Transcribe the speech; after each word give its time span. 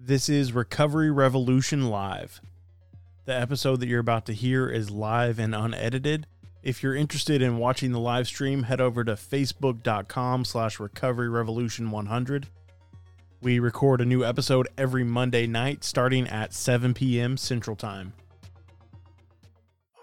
This 0.00 0.28
is 0.28 0.52
Recovery 0.52 1.10
Revolution 1.10 1.90
Live. 1.90 2.40
The 3.24 3.34
episode 3.34 3.80
that 3.80 3.88
you're 3.88 3.98
about 3.98 4.26
to 4.26 4.32
hear 4.32 4.68
is 4.68 4.92
live 4.92 5.40
and 5.40 5.56
unedited. 5.56 6.28
If 6.62 6.84
you're 6.84 6.94
interested 6.94 7.42
in 7.42 7.58
watching 7.58 7.90
the 7.90 7.98
live 7.98 8.28
stream, 8.28 8.62
head 8.62 8.80
over 8.80 9.02
to 9.02 9.14
facebook.com 9.14 10.44
slash 10.44 10.78
recovery 10.78 11.28
revolution 11.28 11.90
100. 11.90 12.46
We 13.42 13.58
record 13.58 14.00
a 14.00 14.04
new 14.04 14.24
episode 14.24 14.68
every 14.78 15.02
Monday 15.02 15.48
night 15.48 15.82
starting 15.82 16.28
at 16.28 16.54
7 16.54 16.94
p.m. 16.94 17.36
Central 17.36 17.74
Time. 17.74 18.12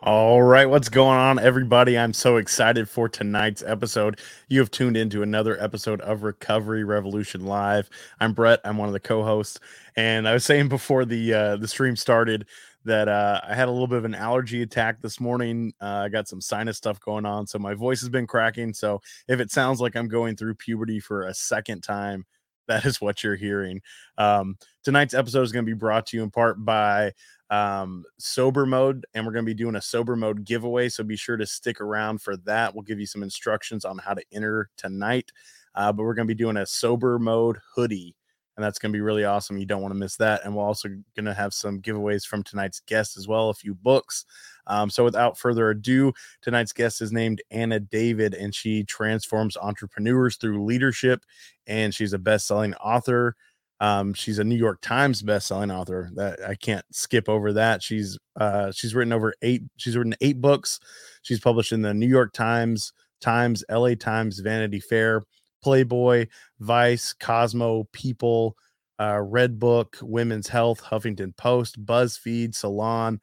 All 0.05 0.43
right, 0.43 0.69
what's 0.69 0.87
going 0.87 1.17
on, 1.17 1.39
everybody? 1.39 1.97
I'm 1.97 2.13
so 2.13 2.37
excited 2.37 2.87
for 2.87 3.09
tonight's 3.09 3.63
episode. 3.63 4.19
You 4.49 4.59
have 4.59 4.69
tuned 4.69 4.97
into 4.97 5.23
another 5.23 5.59
episode 5.59 5.99
of 6.01 6.21
Recovery 6.21 6.83
Revolution 6.83 7.47
Live. 7.47 7.89
I'm 8.19 8.31
Brett. 8.31 8.59
I'm 8.63 8.77
one 8.77 8.87
of 8.87 8.93
the 8.93 8.99
co-hosts, 8.99 9.59
and 9.95 10.27
I 10.27 10.33
was 10.33 10.45
saying 10.45 10.69
before 10.69 11.05
the 11.05 11.33
uh, 11.33 11.57
the 11.57 11.67
stream 11.67 11.95
started 11.95 12.45
that 12.83 13.07
uh, 13.07 13.41
I 13.49 13.55
had 13.55 13.67
a 13.67 13.71
little 13.71 13.87
bit 13.87 13.97
of 13.97 14.05
an 14.05 14.13
allergy 14.13 14.61
attack 14.61 15.01
this 15.01 15.19
morning. 15.19 15.73
Uh, 15.81 16.03
I 16.05 16.09
got 16.09 16.27
some 16.27 16.39
sinus 16.39 16.77
stuff 16.77 16.99
going 16.99 17.25
on, 17.25 17.47
so 17.47 17.57
my 17.57 17.73
voice 17.73 17.99
has 18.01 18.09
been 18.09 18.27
cracking. 18.27 18.75
So 18.75 19.01
if 19.27 19.39
it 19.39 19.49
sounds 19.49 19.81
like 19.81 19.95
I'm 19.95 20.07
going 20.07 20.35
through 20.35 20.53
puberty 20.53 20.99
for 20.99 21.23
a 21.23 21.33
second 21.33 21.81
time, 21.81 22.27
that 22.67 22.85
is 22.85 23.01
what 23.01 23.23
you're 23.23 23.35
hearing. 23.35 23.81
Um, 24.17 24.57
tonight's 24.83 25.13
episode 25.13 25.43
is 25.43 25.51
going 25.51 25.65
to 25.65 25.69
be 25.69 25.77
brought 25.77 26.05
to 26.07 26.17
you 26.17 26.23
in 26.23 26.31
part 26.31 26.63
by 26.63 27.13
um, 27.49 28.03
sober 28.17 28.65
mode, 28.65 29.05
and 29.13 29.25
we're 29.25 29.33
going 29.33 29.45
to 29.45 29.49
be 29.49 29.53
doing 29.53 29.75
a 29.75 29.81
sober 29.81 30.15
mode 30.15 30.45
giveaway. 30.45 30.89
So 30.89 31.03
be 31.03 31.15
sure 31.15 31.37
to 31.37 31.45
stick 31.45 31.79
around 31.81 32.21
for 32.21 32.37
that. 32.37 32.73
We'll 32.73 32.83
give 32.83 32.99
you 32.99 33.05
some 33.05 33.23
instructions 33.23 33.85
on 33.85 33.97
how 33.97 34.13
to 34.13 34.23
enter 34.31 34.69
tonight. 34.77 35.31
Uh, 35.75 35.91
but 35.91 36.03
we're 36.03 36.13
going 36.13 36.27
to 36.27 36.33
be 36.33 36.37
doing 36.37 36.57
a 36.57 36.65
sober 36.65 37.19
mode 37.19 37.57
hoodie, 37.75 38.15
and 38.55 38.63
that's 38.63 38.79
going 38.79 38.91
to 38.91 38.95
be 38.95 39.01
really 39.01 39.25
awesome. 39.25 39.57
You 39.57 39.65
don't 39.65 39.81
want 39.81 39.93
to 39.93 39.99
miss 39.99 40.15
that. 40.17 40.41
And 40.43 40.55
we're 40.55 40.63
also 40.63 40.89
going 41.15 41.25
to 41.25 41.33
have 41.33 41.53
some 41.53 41.81
giveaways 41.81 42.25
from 42.25 42.43
tonight's 42.43 42.79
guest 42.79 43.17
as 43.17 43.27
well, 43.27 43.49
a 43.49 43.53
few 43.53 43.75
books. 43.75 44.25
Um, 44.67 44.89
so 44.89 45.03
without 45.03 45.37
further 45.37 45.69
ado, 45.69 46.13
tonight's 46.41 46.73
guest 46.73 47.01
is 47.01 47.11
named 47.11 47.41
Anna 47.51 47.79
David, 47.79 48.33
and 48.33 48.53
she 48.53 48.83
transforms 48.83 49.57
entrepreneurs 49.57 50.37
through 50.37 50.63
leadership, 50.63 51.23
and 51.67 51.93
she's 51.93 52.13
a 52.13 52.19
best-selling 52.19 52.73
author. 52.75 53.35
Um, 53.79 54.13
she's 54.13 54.39
a 54.39 54.43
New 54.43 54.55
York 54.55 54.79
Times 54.81 55.21
best-selling 55.21 55.69
author. 55.69 56.09
That 56.15 56.41
I 56.41 56.55
can't 56.55 56.85
skip 56.91 57.27
over 57.27 57.53
that. 57.53 57.83
She's 57.83 58.17
uh, 58.39 58.71
she's 58.71 58.95
written 58.95 59.13
over 59.13 59.33
eight. 59.41 59.63
She's 59.77 59.97
written 59.97 60.15
eight 60.21 60.39
books. 60.39 60.79
She's 61.21 61.39
published 61.41 61.73
in 61.73 61.81
the 61.81 61.93
New 61.93 62.07
York 62.07 62.33
Times, 62.33 62.93
Times, 63.19 63.63
L.A. 63.69 63.95
Times, 63.95 64.39
Vanity 64.39 64.79
Fair, 64.79 65.21
Playboy, 65.65 66.27
Vice, 66.59 67.11
Cosmo, 67.11 67.87
People, 67.91 68.55
uh, 68.99 69.15
Redbook, 69.15 69.99
Women's 70.03 70.47
Health, 70.47 70.79
Huffington 70.79 71.35
Post, 71.35 71.83
BuzzFeed, 71.83 72.53
Salon. 72.53 73.19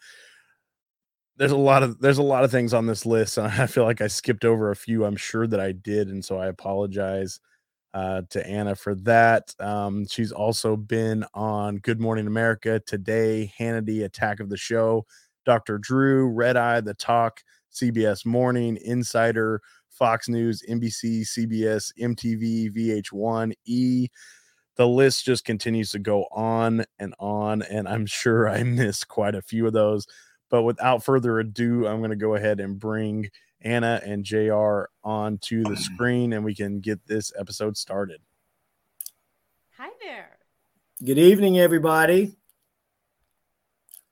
There's 1.36 1.52
a 1.52 1.56
lot 1.56 1.84
of 1.84 2.00
there's 2.00 2.18
a 2.18 2.22
lot 2.24 2.42
of 2.42 2.50
things 2.50 2.74
on 2.74 2.86
this 2.86 3.06
list, 3.06 3.38
and 3.38 3.46
I 3.60 3.68
feel 3.68 3.84
like 3.84 4.00
I 4.00 4.08
skipped 4.08 4.44
over 4.44 4.72
a 4.72 4.76
few. 4.76 5.04
I'm 5.04 5.14
sure 5.14 5.46
that 5.46 5.60
I 5.60 5.70
did, 5.70 6.08
and 6.08 6.24
so 6.24 6.36
I 6.36 6.48
apologize 6.48 7.38
uh, 7.94 8.22
to 8.30 8.44
Anna 8.44 8.74
for 8.74 8.96
that. 8.96 9.54
Um, 9.60 10.04
she's 10.08 10.32
also 10.32 10.74
been 10.76 11.24
on 11.34 11.76
Good 11.76 12.00
Morning 12.00 12.26
America 12.26 12.82
today, 12.84 13.52
Hannity, 13.56 14.02
Attack 14.02 14.40
of 14.40 14.48
the 14.48 14.56
Show, 14.56 15.06
Dr. 15.46 15.78
Drew, 15.78 16.26
Red 16.26 16.56
Eye, 16.56 16.80
The 16.80 16.94
Talk, 16.94 17.40
CBS 17.72 18.26
Morning, 18.26 18.78
Insider, 18.84 19.62
Fox 19.92 20.28
News, 20.28 20.62
NBC, 20.68 21.22
CBS, 21.22 21.92
MTV, 22.00 22.74
VH1, 22.74 23.52
E. 23.66 24.08
The 24.76 24.88
list 24.88 25.24
just 25.24 25.44
continues 25.44 25.90
to 25.90 25.98
go 25.98 26.24
on 26.32 26.84
and 26.98 27.14
on, 27.18 27.62
and 27.62 27.86
I'm 27.86 28.06
sure 28.06 28.48
I 28.48 28.62
missed 28.62 29.08
quite 29.08 29.34
a 29.34 29.42
few 29.42 29.66
of 29.66 29.72
those. 29.72 30.06
But 30.50 30.62
without 30.62 31.04
further 31.04 31.38
ado, 31.38 31.86
I'm 31.86 31.98
going 31.98 32.10
to 32.10 32.16
go 32.16 32.34
ahead 32.34 32.60
and 32.60 32.78
bring 32.78 33.30
Anna 33.62 34.00
and 34.04 34.24
JR 34.24 34.84
onto 35.02 35.62
the 35.62 35.76
screen 35.94 36.32
and 36.32 36.44
we 36.44 36.54
can 36.54 36.80
get 36.80 37.06
this 37.06 37.32
episode 37.38 37.76
started. 37.76 38.20
Hi 39.78 39.88
there. 40.02 40.38
Good 41.04 41.18
evening, 41.18 41.58
everybody. 41.58 42.36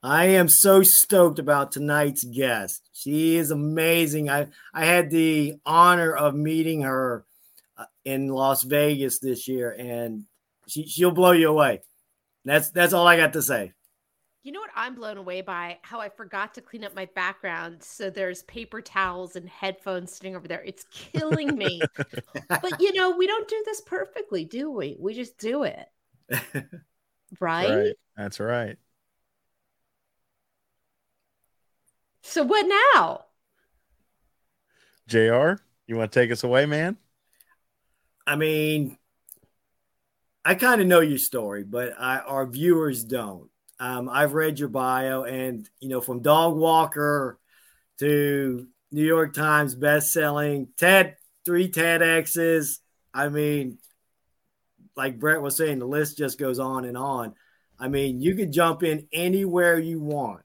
I 0.03 0.27
am 0.27 0.49
so 0.49 0.83
stoked 0.83 1.39
about 1.39 1.73
tonight's 1.73 2.25
guest. 2.25 2.89
She 2.93 3.37
is 3.37 3.51
amazing. 3.51 4.31
I, 4.31 4.49
I 4.73 4.87
had 4.87 5.11
the 5.11 5.57
honor 5.67 6.15
of 6.15 6.35
meeting 6.35 6.83
her 6.83 7.27
uh, 7.77 7.85
in 8.05 8.29
Las 8.29 8.63
Vegas 8.63 9.19
this 9.19 9.47
year, 9.47 9.71
and 9.79 10.25
she, 10.67 10.87
she'll 10.87 11.11
blow 11.11 11.33
you 11.33 11.51
away. 11.51 11.83
That's 12.45 12.71
that's 12.71 12.95
all 12.95 13.07
I 13.07 13.19
got 13.19 13.35
to 13.35 13.43
say. 13.43 13.73
You 14.43 14.53
know 14.53 14.61
what 14.61 14.71
I'm 14.75 14.95
blown 14.95 15.19
away 15.19 15.43
by? 15.43 15.79
How 15.83 16.01
I 16.01 16.09
forgot 16.09 16.55
to 16.55 16.63
clean 16.63 16.83
up 16.83 16.95
my 16.95 17.05
background. 17.15 17.83
So 17.83 18.09
there's 18.09 18.43
paper 18.45 18.81
towels 18.81 19.37
and 19.37 19.47
headphones 19.47 20.13
sitting 20.15 20.35
over 20.35 20.49
there. 20.49 20.63
It's 20.65 20.87
killing 20.91 21.59
me. 21.59 21.83
but 22.49 22.81
you 22.81 22.95
know, 22.95 23.11
we 23.19 23.27
don't 23.27 23.47
do 23.47 23.63
this 23.67 23.83
perfectly, 23.83 24.47
do 24.47 24.71
we? 24.71 24.97
We 24.99 25.13
just 25.15 25.37
do 25.39 25.65
it. 25.65 25.87
Right? 27.39 27.71
right. 27.71 27.95
That's 28.17 28.41
right. 28.41 28.77
So 32.23 32.43
what 32.45 32.67
now? 32.95 33.25
JR, 35.07 35.61
you 35.87 35.97
want 35.97 36.13
to 36.13 36.21
take 36.21 36.31
us 36.31 36.45
away, 36.45 36.67
man? 36.67 36.97
I 38.27 38.37
mean, 38.37 38.97
I 40.45 40.55
kind 40.55 40.81
of 40.81 40.87
know 40.87 41.01
your 41.01 41.19
story, 41.19 41.65
but 41.65 41.95
I, 41.99 42.19
our 42.19 42.47
viewers 42.47 43.05
don't. 43.05 43.51
Um, 43.79 44.09
I've 44.09 44.35
read 44.35 44.59
your 44.59 44.69
bio, 44.69 45.25
and 45.25 45.69
you 45.81 45.89
know, 45.89 46.01
from 46.01 46.21
dog 46.21 46.57
walker 46.57 47.39
to 47.99 48.67
New 48.93 49.05
York 49.05 49.35
Times 49.35 49.75
best-selling 49.75 50.69
TED, 50.77 51.17
three 51.45 51.71
TEDx's. 51.71 52.81
I 53.13 53.29
mean, 53.29 53.79
like 54.97 55.19
Brett 55.19 55.43
was 55.43 55.57
saying, 55.57 55.79
the 55.79 55.87
list 55.87 56.19
just 56.19 56.39
goes 56.39 56.59
on 56.59 56.85
and 56.85 56.97
on. 56.97 57.35
I 57.79 57.89
mean, 57.89 58.21
you 58.21 58.35
could 58.35 58.53
jump 58.53 58.83
in 58.83 59.09
anywhere 59.13 59.79
you 59.79 60.01
want. 60.01 60.43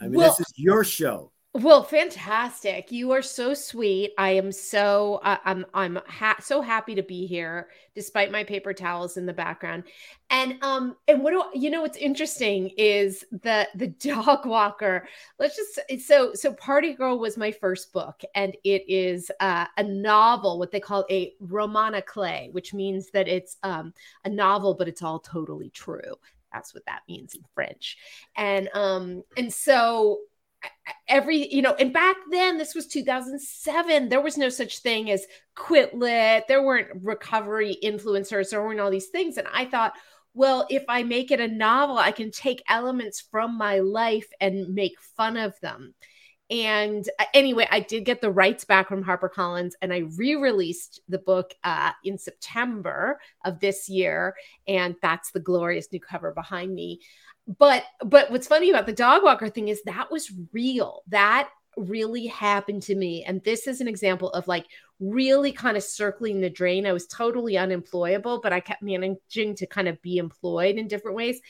I 0.00 0.04
mean, 0.04 0.14
well, 0.14 0.30
this 0.30 0.40
is 0.40 0.52
your 0.56 0.84
show. 0.84 1.32
Well, 1.52 1.82
fantastic! 1.82 2.92
You 2.92 3.10
are 3.10 3.22
so 3.22 3.54
sweet. 3.54 4.12
I 4.16 4.30
am 4.30 4.52
so 4.52 5.20
uh, 5.24 5.38
I'm 5.44 5.66
I'm 5.74 5.98
ha- 6.06 6.36
so 6.40 6.60
happy 6.60 6.94
to 6.94 7.02
be 7.02 7.26
here, 7.26 7.70
despite 7.96 8.30
my 8.30 8.44
paper 8.44 8.72
towels 8.72 9.16
in 9.16 9.26
the 9.26 9.32
background. 9.32 9.82
And 10.30 10.62
um 10.62 10.96
and 11.08 11.24
what 11.24 11.32
do 11.32 11.42
I, 11.42 11.50
you 11.54 11.70
know? 11.70 11.82
What's 11.82 11.98
interesting 11.98 12.70
is 12.76 13.24
the 13.32 13.66
the 13.74 13.88
dog 14.14 14.46
walker. 14.46 15.08
Let's 15.40 15.56
just 15.56 16.06
so 16.06 16.34
so 16.34 16.52
Party 16.54 16.94
Girl 16.94 17.18
was 17.18 17.36
my 17.36 17.50
first 17.50 17.92
book, 17.92 18.22
and 18.36 18.56
it 18.62 18.84
is 18.88 19.28
uh, 19.40 19.66
a 19.76 19.82
novel, 19.82 20.56
what 20.60 20.70
they 20.70 20.78
call 20.78 21.04
a 21.10 21.34
roman 21.40 21.94
à 21.94 22.04
clef, 22.04 22.52
which 22.52 22.72
means 22.72 23.10
that 23.10 23.26
it's 23.26 23.56
um 23.64 23.92
a 24.24 24.28
novel, 24.28 24.74
but 24.74 24.86
it's 24.86 25.02
all 25.02 25.18
totally 25.18 25.70
true. 25.70 26.14
That's 26.52 26.74
what 26.74 26.86
that 26.86 27.02
means 27.08 27.34
in 27.34 27.42
French. 27.54 27.96
And 28.36 28.68
um 28.74 29.22
and 29.36 29.52
so 29.52 30.18
every 31.08 31.52
you 31.52 31.62
know 31.62 31.74
and 31.74 31.92
back 31.92 32.16
then 32.30 32.58
this 32.58 32.74
was 32.74 32.86
2007 32.86 34.08
there 34.08 34.20
was 34.20 34.36
no 34.36 34.48
such 34.48 34.80
thing 34.80 35.10
as 35.10 35.26
quit 35.56 35.94
lit 35.94 36.44
there 36.48 36.62
weren't 36.62 36.88
recovery 37.02 37.76
influencers 37.82 38.50
there 38.50 38.62
weren't 38.62 38.80
all 38.80 38.90
these 38.90 39.08
things 39.08 39.38
and 39.38 39.48
i 39.54 39.64
thought 39.64 39.94
well 40.34 40.66
if 40.68 40.84
i 40.88 41.02
make 41.02 41.30
it 41.30 41.40
a 41.40 41.48
novel 41.48 41.96
i 41.96 42.12
can 42.12 42.30
take 42.30 42.62
elements 42.68 43.20
from 43.30 43.56
my 43.56 43.78
life 43.78 44.28
and 44.40 44.74
make 44.74 45.00
fun 45.16 45.36
of 45.36 45.58
them 45.60 45.94
and 46.50 47.08
uh, 47.18 47.24
anyway 47.32 47.66
i 47.70 47.80
did 47.80 48.04
get 48.04 48.20
the 48.20 48.30
rights 48.30 48.64
back 48.64 48.88
from 48.88 49.04
harpercollins 49.04 49.72
and 49.82 49.92
i 49.92 49.98
re-released 50.16 51.00
the 51.08 51.18
book 51.18 51.54
uh, 51.64 51.92
in 52.04 52.18
september 52.18 53.18
of 53.44 53.60
this 53.60 53.88
year 53.88 54.34
and 54.66 54.96
that's 55.02 55.30
the 55.32 55.40
glorious 55.40 55.88
new 55.92 56.00
cover 56.00 56.32
behind 56.32 56.74
me. 56.74 57.00
But 57.58 57.84
but 58.04 58.30
what's 58.30 58.46
funny 58.46 58.70
about 58.70 58.86
the 58.86 58.92
dog 58.92 59.22
walker 59.22 59.48
thing 59.48 59.68
is 59.68 59.82
that 59.84 60.10
was 60.10 60.32
real. 60.52 61.02
That 61.08 61.50
really 61.76 62.26
happened 62.26 62.82
to 62.82 62.94
me. 62.94 63.24
And 63.24 63.42
this 63.42 63.66
is 63.66 63.80
an 63.80 63.88
example 63.88 64.30
of 64.30 64.46
like 64.48 64.66
really 64.98 65.52
kind 65.52 65.76
of 65.76 65.82
circling 65.82 66.40
the 66.40 66.50
drain. 66.50 66.86
I 66.86 66.92
was 66.92 67.06
totally 67.06 67.56
unemployable 67.56 68.40
but 68.40 68.52
i 68.52 68.60
kept 68.60 68.82
managing 68.82 69.54
to 69.56 69.66
kind 69.66 69.88
of 69.88 70.00
be 70.02 70.18
employed 70.18 70.76
in 70.76 70.88
different 70.88 71.16
ways 71.16 71.40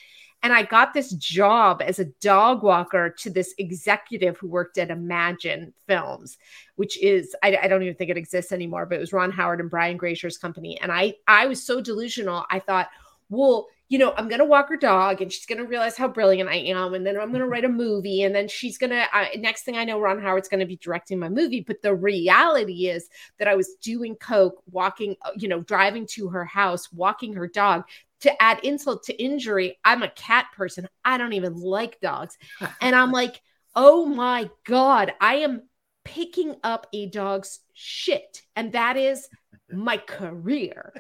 and 0.43 0.53
i 0.53 0.63
got 0.63 0.95
this 0.95 1.13
job 1.13 1.83
as 1.85 1.99
a 1.99 2.05
dog 2.21 2.63
walker 2.63 3.11
to 3.11 3.31
this 3.31 3.55
executive 3.59 4.37
who 4.39 4.49
worked 4.49 4.79
at 4.79 4.91
imagine 4.91 5.73
films 5.87 6.39
which 6.77 7.01
is 7.03 7.35
I, 7.43 7.59
I 7.63 7.69
don't 7.69 7.83
even 7.83 7.95
think 7.95 8.11
it 8.11 8.17
exists 8.17 8.53
anymore 8.53 8.87
but 8.87 8.97
it 8.97 9.01
was 9.01 9.13
ron 9.13 9.31
howard 9.31 9.61
and 9.61 9.71
brian 9.71 9.97
grazer's 9.97 10.39
company 10.39 10.81
and 10.81 10.91
i 10.93 11.15
i 11.27 11.47
was 11.47 11.63
so 11.63 11.81
delusional 11.81 12.47
i 12.51 12.59
thought 12.59 12.89
well 13.29 13.69
you 13.91 13.99
know, 13.99 14.15
I'm 14.17 14.29
going 14.29 14.39
to 14.39 14.45
walk 14.45 14.69
her 14.69 14.77
dog 14.77 15.21
and 15.21 15.33
she's 15.33 15.47
going 15.47 15.59
to 15.59 15.67
realize 15.67 15.97
how 15.97 16.07
brilliant 16.07 16.49
I 16.49 16.55
am. 16.55 16.95
And 16.95 17.05
then 17.05 17.19
I'm 17.19 17.31
going 17.31 17.41
to 17.41 17.49
write 17.49 17.65
a 17.65 17.69
movie. 17.69 18.23
And 18.23 18.33
then 18.33 18.47
she's 18.47 18.79
going 18.79 18.91
to, 18.91 19.05
uh, 19.13 19.27
next 19.39 19.65
thing 19.65 19.77
I 19.77 19.85
know, 19.85 20.01
Ron 20.01 20.23
Howard's 20.23 20.49
going 20.49 20.61
to 20.61 20.67
be 20.67 20.77
directing 20.77 21.19
my 21.19 21.29
movie. 21.29 21.61
But 21.61 21.83
the 21.83 21.93
reality 21.93 22.87
is 22.87 23.09
that 23.39 23.49
I 23.49 23.57
was 23.57 23.75
doing 23.83 24.15
Coke, 24.15 24.63
walking, 24.71 25.17
uh, 25.23 25.33
you 25.37 25.49
know, 25.49 25.63
driving 25.63 26.07
to 26.13 26.29
her 26.29 26.45
house, 26.45 26.93
walking 26.93 27.33
her 27.33 27.49
dog, 27.49 27.83
to 28.21 28.43
add 28.43 28.65
insult 28.65 29.05
to 29.05 29.23
injury, 29.23 29.79
I'm 29.85 30.03
a 30.03 30.11
cat 30.11 30.47
person. 30.57 30.89
I 31.05 31.19
don't 31.19 31.33
even 31.33 31.55
like 31.57 32.01
dogs. 32.01 32.37
and 32.81 32.95
I'm 32.95 33.13
like, 33.13 33.41
oh 33.75 34.07
my 34.07 34.51
God, 34.65 35.13
I 35.21 35.37
am 35.37 35.63
picking 36.05 36.57
up 36.63 36.87
a 36.93 37.07
dog's 37.07 37.61
shit. 37.73 38.43
And 38.57 38.73
that 38.73 38.97
is 38.97 39.29
my 39.73 39.97
career. 39.97 40.93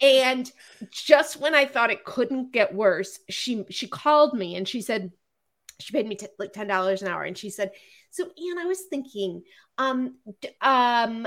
and 0.00 0.50
just 0.90 1.40
when 1.40 1.54
I 1.54 1.64
thought 1.64 1.90
it 1.90 2.04
couldn't 2.04 2.52
get 2.52 2.74
worse, 2.74 3.18
she 3.28 3.64
she 3.70 3.86
called 3.88 4.34
me 4.34 4.56
and 4.56 4.68
she 4.68 4.82
said, 4.82 5.12
she 5.80 5.92
paid 5.92 6.06
me 6.06 6.14
t- 6.14 6.26
like 6.38 6.52
ten 6.52 6.66
dollars 6.66 7.02
an 7.02 7.08
hour, 7.08 7.22
and 7.22 7.36
she 7.36 7.50
said, 7.50 7.72
"So, 8.10 8.30
Ian, 8.38 8.58
I 8.58 8.64
was 8.66 8.82
thinking, 8.82 9.42
um, 9.78 10.16
um, 10.60 11.26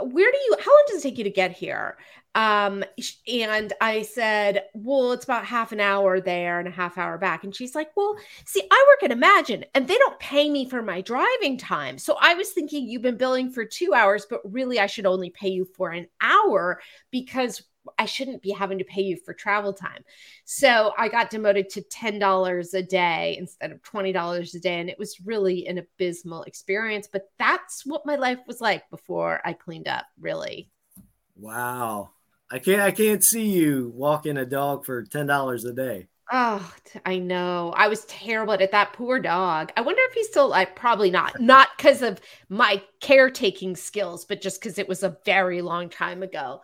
where 0.00 0.32
do 0.32 0.38
you? 0.38 0.56
How 0.58 0.70
long 0.70 0.84
does 0.88 0.98
it 0.98 1.02
take 1.02 1.18
you 1.18 1.24
to 1.24 1.30
get 1.30 1.52
here?" 1.52 1.98
Um, 2.34 2.82
and 3.30 3.72
I 3.80 4.02
said, 4.02 4.64
Well, 4.74 5.12
it's 5.12 5.24
about 5.24 5.44
half 5.44 5.72
an 5.72 5.80
hour 5.80 6.20
there 6.20 6.58
and 6.58 6.68
a 6.68 6.72
half 6.72 6.96
hour 6.96 7.18
back. 7.18 7.44
And 7.44 7.54
she's 7.54 7.74
like, 7.74 7.90
Well, 7.96 8.16
see, 8.46 8.62
I 8.70 8.86
work 8.88 9.02
at 9.02 9.12
Imagine 9.12 9.64
and 9.74 9.86
they 9.86 9.98
don't 9.98 10.18
pay 10.18 10.48
me 10.48 10.68
for 10.68 10.82
my 10.82 11.00
driving 11.02 11.58
time. 11.58 11.98
So 11.98 12.16
I 12.20 12.34
was 12.34 12.50
thinking 12.50 12.88
you've 12.88 13.02
been 13.02 13.18
billing 13.18 13.50
for 13.50 13.64
two 13.64 13.92
hours, 13.94 14.26
but 14.28 14.40
really 14.50 14.78
I 14.78 14.86
should 14.86 15.06
only 15.06 15.30
pay 15.30 15.48
you 15.48 15.66
for 15.76 15.90
an 15.90 16.06
hour 16.20 16.80
because 17.10 17.62
I 17.98 18.04
shouldn't 18.04 18.42
be 18.42 18.50
having 18.50 18.78
to 18.78 18.84
pay 18.84 19.02
you 19.02 19.16
for 19.16 19.34
travel 19.34 19.72
time. 19.72 20.04
So 20.44 20.94
I 20.96 21.08
got 21.08 21.30
demoted 21.30 21.68
to 21.70 21.82
$10 21.82 22.74
a 22.74 22.82
day 22.82 23.36
instead 23.38 23.72
of 23.72 23.82
$20 23.82 24.54
a 24.54 24.58
day. 24.60 24.80
And 24.80 24.88
it 24.88 24.98
was 24.98 25.20
really 25.24 25.66
an 25.66 25.78
abysmal 25.78 26.44
experience. 26.44 27.08
But 27.12 27.30
that's 27.38 27.84
what 27.84 28.06
my 28.06 28.16
life 28.16 28.38
was 28.46 28.60
like 28.60 28.88
before 28.90 29.40
I 29.44 29.52
cleaned 29.52 29.88
up, 29.88 30.06
really. 30.20 30.70
Wow. 31.36 32.10
I 32.52 32.58
can't 32.58 32.82
I 32.82 32.90
can't 32.90 33.24
see 33.24 33.48
you 33.48 33.90
walking 33.94 34.36
a 34.36 34.44
dog 34.44 34.84
for 34.84 35.04
ten 35.04 35.26
dollars 35.26 35.64
a 35.64 35.72
day. 35.72 36.08
Oh, 36.30 36.72
I 37.04 37.18
know. 37.18 37.74
I 37.76 37.88
was 37.88 38.04
terrible 38.06 38.54
at 38.54 38.70
that 38.70 38.94
poor 38.94 39.20
dog. 39.20 39.70
I 39.76 39.82
wonder 39.82 40.00
if 40.04 40.14
he's 40.14 40.28
still 40.28 40.46
alive. 40.46 40.74
Probably 40.74 41.10
not. 41.10 41.38
Not 41.40 41.68
because 41.76 42.00
of 42.00 42.20
my 42.48 42.82
caretaking 43.00 43.76
skills, 43.76 44.24
but 44.24 44.40
just 44.40 44.60
because 44.60 44.78
it 44.78 44.88
was 44.88 45.02
a 45.02 45.16
very 45.26 45.60
long 45.60 45.90
time 45.90 46.22
ago. 46.22 46.62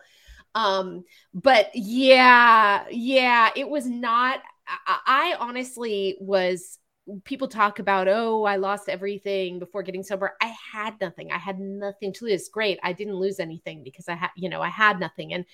Um, 0.55 1.05
but 1.35 1.69
yeah, 1.75 2.85
yeah, 2.89 3.49
it 3.55 3.69
was 3.69 3.85
not. 3.85 4.39
I, 4.87 4.99
I 5.05 5.35
honestly 5.39 6.17
was 6.19 6.78
people 7.23 7.47
talk 7.47 7.79
about, 7.79 8.07
oh, 8.07 8.43
I 8.43 8.57
lost 8.57 8.89
everything 8.89 9.59
before 9.59 9.83
getting 9.83 10.03
sober. 10.03 10.33
I 10.41 10.53
had 10.71 10.99
nothing. 10.99 11.31
I 11.31 11.37
had 11.37 11.59
nothing 11.59 12.13
to 12.13 12.25
lose. 12.25 12.49
Great. 12.49 12.79
I 12.83 12.93
didn't 12.93 13.15
lose 13.15 13.39
anything 13.39 13.83
because 13.83 14.07
I 14.07 14.15
had, 14.15 14.29
you 14.35 14.49
know, 14.49 14.61
I 14.61 14.69
had 14.69 14.99
nothing. 14.99 15.33
And 15.33 15.45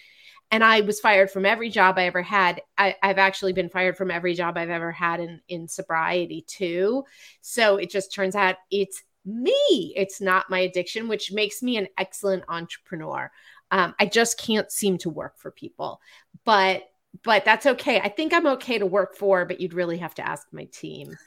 and 0.51 0.63
I 0.63 0.81
was 0.81 0.99
fired 0.99 1.31
from 1.31 1.45
every 1.45 1.69
job 1.69 1.97
I 1.97 2.05
ever 2.05 2.21
had. 2.21 2.61
I, 2.77 2.95
have 3.01 3.17
actually 3.17 3.53
been 3.53 3.69
fired 3.69 3.97
from 3.97 4.11
every 4.11 4.35
job 4.35 4.57
I've 4.57 4.69
ever 4.69 4.91
had 4.91 5.19
in 5.19 5.41
in 5.47 5.67
sobriety 5.67 6.45
too. 6.47 7.03
So 7.41 7.77
it 7.77 7.89
just 7.89 8.13
turns 8.13 8.35
out 8.35 8.57
it's 8.71 9.03
me. 9.25 9.93
It's 9.95 10.21
not 10.21 10.49
my 10.49 10.59
addiction, 10.59 11.07
which 11.07 11.31
makes 11.31 11.63
me 11.63 11.77
an 11.77 11.87
excellent 11.97 12.43
entrepreneur. 12.47 13.31
Um, 13.71 13.95
I 13.99 14.05
just 14.05 14.39
can't 14.39 14.71
seem 14.71 14.99
to 14.99 15.09
work 15.09 15.37
for 15.37 15.49
people, 15.49 15.99
but 16.43 16.83
but 17.23 17.45
that's 17.45 17.65
okay. 17.65 17.99
I 17.99 18.09
think 18.09 18.33
I'm 18.33 18.47
okay 18.47 18.77
to 18.77 18.85
work 18.85 19.15
for, 19.15 19.45
but 19.45 19.59
you'd 19.59 19.73
really 19.73 19.97
have 19.97 20.15
to 20.15 20.27
ask 20.27 20.47
my 20.51 20.65
team. 20.65 21.17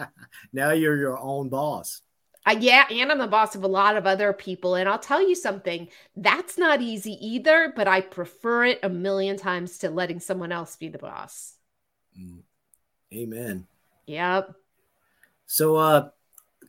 now 0.52 0.72
you're 0.72 0.96
your 0.96 1.18
own 1.18 1.48
boss. 1.48 2.02
Uh, 2.46 2.56
yeah, 2.58 2.86
and 2.90 3.12
I'm 3.12 3.18
the 3.18 3.26
boss 3.26 3.54
of 3.54 3.62
a 3.62 3.68
lot 3.68 3.96
of 3.96 4.06
other 4.06 4.32
people. 4.32 4.74
And 4.74 4.88
I'll 4.88 4.98
tell 4.98 5.26
you 5.26 5.34
something, 5.34 5.88
that's 6.16 6.56
not 6.56 6.80
easy 6.80 7.18
either, 7.20 7.72
but 7.74 7.86
I 7.86 8.00
prefer 8.00 8.64
it 8.64 8.80
a 8.82 8.88
million 8.88 9.36
times 9.36 9.78
to 9.78 9.90
letting 9.90 10.20
someone 10.20 10.52
else 10.52 10.76
be 10.76 10.88
the 10.88 10.98
boss. 10.98 11.54
Mm. 12.18 12.42
Amen. 13.12 13.66
Yep. 14.06 14.54
So 15.46 15.76
uh 15.76 16.08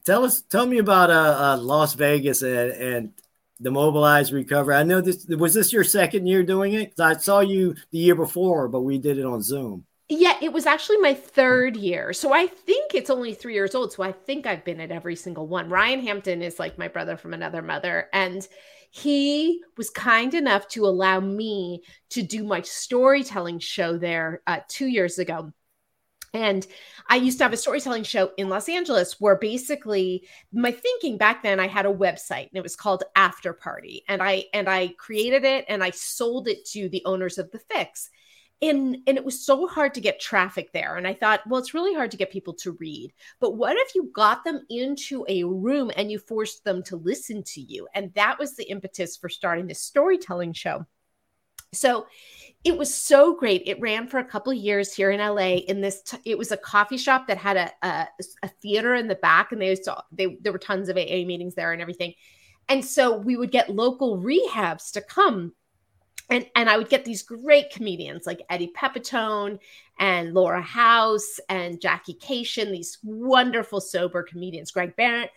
tell 0.06 0.24
us 0.25 0.42
tell 0.42 0.66
me 0.66 0.77
about 0.77 1.10
uh, 1.10 1.38
uh 1.39 1.57
Las 1.57 1.94
Vegas 1.94 2.42
and, 2.42 2.71
and 2.71 3.13
the 3.60 3.72
mobilized 3.72 4.32
recovery. 4.32 4.76
I 4.76 4.84
know 4.84 5.02
this 5.02 5.26
was 5.28 5.54
this 5.54 5.74
your 5.74 5.84
second 5.84 6.28
year 6.28 6.44
doing 6.44 6.74
it? 6.74 7.00
I 7.00 7.16
saw 7.18 7.42
you 7.42 7.76
the 7.92 7.98
year 7.98 8.16
before, 8.16 8.68
but 8.68 8.82
we 8.82 8.98
did 8.98 9.18
it 9.18 9.26
on 9.26 9.42
Zoom. 9.42 9.86
Yeah, 10.12 10.38
it 10.42 10.52
was 10.52 10.66
actually 10.66 10.98
my 10.98 11.14
third 11.14 11.78
year. 11.78 12.14
So 12.14 12.34
I 12.34 12.48
think 12.48 12.96
it's 12.96 13.12
only 13.12 13.36
three 13.36 13.54
years 13.54 13.76
old. 13.76 13.94
So 13.94 14.02
I 14.02 14.12
think 14.12 14.48
I've 14.48 14.66
been 14.66 14.80
at 14.80 14.92
every 14.92 15.16
single 15.16 15.48
one. 15.48 15.70
Ryan 15.70 16.02
Hampton 16.02 16.42
is 16.42 16.58
like 16.58 16.80
my 16.80 16.88
brother 16.88 17.16
from 17.16 17.34
another 17.34 17.62
mother. 17.62 18.08
And 18.12 18.48
he 18.90 19.62
was 19.78 19.92
kind 19.92 20.34
enough 20.34 20.68
to 20.70 20.88
allow 20.88 21.20
me 21.20 21.84
to 22.10 22.24
do 22.24 22.44
my 22.44 22.62
storytelling 22.62 23.60
show 23.60 24.00
there 24.00 24.42
uh, 24.48 24.62
two 24.68 24.88
years 24.88 25.20
ago. 25.20 25.52
And 26.34 26.66
I 27.08 27.16
used 27.16 27.38
to 27.40 27.44
have 27.44 27.54
a 27.54 27.58
storytelling 27.58 28.04
show 28.04 28.31
in 28.38 28.50
Los 28.50 28.70
Angeles 28.70 29.20
where 29.20 29.38
basically 29.38 30.28
my 30.54 30.72
thinking 30.72 31.18
back 31.18 31.44
then 31.44 31.60
I 31.60 31.68
had 31.68 31.86
a 31.86 31.94
website 31.94 32.50
and 32.50 32.56
it 32.56 32.64
was 32.64 32.76
called 32.76 33.04
After 33.16 33.54
Party 33.54 34.04
and 34.08 34.22
I 34.22 34.46
and 34.54 34.70
I 34.70 34.90
created 34.98 35.44
it 35.44 35.66
and 35.68 35.84
I 35.84 35.92
sold 35.92 36.48
it 36.48 36.66
to 36.68 36.90
the 36.90 37.04
owners 37.06 37.38
of 37.38 37.52
the 37.52 37.60
fix. 37.60 38.10
And 38.62 38.98
and 39.08 39.18
it 39.18 39.26
was 39.26 39.46
so 39.46 39.68
hard 39.68 39.94
to 39.96 40.02
get 40.02 40.20
traffic 40.20 40.72
there 40.72 40.98
and 40.98 41.08
I 41.08 41.14
thought, 41.14 41.42
well 41.48 41.60
it's 41.60 41.74
really 41.74 41.96
hard 41.96 42.12
to 42.12 42.18
get 42.18 42.31
people 42.31 42.54
to 42.56 42.74
read. 42.74 43.14
But 43.40 43.56
what 43.56 43.78
if 43.78 43.96
you 43.96 44.12
got 44.14 44.44
them 44.44 44.62
into 44.70 45.26
a 45.28 45.44
room 45.44 45.92
and 45.96 46.12
you 46.12 46.20
forced 46.20 46.64
them 46.64 46.84
to 46.84 46.98
listen 46.98 47.44
to 47.44 47.62
you? 47.62 47.88
And 47.96 48.14
that 48.14 48.38
was 48.38 48.56
the 48.56 48.70
impetus 48.70 49.18
for 49.18 49.30
starting 49.30 49.68
this 49.68 49.81
storytelling 49.81 50.54
show. 50.54 50.86
So 51.74 52.07
it 52.63 52.77
was 52.77 52.94
so 52.94 53.36
great. 53.36 53.63
It 53.66 53.80
ran 53.80 54.07
for 54.07 54.18
a 54.18 54.25
couple 54.25 54.51
years 54.51 54.94
here 54.94 55.12
in 55.12 55.19
LA. 55.19 55.60
In 55.68 55.80
this, 55.80 56.01
t- 56.01 56.18
it 56.25 56.38
was 56.38 56.51
a 56.51 56.57
coffee 56.57 56.98
shop 56.98 57.27
that 57.27 57.38
had 57.38 57.56
a, 57.57 57.71
a, 57.81 58.07
a 58.44 58.48
theater 58.62 58.95
in 58.95 59.07
the 59.07 59.16
back, 59.16 59.51
and 59.51 59.62
they 59.62 59.75
saw 59.75 60.01
they 60.12 60.38
there 60.42 60.51
were 60.51 60.60
tons 60.60 60.89
of 60.89 60.98
AA 60.98 61.25
meetings 61.25 61.56
there 61.56 61.71
and 61.71 61.81
everything. 61.81 62.13
And 62.68 62.83
so 62.83 63.18
we 63.18 63.38
would 63.38 63.51
get 63.51 63.69
local 63.69 64.18
rehabs 64.18 64.92
to 64.94 65.01
come, 65.01 65.54
and 66.30 66.45
and 66.54 66.69
I 66.69 66.77
would 66.77 66.89
get 66.89 67.06
these 67.06 67.24
great 67.24 67.71
comedians 67.71 68.27
like 68.27 68.42
Eddie 68.50 68.74
Pepitone 68.75 69.60
and 69.98 70.33
Laura 70.33 70.62
House 70.62 71.39
and 71.48 71.80
Jackie 71.80 72.16
Kashian, 72.16 72.71
these 72.71 72.98
wonderful 73.04 73.80
sober 73.80 74.21
comedians, 74.21 74.71
Greg 74.71 74.98
Behrendt. 74.98 75.30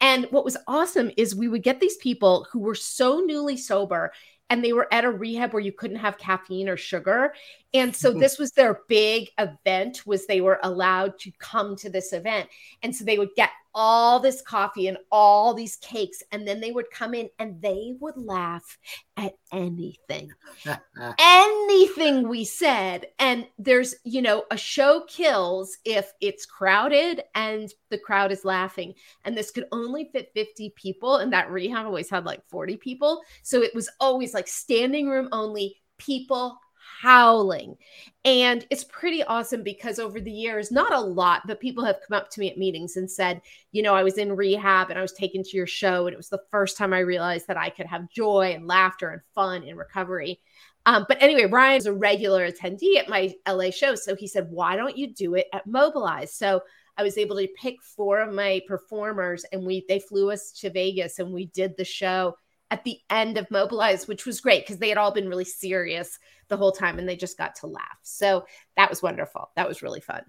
And 0.00 0.26
what 0.30 0.44
was 0.44 0.56
awesome 0.66 1.12
is 1.16 1.34
we 1.34 1.46
would 1.46 1.62
get 1.62 1.78
these 1.78 1.96
people 1.98 2.48
who 2.50 2.58
were 2.58 2.74
so 2.74 3.20
newly 3.20 3.56
sober 3.56 4.12
and 4.52 4.62
they 4.62 4.74
were 4.74 4.86
at 4.92 5.06
a 5.06 5.10
rehab 5.10 5.54
where 5.54 5.62
you 5.62 5.72
couldn't 5.72 5.96
have 5.96 6.18
caffeine 6.18 6.68
or 6.68 6.76
sugar. 6.76 7.32
And 7.72 7.96
so 7.96 8.10
mm-hmm. 8.10 8.20
this 8.20 8.38
was 8.38 8.52
their 8.52 8.80
big 8.86 9.30
event 9.38 10.06
was 10.06 10.26
they 10.26 10.42
were 10.42 10.60
allowed 10.62 11.18
to 11.20 11.32
come 11.38 11.74
to 11.76 11.88
this 11.88 12.12
event. 12.12 12.50
And 12.82 12.94
so 12.94 13.02
they 13.02 13.16
would 13.16 13.34
get 13.34 13.48
all 13.74 14.20
this 14.20 14.42
coffee 14.42 14.88
and 14.88 14.98
all 15.10 15.54
these 15.54 15.76
cakes 15.76 16.22
and 16.32 16.46
then 16.46 16.60
they 16.60 16.72
would 16.72 16.90
come 16.90 17.14
in 17.14 17.28
and 17.38 17.60
they 17.62 17.94
would 18.00 18.16
laugh 18.16 18.78
at 19.16 19.34
anything. 19.52 20.30
Anything 21.18 22.28
we 22.28 22.44
said. 22.44 23.06
And 23.18 23.46
there's 23.58 23.94
you 24.04 24.22
know 24.22 24.44
a 24.50 24.56
show 24.56 25.04
kills 25.08 25.76
if 25.84 26.12
it's 26.20 26.46
crowded 26.46 27.22
and 27.34 27.72
the 27.90 27.98
crowd 27.98 28.32
is 28.32 28.44
laughing. 28.44 28.94
And 29.24 29.36
this 29.36 29.50
could 29.50 29.66
only 29.72 30.10
fit 30.12 30.32
50 30.34 30.74
people 30.76 31.16
and 31.16 31.32
that 31.32 31.50
rehab 31.50 31.86
always 31.86 32.10
had 32.10 32.24
like 32.24 32.42
40 32.50 32.76
people. 32.76 33.22
So 33.42 33.62
it 33.62 33.74
was 33.74 33.88
always 34.00 34.34
like 34.34 34.48
standing 34.48 35.08
room 35.08 35.28
only 35.32 35.76
people 35.98 36.58
howling. 37.02 37.76
And 38.24 38.64
it's 38.70 38.84
pretty 38.84 39.24
awesome 39.24 39.64
because 39.64 39.98
over 39.98 40.20
the 40.20 40.30
years, 40.30 40.70
not 40.70 40.94
a 40.94 41.00
lot, 41.00 41.42
but 41.46 41.60
people 41.60 41.84
have 41.84 41.98
come 42.06 42.16
up 42.16 42.30
to 42.30 42.40
me 42.40 42.48
at 42.48 42.58
meetings 42.58 42.96
and 42.96 43.10
said, 43.10 43.42
you 43.72 43.82
know, 43.82 43.94
I 43.94 44.04
was 44.04 44.18
in 44.18 44.36
rehab 44.36 44.90
and 44.90 44.98
I 44.98 45.02
was 45.02 45.12
taken 45.12 45.42
to 45.42 45.56
your 45.56 45.66
show. 45.66 46.06
And 46.06 46.14
it 46.14 46.16
was 46.16 46.28
the 46.28 46.44
first 46.52 46.76
time 46.76 46.92
I 46.92 47.00
realized 47.00 47.48
that 47.48 47.56
I 47.56 47.70
could 47.70 47.86
have 47.86 48.08
joy 48.08 48.52
and 48.54 48.68
laughter 48.68 49.10
and 49.10 49.20
fun 49.34 49.64
in 49.64 49.76
recovery. 49.76 50.40
Um, 50.86 51.04
but 51.08 51.20
anyway, 51.20 51.46
Ryan's 51.46 51.86
a 51.86 51.92
regular 51.92 52.48
attendee 52.48 52.96
at 52.98 53.08
my 53.08 53.34
LA 53.48 53.70
show. 53.70 53.96
So 53.96 54.14
he 54.14 54.28
said, 54.28 54.46
why 54.50 54.76
don't 54.76 54.96
you 54.96 55.12
do 55.12 55.34
it 55.34 55.46
at 55.52 55.66
Mobilize? 55.66 56.32
So 56.32 56.60
I 56.96 57.02
was 57.02 57.18
able 57.18 57.36
to 57.36 57.48
pick 57.60 57.82
four 57.82 58.20
of 58.20 58.32
my 58.32 58.60
performers 58.68 59.44
and 59.52 59.64
we 59.64 59.84
they 59.88 59.98
flew 59.98 60.30
us 60.30 60.52
to 60.60 60.70
Vegas 60.70 61.18
and 61.18 61.32
we 61.32 61.46
did 61.46 61.76
the 61.76 61.84
show 61.84 62.36
at 62.72 62.84
the 62.84 62.98
end 63.10 63.36
of 63.36 63.50
Mobilize, 63.50 64.08
which 64.08 64.24
was 64.24 64.40
great 64.40 64.64
because 64.64 64.78
they 64.78 64.88
had 64.88 64.96
all 64.96 65.12
been 65.12 65.28
really 65.28 65.44
serious 65.44 66.18
the 66.48 66.56
whole 66.56 66.72
time 66.72 66.98
and 66.98 67.06
they 67.06 67.16
just 67.16 67.36
got 67.36 67.54
to 67.56 67.66
laugh. 67.66 67.98
So 68.02 68.46
that 68.78 68.88
was 68.88 69.02
wonderful. 69.02 69.50
That 69.56 69.68
was 69.68 69.82
really 69.82 70.00
fun. 70.00 70.22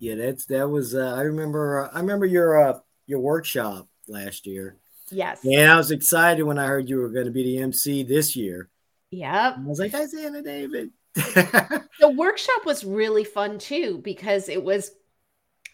Yeah, 0.00 0.16
that's 0.16 0.46
that 0.46 0.68
was. 0.68 0.96
Uh, 0.96 1.14
I 1.16 1.22
remember. 1.22 1.84
Uh, 1.84 1.90
I 1.96 2.00
remember 2.00 2.26
your 2.26 2.60
uh, 2.60 2.78
your 3.06 3.20
workshop 3.20 3.88
last 4.08 4.46
year. 4.46 4.76
Yes. 5.10 5.44
And 5.44 5.70
I 5.70 5.76
was 5.76 5.92
excited 5.92 6.42
when 6.42 6.58
I 6.58 6.66
heard 6.66 6.88
you 6.88 6.98
were 6.98 7.08
going 7.08 7.26
to 7.26 7.32
be 7.32 7.44
the 7.44 7.58
MC 7.58 8.02
this 8.02 8.36
year. 8.36 8.68
Yep. 9.10 9.54
I 9.58 9.60
was 9.64 9.78
like, 9.78 9.92
"Hi, 9.92 10.06
Anna 10.20 10.42
David." 10.42 10.90
the 11.14 12.14
workshop 12.16 12.66
was 12.66 12.84
really 12.84 13.24
fun 13.24 13.58
too 13.58 14.00
because 14.04 14.48
it 14.48 14.62
was 14.62 14.90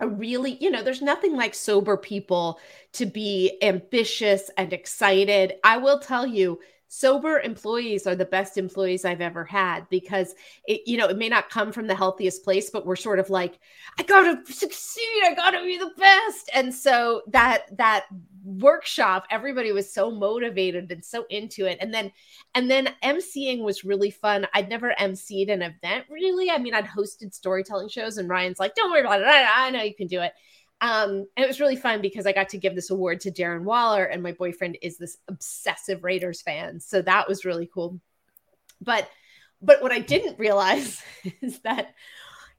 a 0.00 0.08
really, 0.08 0.56
you 0.60 0.70
know, 0.70 0.82
there's 0.82 1.02
nothing 1.02 1.36
like 1.36 1.54
sober 1.54 1.96
people 1.96 2.58
to 2.92 3.06
be 3.06 3.58
ambitious 3.62 4.50
and 4.56 4.72
excited. 4.72 5.54
I 5.64 5.78
will 5.78 5.98
tell 5.98 6.26
you, 6.26 6.60
sober 6.88 7.40
employees 7.40 8.06
are 8.06 8.14
the 8.14 8.24
best 8.24 8.56
employees 8.56 9.04
I've 9.04 9.20
ever 9.20 9.44
had 9.44 9.88
because 9.88 10.34
it, 10.66 10.82
you 10.86 10.96
know, 10.96 11.08
it 11.08 11.18
may 11.18 11.28
not 11.28 11.50
come 11.50 11.72
from 11.72 11.88
the 11.88 11.94
healthiest 11.94 12.44
place, 12.44 12.70
but 12.70 12.86
we're 12.86 12.94
sort 12.94 13.18
of 13.18 13.30
like, 13.30 13.58
I 13.98 14.04
gotta 14.04 14.40
succeed, 14.52 15.22
I 15.24 15.34
gotta 15.34 15.62
be 15.62 15.76
the 15.76 15.90
best. 15.98 16.50
And 16.54 16.72
so 16.72 17.22
that 17.28 17.76
that 17.78 18.04
workshop, 18.44 19.26
everybody 19.30 19.72
was 19.72 19.92
so 19.92 20.10
motivated 20.10 20.92
and 20.92 21.04
so 21.04 21.24
into 21.30 21.66
it. 21.66 21.78
And 21.80 21.92
then 21.92 22.12
and 22.54 22.70
then 22.70 22.90
emceeing 23.02 23.62
was 23.62 23.84
really 23.84 24.10
fun. 24.10 24.46
I'd 24.54 24.68
never 24.68 24.94
emceed 25.00 25.50
an 25.50 25.62
event 25.62 26.04
really. 26.10 26.50
I 26.50 26.58
mean, 26.58 26.74
I'd 26.74 26.86
hosted 26.86 27.34
storytelling 27.34 27.88
shows, 27.88 28.18
and 28.18 28.28
Ryan's 28.28 28.60
like, 28.60 28.74
Don't 28.74 28.90
worry 28.90 29.00
about 29.00 29.20
it. 29.20 29.26
I, 29.26 29.66
I 29.66 29.70
know 29.70 29.82
you 29.82 29.94
can 29.94 30.06
do 30.06 30.20
it. 30.20 30.32
Um, 30.80 31.26
and 31.36 31.44
it 31.44 31.48
was 31.48 31.60
really 31.60 31.76
fun 31.76 32.02
because 32.02 32.26
I 32.26 32.32
got 32.32 32.50
to 32.50 32.58
give 32.58 32.74
this 32.74 32.90
award 32.90 33.20
to 33.20 33.30
Darren 33.30 33.62
Waller, 33.62 34.04
and 34.04 34.22
my 34.22 34.32
boyfriend 34.32 34.76
is 34.82 34.98
this 34.98 35.16
obsessive 35.28 36.04
Raiders 36.04 36.42
fan. 36.42 36.80
So 36.80 37.00
that 37.02 37.28
was 37.28 37.44
really 37.44 37.68
cool. 37.72 38.00
But 38.80 39.08
but 39.62 39.82
what 39.82 39.92
I 39.92 40.00
didn't 40.00 40.38
realize 40.38 41.02
is 41.42 41.60
that 41.60 41.94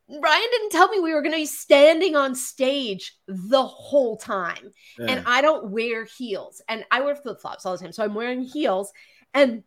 Ryan 0.08 0.48
didn't 0.52 0.72
tell 0.72 0.88
me 0.90 1.00
we 1.00 1.14
were 1.14 1.22
going 1.22 1.32
to 1.32 1.40
be 1.40 1.46
standing 1.46 2.16
on 2.16 2.36
stage 2.36 3.16
the 3.28 3.64
whole 3.64 4.18
time. 4.18 4.72
Yeah. 5.00 5.08
And 5.08 5.24
I 5.26 5.42
don't 5.42 5.72
wear 5.72 6.06
heels 6.06 6.62
and 6.70 6.86
I 6.92 7.02
wear 7.02 7.16
flip 7.16 7.42
flops 7.42 7.66
all 7.66 7.76
the 7.76 7.84
time. 7.84 7.92
So 7.92 8.04
I'm 8.04 8.14
wearing 8.14 8.44
heels 8.44 8.92
and 9.34 9.64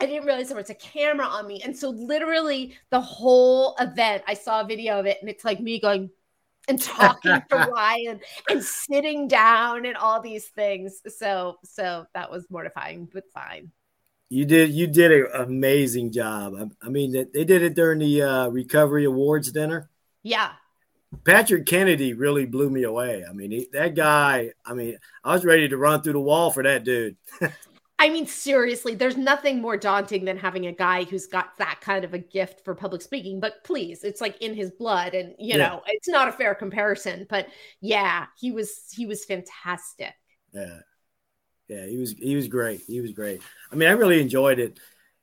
I 0.00 0.06
didn't 0.06 0.26
realize 0.26 0.48
there 0.48 0.56
was 0.56 0.70
a 0.70 0.74
camera 0.74 1.24
on 1.24 1.46
me. 1.46 1.62
And 1.62 1.76
so, 1.76 1.90
literally, 1.90 2.76
the 2.90 3.00
whole 3.00 3.76
event, 3.78 4.24
I 4.26 4.34
saw 4.34 4.60
a 4.60 4.66
video 4.66 4.98
of 4.98 5.06
it 5.06 5.18
and 5.20 5.30
it's 5.30 5.44
like 5.44 5.60
me 5.60 5.78
going, 5.80 6.10
and 6.68 6.80
talking 6.80 7.42
to 7.50 7.56
Ryan 7.74 8.20
and 8.48 8.62
sitting 8.62 9.28
down 9.28 9.86
and 9.86 9.96
all 9.96 10.20
these 10.20 10.46
things. 10.48 11.00
So 11.08 11.56
so 11.64 12.06
that 12.14 12.30
was 12.30 12.46
mortifying, 12.50 13.08
but 13.12 13.24
fine. 13.32 13.70
You 14.34 14.44
did 14.44 14.70
you 14.70 14.88
did 14.88 15.12
an 15.12 15.28
amazing 15.32 16.10
job. 16.10 16.54
I, 16.58 16.86
I 16.86 16.88
mean, 16.88 17.12
they 17.12 17.44
did 17.44 17.62
it 17.62 17.76
during 17.76 18.00
the 18.00 18.22
uh, 18.22 18.48
recovery 18.48 19.04
awards 19.04 19.52
dinner. 19.52 19.90
Yeah. 20.24 20.50
Patrick 21.24 21.66
Kennedy 21.66 22.14
really 22.14 22.44
blew 22.44 22.68
me 22.68 22.82
away. 22.82 23.24
I 23.28 23.32
mean, 23.32 23.52
he, 23.52 23.68
that 23.72 23.94
guy. 23.94 24.50
I 24.66 24.74
mean, 24.74 24.98
I 25.22 25.34
was 25.34 25.44
ready 25.44 25.68
to 25.68 25.76
run 25.76 26.02
through 26.02 26.14
the 26.14 26.20
wall 26.20 26.50
for 26.50 26.64
that 26.64 26.82
dude. 26.82 27.16
I 28.00 28.08
mean, 28.08 28.26
seriously, 28.26 28.96
there's 28.96 29.16
nothing 29.16 29.62
more 29.62 29.76
daunting 29.76 30.24
than 30.24 30.36
having 30.36 30.66
a 30.66 30.72
guy 30.72 31.04
who's 31.04 31.28
got 31.28 31.56
that 31.58 31.78
kind 31.80 32.04
of 32.04 32.12
a 32.12 32.18
gift 32.18 32.64
for 32.64 32.74
public 32.74 33.02
speaking. 33.02 33.38
But 33.38 33.62
please, 33.62 34.02
it's 34.02 34.20
like 34.20 34.42
in 34.42 34.52
his 34.52 34.72
blood, 34.72 35.14
and 35.14 35.36
you 35.38 35.56
yeah. 35.56 35.68
know, 35.68 35.82
it's 35.86 36.08
not 36.08 36.26
a 36.26 36.32
fair 36.32 36.56
comparison. 36.56 37.24
But 37.30 37.46
yeah, 37.80 38.26
he 38.36 38.50
was 38.50 38.90
he 38.92 39.06
was 39.06 39.24
fantastic. 39.24 40.12
Yeah, 40.52 40.80
yeah, 41.74 41.86
he 41.86 41.96
was 41.96 42.12
he 42.12 42.36
was 42.36 42.48
great. 42.48 42.82
He 42.86 43.00
was 43.00 43.12
great. 43.12 43.40
I 43.72 43.74
mean, 43.74 43.88
I 43.88 43.92
really 43.92 44.20
enjoyed 44.20 44.58
it. 44.58 44.78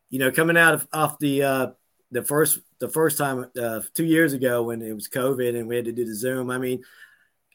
You 0.10 0.20
know, 0.20 0.32
coming 0.32 0.58
out 0.58 0.74
of 0.74 0.88
off 0.92 1.18
the 1.20 1.44
uh, 1.44 1.68
the 2.12 2.24
first 2.24 2.60
the 2.80 2.90
first 2.90 3.18
time 3.18 3.46
uh, 3.60 3.82
two 3.94 4.06
years 4.06 4.34
ago 4.34 4.64
when 4.64 4.82
it 4.82 4.94
was 4.94 5.08
COVID 5.08 5.58
and 5.58 5.68
we 5.68 5.76
had 5.76 5.86
to 5.86 5.92
do 5.92 6.06
the 6.06 6.16
Zoom. 6.16 6.52
I 6.52 6.58
mean, 6.58 6.84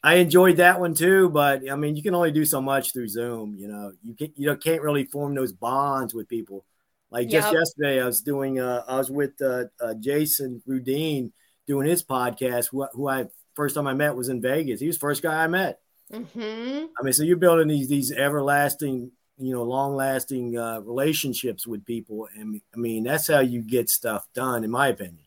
I 0.03 0.15
enjoyed 0.15 0.57
that 0.57 0.79
one 0.79 0.95
too, 0.95 1.29
but 1.29 1.69
I 1.69 1.75
mean, 1.75 1.95
you 1.95 2.01
can 2.01 2.15
only 2.15 2.31
do 2.31 2.45
so 2.45 2.61
much 2.61 2.93
through 2.93 3.09
Zoom. 3.09 3.55
You 3.55 3.67
know, 3.67 3.91
you 4.03 4.15
can 4.15 4.33
you 4.35 4.47
know 4.47 4.55
can't 4.55 4.81
really 4.81 5.05
form 5.05 5.35
those 5.35 5.53
bonds 5.53 6.13
with 6.13 6.27
people. 6.27 6.65
Like 7.11 7.29
just 7.29 7.47
yep. 7.47 7.59
yesterday, 7.59 8.01
I 8.01 8.05
was 8.05 8.21
doing 8.21 8.59
uh, 8.59 8.83
I 8.87 8.97
was 8.97 9.11
with 9.11 9.39
uh, 9.41 9.65
uh, 9.79 9.93
Jason 9.99 10.61
Rudine 10.67 11.31
doing 11.67 11.87
his 11.87 12.03
podcast. 12.03 12.69
Who, 12.71 12.85
who, 12.93 13.07
I 13.07 13.25
first 13.55 13.75
time 13.75 13.87
I 13.87 13.93
met 13.93 14.15
was 14.15 14.29
in 14.29 14.41
Vegas. 14.41 14.79
He 14.79 14.87
was 14.87 14.97
first 14.97 15.21
guy 15.21 15.43
I 15.43 15.47
met. 15.47 15.79
Mm-hmm. 16.11 16.85
I 16.99 17.03
mean, 17.03 17.13
so 17.13 17.23
you're 17.23 17.37
building 17.37 17.67
these 17.67 17.89
these 17.89 18.11
everlasting, 18.11 19.11
you 19.37 19.53
know, 19.53 19.63
long 19.63 19.95
lasting 19.95 20.57
uh, 20.57 20.79
relationships 20.81 21.67
with 21.67 21.85
people, 21.85 22.27
and 22.35 22.61
I 22.73 22.77
mean 22.77 23.03
that's 23.03 23.27
how 23.27 23.39
you 23.39 23.61
get 23.61 23.89
stuff 23.89 24.25
done, 24.33 24.63
in 24.63 24.71
my 24.71 24.87
opinion. 24.87 25.25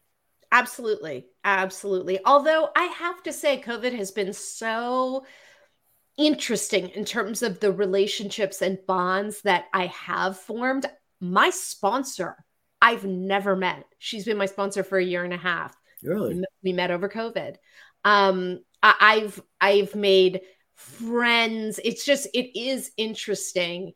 Absolutely. 0.53 1.27
Absolutely. 1.45 2.19
Although 2.25 2.71
I 2.75 2.85
have 2.87 3.23
to 3.25 3.33
say, 3.33 3.61
COVID 3.61 3.97
has 3.97 4.11
been 4.11 4.33
so 4.33 5.25
interesting 6.19 6.89
in 6.91 7.05
terms 7.05 7.43
of 7.43 7.61
the 7.61 7.73
relationships 7.73 8.61
and 8.63 8.79
bonds 8.87 9.43
that 9.43 9.67
I 9.73 9.87
have 9.87 10.37
formed. 10.37 10.87
My 11.21 11.51
sponsor, 11.51 12.37
I've 12.83 13.05
never 13.05 13.55
met. 13.57 13.85
She's 13.99 14.25
been 14.25 14.37
my 14.37 14.47
sponsor 14.47 14.83
for 14.83 14.99
a 14.99 15.05
year 15.05 15.25
and 15.25 15.33
a 15.33 15.39
half. 15.39 15.75
Really? 16.03 16.43
We 16.63 16.73
met 16.73 16.91
over 16.91 17.09
COVID. 17.09 17.57
Um, 18.05 18.61
I've 18.83 19.41
I've 19.61 19.95
made 19.95 20.41
friends. 20.81 21.79
It's 21.85 22.05
just 22.05 22.27
it 22.35 22.59
is 22.59 22.91
interesting 22.97 23.93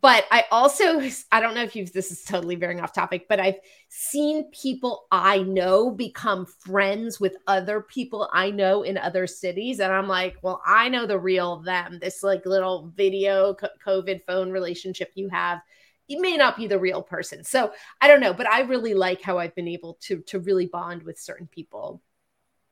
but 0.00 0.24
I 0.30 0.44
also 0.50 1.02
I 1.30 1.40
don't 1.40 1.54
know 1.54 1.62
if 1.62 1.76
you've 1.76 1.92
this 1.92 2.10
is 2.10 2.24
totally 2.24 2.56
veering 2.56 2.80
off 2.80 2.94
topic, 2.94 3.26
but 3.28 3.38
I've 3.38 3.58
seen 3.90 4.50
people 4.50 5.06
I 5.10 5.38
know 5.42 5.90
become 5.90 6.46
friends 6.46 7.20
with 7.20 7.36
other 7.46 7.82
people 7.82 8.30
I 8.32 8.50
know 8.50 8.82
in 8.82 8.96
other 8.96 9.26
cities, 9.26 9.80
and 9.80 9.92
I'm 9.92 10.08
like, 10.08 10.36
well, 10.42 10.62
I 10.64 10.88
know 10.88 11.06
the 11.06 11.18
real 11.18 11.60
them. 11.60 11.98
This 12.00 12.22
like 12.22 12.46
little 12.46 12.92
video 12.96 13.54
COVID 13.86 14.22
phone 14.26 14.50
relationship 14.50 15.12
you 15.16 15.28
have, 15.28 15.60
you 16.08 16.18
may 16.18 16.38
not 16.38 16.56
be 16.56 16.66
the 16.66 16.78
real 16.78 17.02
person. 17.02 17.44
So 17.44 17.72
I 18.00 18.08
don't 18.08 18.20
know, 18.20 18.32
but 18.32 18.48
I 18.48 18.62
really 18.62 18.94
like 18.94 19.20
how 19.20 19.38
I've 19.38 19.54
been 19.54 19.68
able 19.68 19.98
to 20.02 20.20
to 20.28 20.38
really 20.38 20.66
bond 20.66 21.02
with 21.02 21.18
certain 21.18 21.46
people, 21.46 22.00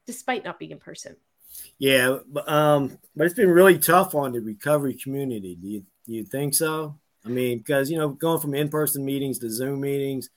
despite 0.06 0.44
not 0.44 0.58
being 0.58 0.70
in 0.70 0.78
person. 0.78 1.16
Yeah, 1.78 2.18
um, 2.46 2.98
but 3.16 3.26
it's 3.26 3.34
been 3.34 3.50
really 3.50 3.78
tough 3.78 4.14
on 4.14 4.32
the 4.32 4.40
recovery 4.40 4.94
community. 4.94 5.56
Do 5.56 5.68
you 5.68 5.84
do 6.06 6.12
you 6.12 6.24
think 6.24 6.54
so? 6.54 6.98
I 7.24 7.28
mean, 7.28 7.58
because 7.58 7.90
you 7.90 7.98
know, 7.98 8.08
going 8.10 8.40
from 8.40 8.54
in-person 8.54 9.04
meetings 9.04 9.38
to 9.40 9.50
Zoom 9.50 9.80
meetings. 9.80 10.28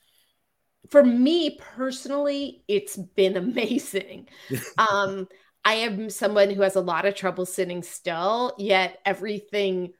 For 0.89 1.03
me 1.03 1.57
personally, 1.75 2.63
it's 2.67 2.95
been 2.97 3.37
amazing. 3.37 4.27
um, 4.77 5.27
I 5.63 5.75
am 5.75 6.09
someone 6.11 6.51
who 6.51 6.61
has 6.61 6.75
a 6.75 6.81
lot 6.81 7.05
of 7.05 7.15
trouble 7.15 7.45
sitting 7.45 7.81
still, 7.81 8.53
yet 8.57 8.99
everything 9.03 9.93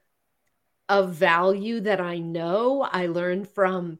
of 0.88 1.14
value 1.14 1.80
that 1.80 2.00
I 2.00 2.18
know, 2.18 2.82
I 2.82 3.06
learned 3.06 3.48
from 3.48 3.98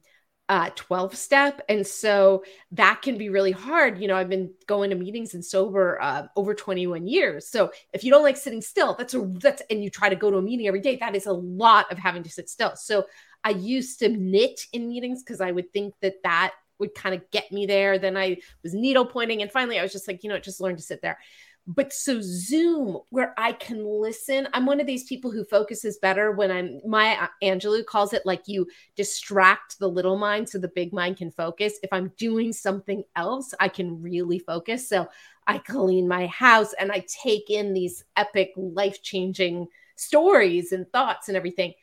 uh, 0.49 0.69
12 0.75 1.15
step. 1.15 1.61
And 1.67 1.85
so 1.85 2.43
that 2.71 3.01
can 3.01 3.17
be 3.17 3.29
really 3.29 3.51
hard. 3.51 3.99
You 3.99 4.07
know, 4.07 4.15
I've 4.15 4.29
been 4.29 4.53
going 4.65 4.91
to 4.91 4.95
meetings 4.95 5.33
and 5.33 5.43
sober 5.43 6.01
uh, 6.01 6.27
over 6.35 6.53
21 6.53 7.05
years. 7.07 7.47
So 7.47 7.71
if 7.93 8.03
you 8.03 8.11
don't 8.11 8.23
like 8.23 8.37
sitting 8.37 8.61
still, 8.61 8.95
that's 8.97 9.13
a, 9.13 9.29
that's, 9.39 9.61
and 9.69 9.83
you 9.83 9.89
try 9.89 10.09
to 10.09 10.15
go 10.15 10.31
to 10.31 10.37
a 10.37 10.41
meeting 10.41 10.67
every 10.67 10.81
day, 10.81 10.95
that 10.97 11.15
is 11.15 11.25
a 11.25 11.33
lot 11.33 11.91
of 11.91 11.97
having 11.97 12.23
to 12.23 12.29
sit 12.29 12.49
still. 12.49 12.75
So 12.75 13.05
I 13.43 13.51
used 13.51 13.99
to 13.99 14.09
knit 14.09 14.61
in 14.71 14.87
meetings 14.87 15.23
because 15.23 15.41
I 15.41 15.51
would 15.51 15.71
think 15.73 15.93
that 16.01 16.23
that 16.23 16.53
would 16.79 16.93
kind 16.95 17.15
of 17.15 17.29
get 17.31 17.51
me 17.51 17.65
there. 17.65 17.99
Then 17.99 18.15
I 18.15 18.37
was 18.63 18.73
needle 18.73 19.05
pointing. 19.05 19.41
And 19.41 19.51
finally 19.51 19.79
I 19.79 19.83
was 19.83 19.91
just 19.91 20.07
like, 20.07 20.23
you 20.23 20.29
know, 20.29 20.39
just 20.39 20.61
learn 20.61 20.75
to 20.75 20.81
sit 20.81 21.01
there 21.01 21.17
but 21.67 21.91
so 21.91 22.19
zoom 22.21 22.97
where 23.09 23.33
i 23.37 23.51
can 23.51 23.85
listen 23.85 24.47
i'm 24.53 24.65
one 24.65 24.79
of 24.79 24.87
these 24.87 25.03
people 25.03 25.29
who 25.29 25.43
focuses 25.43 25.97
better 25.97 26.31
when 26.31 26.49
i'm 26.49 26.79
maya 26.85 27.27
angelou 27.43 27.85
calls 27.85 28.13
it 28.13 28.25
like 28.25 28.43
you 28.47 28.65
distract 28.95 29.77
the 29.79 29.87
little 29.87 30.17
mind 30.17 30.47
so 30.47 30.57
the 30.57 30.69
big 30.69 30.93
mind 30.93 31.17
can 31.17 31.29
focus. 31.29 31.73
If 31.83 31.91
i'm 31.91 32.11
doing 32.17 32.53
something 32.53 33.03
else 33.15 33.53
i 33.59 33.67
can 33.67 34.01
really 34.01 34.39
focus. 34.39 34.87
So 34.87 35.07
i 35.45 35.57
clean 35.57 36.07
my 36.07 36.27
house 36.27 36.73
and 36.73 36.91
i 36.91 37.05
take 37.23 37.49
in 37.49 37.73
these 37.73 38.03
epic 38.15 38.51
life 38.55 39.01
changing 39.01 39.67
stories 39.95 40.71
and 40.71 40.89
thoughts 40.91 41.27
and 41.27 41.35
everything 41.35 41.73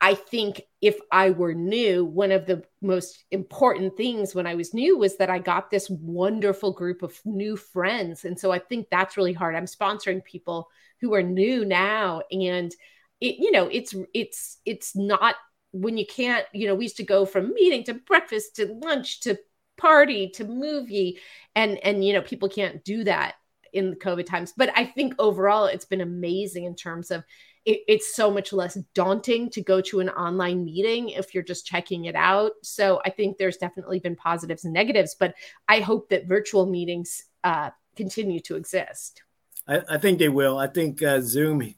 I 0.00 0.14
think 0.14 0.62
if 0.80 0.96
I 1.10 1.30
were 1.30 1.54
new, 1.54 2.04
one 2.04 2.30
of 2.30 2.46
the 2.46 2.62
most 2.80 3.24
important 3.32 3.96
things 3.96 4.34
when 4.34 4.46
I 4.46 4.54
was 4.54 4.72
new 4.72 4.96
was 4.96 5.16
that 5.16 5.30
I 5.30 5.40
got 5.40 5.70
this 5.70 5.90
wonderful 5.90 6.72
group 6.72 7.02
of 7.02 7.20
new 7.24 7.56
friends. 7.56 8.24
And 8.24 8.38
so 8.38 8.52
I 8.52 8.60
think 8.60 8.88
that's 8.90 9.16
really 9.16 9.32
hard. 9.32 9.56
I'm 9.56 9.66
sponsoring 9.66 10.22
people 10.24 10.68
who 11.00 11.14
are 11.14 11.22
new 11.22 11.64
now. 11.64 12.22
And 12.30 12.72
it, 13.20 13.36
you 13.38 13.50
know, 13.50 13.68
it's 13.72 13.94
it's 14.14 14.58
it's 14.64 14.94
not 14.94 15.34
when 15.72 15.96
you 15.96 16.06
can't, 16.06 16.46
you 16.52 16.68
know, 16.68 16.76
we 16.76 16.84
used 16.84 16.98
to 16.98 17.04
go 17.04 17.26
from 17.26 17.52
meeting 17.52 17.82
to 17.84 17.94
breakfast 17.94 18.56
to 18.56 18.66
lunch 18.66 19.20
to 19.22 19.36
party 19.78 20.28
to 20.28 20.44
movie 20.44 21.18
and 21.54 21.78
and 21.78 22.04
you 22.04 22.12
know 22.12 22.20
people 22.20 22.48
can't 22.48 22.84
do 22.84 23.04
that 23.04 23.36
in 23.72 23.90
the 23.90 23.96
covid 23.96 24.26
times 24.26 24.52
but 24.56 24.70
i 24.76 24.84
think 24.84 25.14
overall 25.18 25.66
it's 25.66 25.84
been 25.84 26.00
amazing 26.00 26.64
in 26.64 26.74
terms 26.74 27.10
of 27.10 27.22
it, 27.64 27.80
it's 27.88 28.14
so 28.14 28.30
much 28.30 28.52
less 28.52 28.78
daunting 28.94 29.50
to 29.50 29.62
go 29.62 29.80
to 29.82 30.00
an 30.00 30.08
online 30.10 30.64
meeting 30.64 31.10
if 31.10 31.34
you're 31.34 31.42
just 31.42 31.66
checking 31.66 32.06
it 32.06 32.14
out. 32.14 32.52
So 32.62 33.00
I 33.04 33.10
think 33.10 33.38
there's 33.38 33.56
definitely 33.56 34.00
been 34.00 34.16
positives 34.16 34.64
and 34.64 34.72
negatives, 34.72 35.16
but 35.18 35.34
I 35.68 35.80
hope 35.80 36.08
that 36.10 36.26
virtual 36.26 36.66
meetings 36.66 37.24
uh, 37.44 37.70
continue 37.96 38.40
to 38.40 38.56
exist. 38.56 39.22
I, 39.66 39.82
I, 39.88 39.98
think 39.98 40.18
they 40.18 40.28
will. 40.28 40.58
I 40.58 40.66
think 40.66 41.02
uh, 41.02 41.20
Zoom 41.20 41.74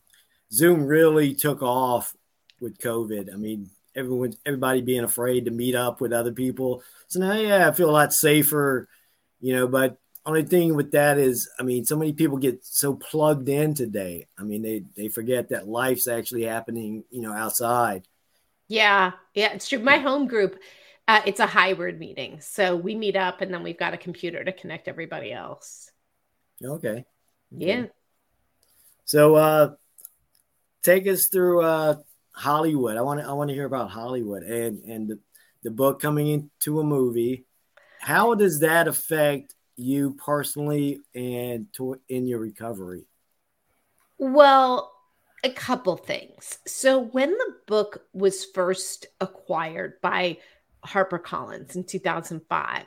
Zoom 0.52 0.84
really 0.84 1.34
took 1.34 1.62
off 1.62 2.14
with 2.60 2.78
COVID. 2.78 3.32
I 3.32 3.36
mean, 3.36 3.70
everyone 3.94 4.34
everybody 4.46 4.82
being 4.82 5.04
afraid 5.04 5.46
to 5.46 5.50
meet 5.50 5.74
up 5.74 6.00
with 6.00 6.12
other 6.12 6.32
people. 6.32 6.82
So 7.08 7.20
now, 7.20 7.32
yeah, 7.32 7.68
I 7.68 7.72
feel 7.72 7.90
a 7.90 7.92
lot 7.92 8.12
safer, 8.12 8.88
you 9.40 9.54
know. 9.54 9.66
But 9.66 9.98
only 10.26 10.44
thing 10.44 10.74
with 10.74 10.92
that 10.92 11.18
is, 11.18 11.50
I 11.58 11.62
mean, 11.62 11.84
so 11.84 11.96
many 11.96 12.12
people 12.12 12.36
get 12.36 12.64
so 12.64 12.94
plugged 12.94 13.48
in 13.48 13.74
today. 13.74 14.26
I 14.38 14.42
mean, 14.42 14.62
they 14.62 14.84
they 14.96 15.08
forget 15.08 15.48
that 15.48 15.68
life's 15.68 16.08
actually 16.08 16.42
happening, 16.42 17.04
you 17.10 17.22
know, 17.22 17.32
outside. 17.32 18.06
Yeah, 18.68 19.12
yeah, 19.34 19.52
it's 19.52 19.68
true. 19.68 19.78
My 19.78 19.98
home 19.98 20.28
group, 20.28 20.60
uh, 21.08 21.22
it's 21.26 21.40
a 21.40 21.46
hybrid 21.46 21.98
meeting. 21.98 22.40
So 22.40 22.76
we 22.76 22.94
meet 22.94 23.16
up 23.16 23.40
and 23.40 23.52
then 23.52 23.62
we've 23.62 23.78
got 23.78 23.94
a 23.94 23.98
computer 23.98 24.44
to 24.44 24.52
connect 24.52 24.86
everybody 24.86 25.32
else. 25.32 25.90
Okay. 26.62 26.88
okay. 26.88 27.04
Yeah. 27.50 27.86
So 29.06 29.34
uh 29.34 29.70
take 30.82 31.08
us 31.08 31.26
through 31.26 31.62
uh 31.62 31.96
Hollywood. 32.32 32.96
I 32.96 33.00
want 33.00 33.20
to 33.20 33.26
I 33.26 33.32
want 33.32 33.48
to 33.48 33.54
hear 33.54 33.64
about 33.64 33.90
Hollywood 33.90 34.42
and 34.42 34.84
and 34.84 35.08
the, 35.08 35.18
the 35.64 35.70
book 35.70 36.00
coming 36.00 36.28
into 36.28 36.78
a 36.78 36.84
movie. 36.84 37.46
How 37.98 38.34
does 38.34 38.60
that 38.60 38.86
affect 38.86 39.54
you 39.80 40.12
personally 40.14 41.00
and 41.14 41.72
to 41.74 42.00
in 42.08 42.26
your 42.26 42.38
recovery? 42.38 43.06
Well, 44.18 44.92
a 45.42 45.50
couple 45.50 45.96
things. 45.96 46.58
So 46.66 47.00
when 47.00 47.30
the 47.30 47.54
book 47.66 48.04
was 48.12 48.44
first 48.44 49.06
acquired 49.20 50.00
by 50.02 50.38
HarperCollins 50.84 51.76
in 51.76 51.84
2005, 51.84 52.84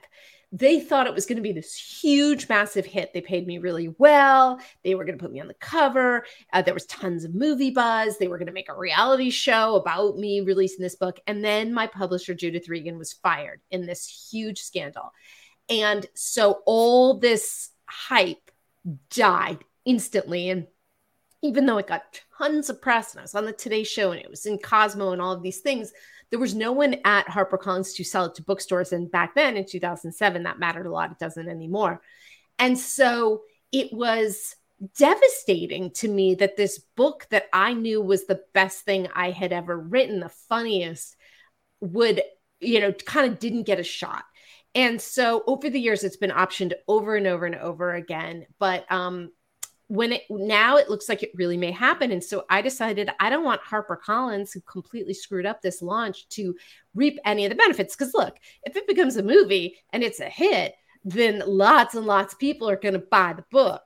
they 0.56 0.80
thought 0.80 1.08
it 1.08 1.16
was 1.16 1.26
going 1.26 1.38
to 1.38 1.42
be 1.42 1.52
this 1.52 1.76
huge, 1.76 2.48
massive 2.48 2.86
hit. 2.86 3.12
They 3.12 3.22
paid 3.22 3.48
me 3.48 3.58
really 3.58 3.88
well. 3.98 4.60
They 4.84 4.94
were 4.94 5.04
going 5.04 5.18
to 5.18 5.22
put 5.22 5.32
me 5.32 5.42
on 5.42 5.48
the 5.48 5.56
cover. 5.56 6.26
Uh, 6.54 6.62
there 6.62 6.76
was 6.76 6.86
tons 6.86 7.24
of 7.24 7.34
movie 7.34 7.72
buzz. 7.72 8.20
They 8.20 8.28
were 8.28 8.38
going 8.38 8.48
to 8.48 8.54
make 8.54 8.70
a 8.70 8.78
reality 8.78 9.32
show 9.32 9.76
about 9.76 10.18
me 10.18 10.42
releasing 10.42 10.84
this 10.84 10.96
book. 10.96 11.20
And 11.26 11.44
then 11.44 11.74
my 11.74 11.88
publisher, 11.88 12.36
Judith 12.36 12.70
Regan, 12.70 13.00
was 13.00 13.14
fired 13.14 13.62
in 13.72 13.88
this 13.88 14.30
huge 14.32 14.60
scandal. 14.60 15.12
And 15.70 16.06
so 16.14 16.62
all 16.66 17.20
this 17.20 17.70
hype 17.86 18.52
died 19.10 19.60
instantly. 19.86 20.50
And 20.50 20.68
even 21.42 21.66
though 21.66 21.78
it 21.78 21.88
got 21.88 22.22
tons 22.38 22.70
of 22.70 22.82
press 22.82 23.12
and 23.12 23.20
I 23.20 23.24
was 23.24 23.36
on 23.36 23.46
the 23.46 23.54
Today 23.54 23.84
Show 23.84 24.12
and 24.12 24.22
it 24.22 24.30
was 24.30 24.46
in 24.46 24.58
Cosmo 24.58 25.12
and 25.12 25.22
all 25.22 25.34
of 25.34 25.44
these 25.44 25.60
things, 25.60 25.92
there 26.30 26.40
was 26.40 26.56
no 26.56 26.72
one 26.72 26.96
at 27.06 27.28
HarperCollins 27.28 27.96
to 27.96 28.04
sell 28.04 28.26
it 28.26 28.36
to 28.36 28.44
bookstores. 28.44 28.92
And 28.92 29.12
back 29.12 29.36
then 29.36 29.56
in 29.56 29.66
2007, 29.66 30.44
that 30.44 30.60
mattered 30.60 30.86
a 30.86 30.92
lot. 30.92 31.12
It 31.12 31.20
doesn't 31.20 31.50
anymore. 31.50 32.02
And 32.58 32.78
so 32.78 33.44
it 33.72 33.94
was 33.94 34.56
devastating 34.98 35.92
to 35.92 36.08
me 36.08 36.36
that 36.36 36.58
this 36.58 36.80
book 36.96 37.28
that 37.30 37.46
I 37.54 37.74
knew 37.74 38.02
was 38.02 38.26
the 38.26 38.42
best 38.54 38.84
thing 38.84 39.08
I 39.16 39.32
had 39.32 39.54
ever 39.54 39.78
written, 39.78 40.20
the 40.20 40.30
funniest, 40.50 41.16
would, 41.80 42.22
you 42.60 42.80
know, 42.80 42.92
kind 42.92 43.32
of 43.32 43.40
didn't 43.40 43.64
get 43.64 43.80
a 43.80 43.84
shot. 43.84 44.24
And 44.76 45.00
so 45.00 45.44
over 45.46 45.70
the 45.70 45.80
years, 45.80 46.04
it's 46.04 46.18
been 46.18 46.32
optioned 46.32 46.74
over 46.88 47.16
and 47.16 47.28
over 47.28 47.46
and 47.46 47.56
over 47.56 47.94
again. 47.94 48.46
But 48.60 48.92
um, 48.92 49.32
when 49.88 50.12
it 50.12 50.24
now 50.30 50.78
it 50.78 50.90
looks 50.90 51.08
like 51.08 51.22
it 51.22 51.32
really 51.36 51.58
may 51.58 51.70
happen 51.70 52.12
and 52.12 52.24
so 52.24 52.46
i 52.50 52.62
decided 52.62 53.10
i 53.20 53.30
don't 53.30 53.44
want 53.44 53.62
harper 53.62 53.96
collins 53.96 54.52
who 54.52 54.62
completely 54.62 55.14
screwed 55.14 55.46
up 55.46 55.62
this 55.62 55.82
launch 55.82 56.28
to 56.30 56.56
reap 56.96 57.20
any 57.26 57.46
of 57.46 57.50
the 57.50 57.56
benefits 57.56 57.96
because 57.96 58.14
look 58.14 58.38
if 58.64 58.76
it 58.76 58.88
becomes 58.88 59.18
a 59.18 59.24
movie 59.24 59.78
and 59.92 60.02
it's 60.02 60.20
a 60.20 60.30
hit 60.30 60.74
then 61.04 61.44
lots 61.46 61.96
and 61.96 62.06
lots 62.06 62.34
of 62.34 62.40
people 62.40 62.68
are 62.68 62.78
going 62.78 62.94
to 62.94 63.00
buy 63.00 63.34
the 63.34 63.46
book 63.52 63.82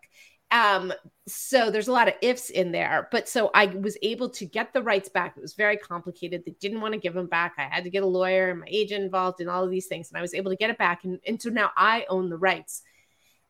um 0.52 0.94
so 1.28 1.70
there's 1.70 1.90
a 1.90 1.92
lot 1.92 2.08
of 2.08 2.14
ifs 2.22 2.50
in 2.50 2.72
there 2.72 3.10
but 3.12 3.28
so 3.28 3.52
i 3.54 3.66
was 3.66 3.98
able 4.02 4.30
to 4.30 4.46
get 4.46 4.72
the 4.72 4.82
rights 4.82 5.10
back. 5.10 5.36
It 5.36 5.42
was 5.42 5.56
very 5.56 5.76
complicated. 5.76 6.44
They 6.46 6.56
didn't 6.60 6.80
want 6.80 6.94
to 6.94 7.00
give 7.00 7.14
them 7.14 7.28
back. 7.28 7.56
I 7.58 7.64
had 7.64 7.84
to 7.84 7.90
get 7.90 8.04
a 8.04 8.08
lawyer 8.08 8.50
and 8.52 8.62
my 8.62 8.68
agent 8.70 9.04
involved 9.04 9.42
in 9.42 9.50
all 9.50 9.64
of 9.64 9.72
these 9.72 9.88
things 9.88 10.10
and 10.10 10.18
i 10.18 10.22
was 10.22 10.34
able 10.34 10.52
to 10.52 10.58
get 10.58 10.70
it 10.70 10.78
back 10.78 11.04
and, 11.04 11.20
and 11.28 11.42
so 11.42 11.50
now 11.50 11.72
i 11.76 12.06
own 12.10 12.30
the 12.30 12.38
rights. 12.38 12.84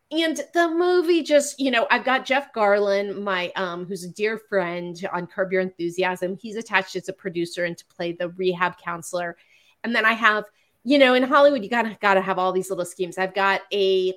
And 0.10 0.40
the 0.54 0.70
movie 0.70 1.22
just 1.22 1.60
you 1.60 1.70
know 1.70 1.86
i've 1.92 2.06
got 2.06 2.26
jeff 2.26 2.52
garlin 2.54 3.22
my 3.22 3.52
um 3.56 3.86
who's 3.86 4.06
a 4.06 4.12
dear 4.12 4.40
friend 4.50 4.98
on 5.14 5.28
curb 5.28 5.52
your 5.52 5.62
enthusiasm. 5.62 6.36
He's 6.42 6.56
attached 6.56 6.96
as 6.96 7.10
a 7.10 7.14
producer 7.14 7.66
and 7.66 7.78
to 7.78 7.86
play 7.86 8.14
the 8.14 8.30
rehab 8.30 8.78
counselor. 8.78 9.38
And 9.84 9.96
then 9.96 10.06
i 10.06 10.14
have 10.14 10.46
you 10.84 10.98
know 10.98 11.14
in 11.14 11.24
hollywood 11.24 11.64
you 11.64 11.70
gotta 11.70 11.96
gotta 12.02 12.22
have 12.22 12.40
all 12.40 12.54
these 12.54 12.70
little 12.70 12.86
schemes. 12.86 13.20
I've 13.20 13.36
got 13.36 13.62
a 13.72 14.14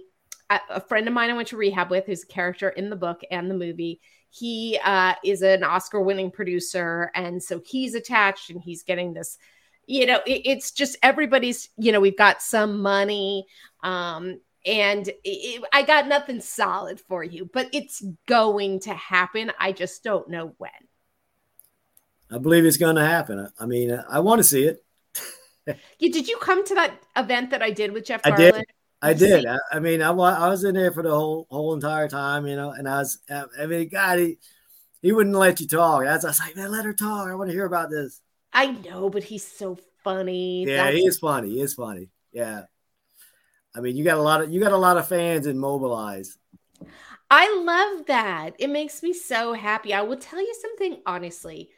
a 0.68 0.80
friend 0.80 1.06
of 1.06 1.14
mine 1.14 1.30
i 1.30 1.34
went 1.34 1.48
to 1.48 1.56
rehab 1.56 1.90
with 1.90 2.06
who's 2.06 2.24
a 2.24 2.26
character 2.26 2.68
in 2.68 2.90
the 2.90 2.96
book 2.96 3.22
and 3.30 3.50
the 3.50 3.54
movie 3.54 4.00
he 4.30 4.78
uh, 4.84 5.14
is 5.24 5.42
an 5.42 5.64
oscar 5.64 6.00
winning 6.00 6.30
producer 6.30 7.10
and 7.14 7.42
so 7.42 7.60
he's 7.64 7.94
attached 7.94 8.50
and 8.50 8.60
he's 8.60 8.82
getting 8.82 9.12
this 9.12 9.38
you 9.86 10.06
know 10.06 10.20
it, 10.26 10.42
it's 10.44 10.72
just 10.72 10.96
everybody's 11.02 11.68
you 11.76 11.92
know 11.92 12.00
we've 12.00 12.18
got 12.18 12.42
some 12.42 12.80
money 12.80 13.46
um 13.82 14.38
and 14.66 15.08
it, 15.24 15.62
I 15.72 15.82
got 15.82 16.06
nothing 16.06 16.40
solid 16.40 17.00
for 17.00 17.24
you, 17.24 17.48
but 17.50 17.68
it's 17.72 18.02
going 18.26 18.80
to 18.80 18.94
happen. 18.94 19.52
I 19.58 19.72
just 19.72 20.04
don't 20.04 20.28
know 20.28 20.54
when. 20.58 20.70
I 22.30 22.38
believe 22.38 22.64
it's 22.64 22.76
going 22.76 22.96
to 22.96 23.04
happen. 23.04 23.48
I 23.58 23.66
mean, 23.66 23.90
I 24.08 24.20
want 24.20 24.38
to 24.40 24.44
see 24.44 24.64
it. 24.64 24.84
yeah, 25.66 25.74
did 25.98 26.28
you 26.28 26.36
come 26.38 26.64
to 26.66 26.74
that 26.76 27.02
event 27.16 27.50
that 27.50 27.62
I 27.62 27.70
did 27.70 27.92
with 27.92 28.04
Jeff 28.04 28.20
I 28.24 28.30
Did. 28.36 28.64
I 29.02 29.14
did. 29.14 29.46
I, 29.46 29.58
I, 29.72 29.78
mean, 29.80 30.02
I, 30.02 30.10
I 30.10 30.48
was 30.48 30.64
in 30.64 30.74
there 30.74 30.92
for 30.92 31.02
the 31.02 31.10
whole 31.10 31.46
whole 31.50 31.72
entire 31.74 32.08
time, 32.08 32.46
you 32.46 32.56
know, 32.56 32.70
and 32.70 32.88
I 32.88 32.98
was, 32.98 33.18
I 33.30 33.66
mean, 33.66 33.88
God, 33.88 34.18
he, 34.18 34.38
he 35.00 35.12
wouldn't 35.12 35.34
let 35.34 35.60
you 35.60 35.66
talk. 35.66 36.04
I 36.04 36.14
was, 36.14 36.24
I 36.24 36.28
was 36.28 36.40
like, 36.40 36.56
man, 36.56 36.70
let 36.70 36.84
her 36.84 36.92
talk. 36.92 37.28
I 37.28 37.34
want 37.34 37.48
to 37.48 37.54
hear 37.54 37.64
about 37.64 37.90
this. 37.90 38.20
I 38.52 38.66
know, 38.66 39.08
but 39.08 39.22
he's 39.22 39.46
so 39.46 39.78
funny. 40.04 40.64
Yeah, 40.64 40.84
That's- 40.84 40.94
he 40.94 41.06
is 41.06 41.18
funny. 41.18 41.50
He 41.50 41.60
is 41.60 41.74
funny. 41.74 42.08
Yeah. 42.32 42.64
I 43.74 43.80
mean, 43.80 43.96
you 43.96 44.04
got 44.04 44.18
a 44.18 44.22
lot 44.22 44.42
of 44.42 44.52
you 44.52 44.60
got 44.60 44.72
a 44.72 44.76
lot 44.76 44.96
of 44.96 45.08
fans 45.08 45.46
in 45.46 45.58
Mobilize. 45.58 46.36
I 47.30 47.62
love 47.64 48.06
that. 48.06 48.56
It 48.58 48.68
makes 48.68 49.02
me 49.02 49.12
so 49.12 49.52
happy. 49.52 49.94
I 49.94 50.02
will 50.02 50.16
tell 50.16 50.40
you 50.40 50.54
something 50.60 51.00
honestly. 51.06 51.70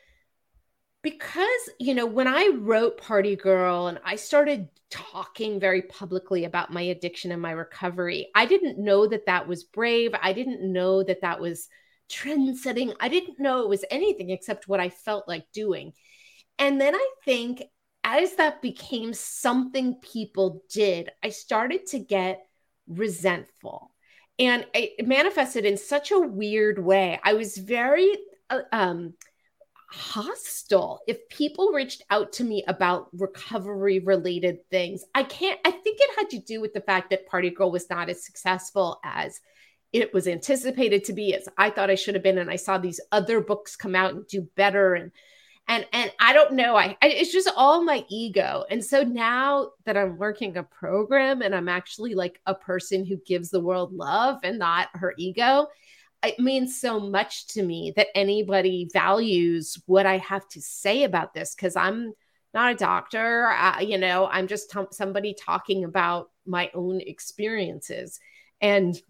Because, 1.02 1.68
you 1.78 1.94
know, 1.94 2.06
when 2.06 2.28
I 2.28 2.52
wrote 2.54 2.96
Party 2.96 3.36
Girl 3.36 3.88
and 3.88 3.98
I 4.04 4.16
started 4.16 4.68
talking 4.92 5.58
very 5.58 5.82
publicly 5.82 6.44
about 6.44 6.72
my 6.72 6.82
addiction 6.82 7.32
and 7.32 7.40
my 7.40 7.50
recovery, 7.50 8.28
I 8.34 8.44
didn't 8.46 8.78
know 8.78 9.06
that 9.06 9.26
that 9.26 9.48
was 9.48 9.64
brave. 9.64 10.14
I 10.20 10.32
didn't 10.34 10.60
know 10.70 11.02
that 11.02 11.22
that 11.22 11.40
was 11.40 11.68
trend 12.10 12.58
setting. 12.58 12.92
I 13.00 13.08
didn't 13.08 13.40
know 13.40 13.62
it 13.62 13.68
was 13.68 13.84
anything 13.90 14.30
except 14.30 14.68
what 14.68 14.80
I 14.80 14.90
felt 14.90 15.26
like 15.26 15.50
doing. 15.52 15.94
And 16.58 16.80
then 16.80 16.94
I 16.94 17.10
think 17.24 17.62
as 18.04 18.34
that 18.34 18.60
became 18.60 19.14
something 19.14 19.94
people 19.96 20.62
did, 20.70 21.10
I 21.22 21.30
started 21.30 21.86
to 21.88 21.98
get 21.98 22.44
resentful. 22.86 23.94
And 24.38 24.66
it 24.74 25.06
manifested 25.06 25.64
in 25.64 25.76
such 25.76 26.10
a 26.10 26.18
weird 26.18 26.78
way. 26.78 27.18
I 27.22 27.34
was 27.34 27.56
very 27.56 28.12
uh, 28.50 28.60
um, 28.72 29.14
hostile 29.92 31.00
if 31.06 31.28
people 31.28 31.72
reached 31.72 32.02
out 32.10 32.32
to 32.32 32.44
me 32.44 32.64
about 32.66 33.08
recovery 33.12 33.98
related 34.00 34.58
things. 34.70 35.04
I 35.14 35.22
can't, 35.22 35.60
I 35.64 35.70
think 35.70 35.98
it 36.00 36.18
had 36.18 36.30
to 36.30 36.38
do 36.38 36.60
with 36.60 36.72
the 36.72 36.80
fact 36.80 37.10
that 37.10 37.26
Party 37.26 37.50
Girl 37.50 37.70
was 37.70 37.90
not 37.90 38.08
as 38.08 38.24
successful 38.24 39.00
as 39.04 39.40
it 39.92 40.14
was 40.14 40.26
anticipated 40.26 41.04
to 41.04 41.12
be, 41.12 41.34
as 41.34 41.48
I 41.58 41.70
thought 41.70 41.90
I 41.90 41.96
should 41.96 42.14
have 42.14 42.22
been. 42.22 42.38
And 42.38 42.50
I 42.50 42.56
saw 42.56 42.78
these 42.78 43.00
other 43.12 43.40
books 43.40 43.76
come 43.76 43.94
out 43.94 44.14
and 44.14 44.26
do 44.26 44.48
better. 44.56 44.94
And 44.94 45.12
and 45.68 45.86
and 45.92 46.12
i 46.18 46.32
don't 46.32 46.54
know 46.54 46.76
I, 46.76 46.96
I, 47.00 47.08
it's 47.08 47.32
just 47.32 47.50
all 47.56 47.84
my 47.84 48.04
ego 48.10 48.64
and 48.70 48.84
so 48.84 49.04
now 49.04 49.70
that 49.84 49.96
i'm 49.96 50.18
working 50.18 50.56
a 50.56 50.62
program 50.62 51.42
and 51.42 51.54
i'm 51.54 51.68
actually 51.68 52.14
like 52.14 52.40
a 52.46 52.54
person 52.54 53.06
who 53.06 53.16
gives 53.24 53.50
the 53.50 53.60
world 53.60 53.92
love 53.92 54.40
and 54.42 54.58
not 54.58 54.88
her 54.94 55.14
ego 55.16 55.68
it 56.24 56.38
means 56.38 56.80
so 56.80 57.00
much 57.00 57.46
to 57.48 57.62
me 57.62 57.92
that 57.96 58.08
anybody 58.14 58.88
values 58.92 59.80
what 59.86 60.06
i 60.06 60.18
have 60.18 60.46
to 60.48 60.60
say 60.60 61.04
about 61.04 61.34
this 61.34 61.54
because 61.54 61.76
i'm 61.76 62.12
not 62.54 62.72
a 62.72 62.76
doctor. 62.76 63.46
Uh, 63.48 63.80
you 63.80 63.98
know 63.98 64.28
i'm 64.30 64.46
just 64.46 64.70
t- 64.70 64.80
somebody 64.90 65.34
talking 65.34 65.84
about 65.84 66.28
my 66.46 66.70
own 66.74 67.00
experiences. 67.00 68.20
And 68.60 69.00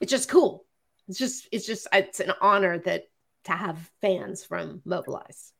it's 0.00 0.10
just 0.10 0.28
cool. 0.28 0.64
It's 1.08 1.18
just 1.18 1.48
it's 1.52 1.66
just 1.66 1.86
it's 1.92 2.20
an 2.20 2.32
honor 2.40 2.78
that 2.78 3.04
to 3.44 3.52
have 3.52 3.90
fans 4.00 4.44
from 4.44 4.82
Mobilize. 4.84 5.52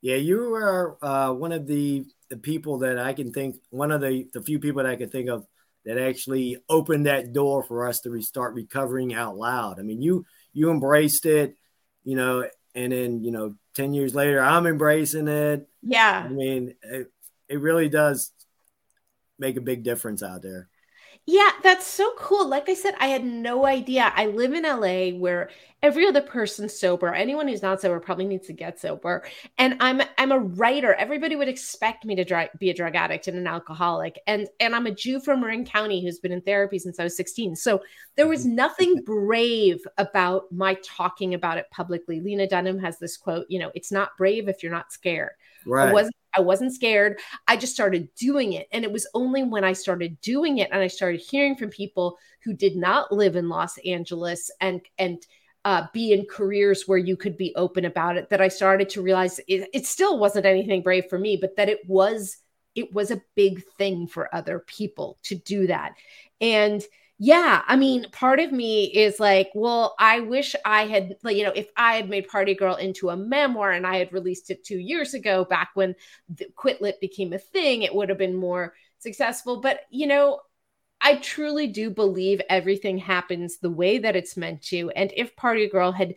Yeah, 0.00 0.16
you 0.16 0.54
are 0.54 0.96
uh, 1.04 1.32
one 1.32 1.52
of 1.52 1.66
the, 1.66 2.04
the 2.30 2.36
people 2.36 2.78
that 2.78 2.98
I 2.98 3.12
can 3.12 3.32
think, 3.32 3.56
one 3.70 3.90
of 3.90 4.00
the, 4.00 4.28
the 4.32 4.40
few 4.40 4.60
people 4.60 4.82
that 4.82 4.90
I 4.90 4.94
can 4.94 5.08
think 5.10 5.28
of 5.28 5.44
that 5.88 5.96
actually 5.96 6.58
opened 6.68 7.06
that 7.06 7.32
door 7.32 7.62
for 7.62 7.88
us 7.88 8.00
to 8.00 8.10
restart 8.10 8.52
recovering 8.52 9.14
out 9.14 9.38
loud. 9.38 9.80
I 9.80 9.82
mean, 9.82 10.02
you 10.02 10.26
you 10.52 10.70
embraced 10.70 11.24
it, 11.24 11.56
you 12.04 12.14
know, 12.14 12.46
and 12.74 12.92
then 12.92 13.24
you 13.24 13.30
know, 13.30 13.54
ten 13.74 13.94
years 13.94 14.14
later, 14.14 14.38
I'm 14.38 14.66
embracing 14.66 15.28
it. 15.28 15.66
Yeah, 15.82 16.24
I 16.26 16.28
mean, 16.28 16.74
it, 16.82 17.10
it 17.48 17.60
really 17.60 17.88
does 17.88 18.30
make 19.38 19.56
a 19.56 19.62
big 19.62 19.82
difference 19.82 20.22
out 20.22 20.42
there. 20.42 20.68
Yeah, 21.30 21.50
that's 21.62 21.86
so 21.86 22.14
cool. 22.16 22.48
Like 22.48 22.70
I 22.70 22.74
said, 22.74 22.94
I 22.98 23.08
had 23.08 23.22
no 23.22 23.66
idea. 23.66 24.10
I 24.16 24.28
live 24.28 24.54
in 24.54 24.62
LA 24.62 25.10
where 25.10 25.50
every 25.82 26.06
other 26.06 26.22
person's 26.22 26.80
sober. 26.80 27.12
Anyone 27.12 27.46
who's 27.46 27.60
not 27.60 27.82
sober 27.82 28.00
probably 28.00 28.24
needs 28.24 28.46
to 28.46 28.54
get 28.54 28.80
sober. 28.80 29.22
And 29.58 29.76
I'm 29.80 30.00
I'm 30.16 30.32
a 30.32 30.38
writer. 30.38 30.94
Everybody 30.94 31.36
would 31.36 31.46
expect 31.46 32.06
me 32.06 32.14
to 32.14 32.24
dry, 32.24 32.48
be 32.58 32.70
a 32.70 32.74
drug 32.74 32.96
addict 32.96 33.28
and 33.28 33.36
an 33.36 33.46
alcoholic. 33.46 34.18
And 34.26 34.48
and 34.58 34.74
I'm 34.74 34.86
a 34.86 34.90
Jew 34.90 35.20
from 35.20 35.42
Marin 35.42 35.66
County 35.66 36.02
who's 36.02 36.18
been 36.18 36.32
in 36.32 36.40
therapy 36.40 36.78
since 36.78 36.98
I 36.98 37.04
was 37.04 37.14
16. 37.18 37.56
So 37.56 37.82
there 38.16 38.26
was 38.26 38.46
nothing 38.46 39.02
brave 39.04 39.80
about 39.98 40.50
my 40.50 40.78
talking 40.82 41.34
about 41.34 41.58
it 41.58 41.66
publicly. 41.70 42.22
Lena 42.22 42.46
Dunham 42.46 42.78
has 42.78 42.98
this 42.98 43.18
quote, 43.18 43.44
you 43.50 43.58
know, 43.58 43.70
it's 43.74 43.92
not 43.92 44.16
brave 44.16 44.48
if 44.48 44.62
you're 44.62 44.72
not 44.72 44.94
scared. 44.94 45.32
Right. 45.66 45.90
It 45.90 45.92
wasn't 45.92 46.16
I 46.36 46.40
wasn't 46.40 46.74
scared. 46.74 47.18
I 47.46 47.56
just 47.56 47.74
started 47.74 48.08
doing 48.14 48.52
it. 48.52 48.68
And 48.72 48.84
it 48.84 48.92
was 48.92 49.08
only 49.14 49.42
when 49.42 49.64
I 49.64 49.72
started 49.72 50.20
doing 50.20 50.58
it 50.58 50.70
and 50.72 50.80
I 50.80 50.86
started 50.86 51.20
hearing 51.20 51.56
from 51.56 51.70
people 51.70 52.16
who 52.44 52.54
did 52.54 52.76
not 52.76 53.12
live 53.12 53.36
in 53.36 53.48
Los 53.48 53.78
Angeles 53.78 54.50
and, 54.60 54.80
and, 54.98 55.18
uh, 55.64 55.86
be 55.92 56.12
in 56.12 56.24
careers 56.24 56.84
where 56.86 56.98
you 56.98 57.16
could 57.16 57.36
be 57.36 57.54
open 57.56 57.84
about 57.84 58.16
it 58.16 58.30
that 58.30 58.40
I 58.40 58.48
started 58.48 58.88
to 58.90 59.02
realize 59.02 59.38
it, 59.48 59.68
it 59.74 59.86
still 59.86 60.18
wasn't 60.18 60.46
anything 60.46 60.82
brave 60.82 61.06
for 61.10 61.18
me, 61.18 61.36
but 61.36 61.56
that 61.56 61.68
it 61.68 61.80
was 61.86 62.38
it 62.74 62.94
was 62.94 63.10
a 63.10 63.20
big 63.34 63.64
thing 63.76 64.06
for 64.06 64.32
other 64.32 64.60
people 64.60 65.18
to 65.24 65.34
do 65.34 65.66
that. 65.66 65.94
And 66.40 66.80
yeah, 67.18 67.62
I 67.66 67.74
mean, 67.74 68.06
part 68.12 68.38
of 68.38 68.52
me 68.52 68.84
is 68.84 69.18
like, 69.18 69.50
well, 69.54 69.96
I 69.98 70.20
wish 70.20 70.54
I 70.64 70.86
had, 70.86 71.16
like, 71.24 71.36
you 71.36 71.42
know, 71.42 71.52
if 71.54 71.66
I 71.76 71.94
had 71.96 72.08
made 72.08 72.28
Party 72.28 72.54
Girl 72.54 72.76
into 72.76 73.10
a 73.10 73.16
memoir 73.16 73.72
and 73.72 73.84
I 73.84 73.96
had 73.96 74.12
released 74.12 74.50
it 74.50 74.64
two 74.64 74.78
years 74.78 75.14
ago, 75.14 75.44
back 75.44 75.70
when 75.74 75.96
the 76.28 76.46
Quit 76.54 76.80
Lit 76.80 77.00
became 77.00 77.32
a 77.32 77.38
thing, 77.38 77.82
it 77.82 77.92
would 77.92 78.08
have 78.08 78.18
been 78.18 78.36
more 78.36 78.74
successful. 78.98 79.60
But, 79.60 79.80
you 79.90 80.06
know, 80.06 80.40
I 81.00 81.16
truly 81.16 81.68
do 81.68 81.90
believe 81.90 82.40
everything 82.48 82.98
happens 82.98 83.58
the 83.58 83.70
way 83.70 83.98
that 83.98 84.16
it's 84.16 84.36
meant 84.36 84.62
to. 84.66 84.90
And 84.90 85.12
if 85.16 85.34
Party 85.36 85.68
Girl 85.68 85.92
had 85.92 86.14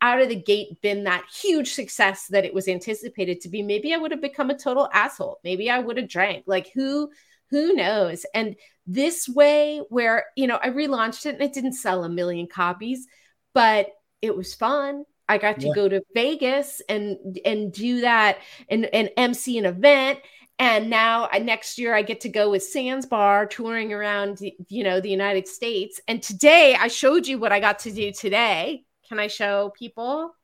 out 0.00 0.20
of 0.20 0.28
the 0.28 0.40
gate 0.40 0.80
been 0.80 1.04
that 1.04 1.24
huge 1.32 1.72
success 1.72 2.26
that 2.28 2.44
it 2.44 2.54
was 2.54 2.68
anticipated 2.68 3.40
to 3.40 3.48
be, 3.48 3.62
maybe 3.62 3.94
I 3.94 3.98
would 3.98 4.10
have 4.12 4.20
become 4.20 4.50
a 4.50 4.58
total 4.58 4.88
asshole. 4.92 5.40
Maybe 5.44 5.70
I 5.70 5.78
would 5.80 5.96
have 5.96 6.08
drank. 6.08 6.44
Like 6.46 6.70
who 6.72 7.10
who 7.50 7.74
knows? 7.74 8.26
And 8.34 8.56
this 8.86 9.28
way 9.28 9.82
where, 9.88 10.26
you 10.36 10.46
know, 10.46 10.58
I 10.62 10.70
relaunched 10.70 11.26
it 11.26 11.34
and 11.34 11.42
it 11.42 11.52
didn't 11.52 11.72
sell 11.72 12.04
a 12.04 12.08
million 12.08 12.46
copies, 12.46 13.06
but 13.52 13.88
it 14.22 14.36
was 14.36 14.54
fun. 14.54 15.04
I 15.28 15.38
got 15.38 15.60
to 15.60 15.68
yeah. 15.68 15.74
go 15.74 15.88
to 15.88 16.02
Vegas 16.14 16.80
and 16.88 17.38
and 17.44 17.72
do 17.72 18.02
that 18.02 18.38
and 18.68 18.84
and 18.86 19.10
MC 19.16 19.58
an 19.58 19.66
event 19.66 20.20
and 20.58 20.88
now 20.88 21.28
I, 21.30 21.38
next 21.38 21.78
year 21.78 21.94
I 21.94 22.02
get 22.02 22.20
to 22.20 22.28
go 22.28 22.50
with 22.50 22.62
Sans 22.62 23.04
Bar 23.04 23.46
touring 23.46 23.92
around, 23.92 24.40
you 24.40 24.84
know, 24.84 25.00
the 25.00 25.10
United 25.10 25.46
States. 25.46 26.00
And 26.08 26.22
today 26.22 26.74
I 26.78 26.88
showed 26.88 27.26
you 27.26 27.38
what 27.38 27.52
I 27.52 27.60
got 27.60 27.80
to 27.80 27.92
do 27.92 28.10
today. 28.12 28.84
Can 29.08 29.18
I 29.18 29.26
show 29.26 29.72
people? 29.78 30.34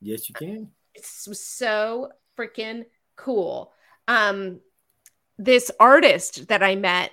Yes, 0.00 0.28
you 0.28 0.34
can. 0.34 0.70
It's 0.94 1.38
so 1.40 2.10
freaking 2.38 2.84
cool. 3.16 3.72
Um, 4.06 4.60
this 5.38 5.70
artist 5.80 6.48
that 6.48 6.62
I 6.62 6.76
met, 6.76 7.10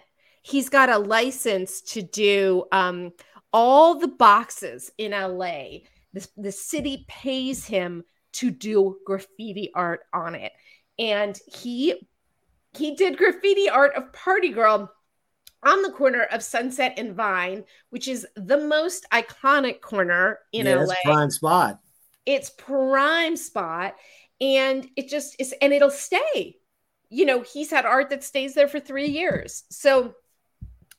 he's 0.49 0.69
got 0.69 0.89
a 0.89 0.97
license 0.97 1.81
to 1.81 2.01
do 2.01 2.65
um, 2.71 3.11
all 3.53 3.99
the 3.99 4.07
boxes 4.07 4.91
in 4.97 5.11
LA. 5.11 5.79
The, 6.13 6.27
the 6.37 6.51
city 6.51 7.05
pays 7.07 7.65
him 7.65 8.03
to 8.33 8.51
do 8.51 8.97
graffiti 9.05 9.71
art 9.73 10.01
on 10.13 10.35
it. 10.35 10.51
And 10.97 11.39
he 11.47 12.07
he 12.77 12.95
did 12.95 13.17
graffiti 13.17 13.69
art 13.69 13.95
of 13.95 14.13
Party 14.13 14.49
Girl 14.49 14.91
on 15.63 15.81
the 15.81 15.91
corner 15.91 16.23
of 16.23 16.43
Sunset 16.43 16.93
and 16.97 17.15
Vine, 17.15 17.63
which 17.89 18.07
is 18.07 18.25
the 18.35 18.57
most 18.57 19.05
iconic 19.11 19.81
corner 19.81 20.39
in 20.53 20.65
yeah, 20.65 20.83
LA. 20.83 20.93
prime 21.03 21.31
spot. 21.31 21.79
It's 22.25 22.51
prime 22.51 23.35
spot. 23.35 23.95
And 24.41 24.87
it 24.95 25.09
just 25.09 25.35
is, 25.39 25.53
and 25.61 25.73
it'll 25.73 25.91
stay. 25.91 26.57
You 27.09 27.25
know, 27.25 27.41
he's 27.41 27.71
had 27.71 27.85
art 27.85 28.09
that 28.11 28.23
stays 28.23 28.53
there 28.53 28.67
for 28.67 28.79
three 28.79 29.07
years. 29.07 29.63
So 29.69 30.13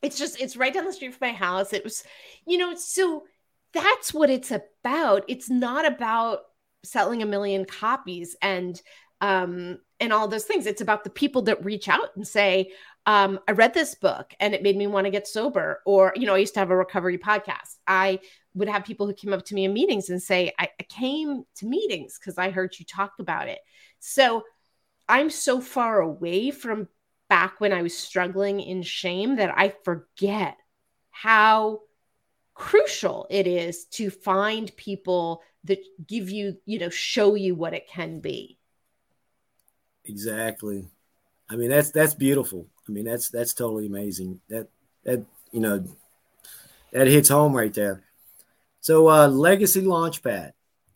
it's 0.03 0.19
just, 0.19 0.41
it's 0.41 0.57
right 0.57 0.73
down 0.73 0.85
the 0.85 0.93
street 0.93 1.15
from 1.15 1.29
my 1.29 1.35
house. 1.35 1.73
It 1.73 1.85
was, 1.85 2.05
you 2.47 2.59
know, 2.59 2.75
so 2.75 3.25
that's 3.73 4.13
what 4.13 4.31
it's 4.31 4.51
about. 4.51 5.25
It's 5.29 5.51
not 5.51 5.87
about 5.87 6.41
selling 6.83 7.23
a 7.23 7.27
million 7.27 7.65
copies 7.65 8.37
and 8.41 8.81
um 9.21 9.79
and 10.01 10.15
all 10.15 10.27
those 10.27 10.45
things. 10.45 10.65
It's 10.67 10.81
about 10.81 11.05
the 11.05 11.11
people 11.11 11.43
that 11.43 11.63
reach 11.63 11.87
out 11.89 12.17
and 12.17 12.27
say, 12.27 12.73
um, 13.05 13.39
I 13.47 13.53
read 13.53 13.75
this 13.75 13.95
book 13.95 14.33
and 14.41 14.55
it 14.55 14.63
made 14.63 14.77
me 14.77 14.87
want 14.87 15.05
to 15.05 15.11
get 15.11 15.29
sober. 15.29 15.83
Or, 15.85 16.15
you 16.17 16.27
know, 16.27 16.35
I 16.35 16.39
used 16.39 16.55
to 16.55 16.61
have 16.61 16.71
a 16.71 16.77
recovery 16.77 17.19
podcast. 17.19 17.77
I 17.87 18.21
would 18.55 18.69
have 18.69 18.85
people 18.85 19.07
who 19.07 19.13
came 19.13 19.35
up 19.35 19.45
to 19.45 19.55
me 19.55 19.65
in 19.65 19.75
meetings 19.75 20.09
and 20.09 20.23
say, 20.23 20.53
I, 20.59 20.71
I 20.81 20.83
came 20.85 21.45
to 21.57 21.67
meetings 21.67 22.19
because 22.19 22.39
I 22.39 22.51
heard 22.51 22.79
you 22.79 22.87
talk 22.87 23.13
about 23.19 23.49
it. 23.49 23.59
So 23.99 24.43
I'm 25.07 25.29
so 25.29 25.61
far 25.61 26.01
away 26.01 26.51
from 26.51 26.89
back 27.31 27.61
when 27.61 27.73
I 27.73 27.81
was 27.81 27.97
struggling 27.97 28.61
in 28.61 28.83
shame 28.83 29.37
that 29.37 29.57
I 29.57 29.73
forget 29.85 30.59
how 31.11 31.81
crucial 32.53 33.27
it 33.31 33.47
is 33.47 33.87
to 33.87 34.11
find 34.11 34.77
people 34.77 35.41
that 35.65 35.79
give 36.07 36.29
you, 36.29 36.59
you 36.67 36.79
know, 36.79 36.91
show 36.91 37.37
you 37.37 37.55
what 37.55 37.73
it 37.73 37.89
can 37.89 38.21
be. 38.21 38.59
Exactly. 40.05 40.89
I 41.49 41.57
mean, 41.57 41.71
that's 41.71 41.91
that's 41.91 42.15
beautiful. 42.15 42.67
I 42.89 42.93
mean, 42.93 43.05
that's 43.05 43.31
that's 43.31 43.55
totally 43.55 43.87
amazing. 43.87 44.41
That 44.49 44.69
that 45.05 45.25
you 45.53 45.61
know 45.61 45.85
that 46.93 47.07
hits 47.07 47.29
home 47.29 47.55
right 47.55 47.73
there. 47.73 48.03
So, 48.81 49.09
uh, 49.09 49.29
Legacy 49.29 49.83
Launchpad, 49.83 50.53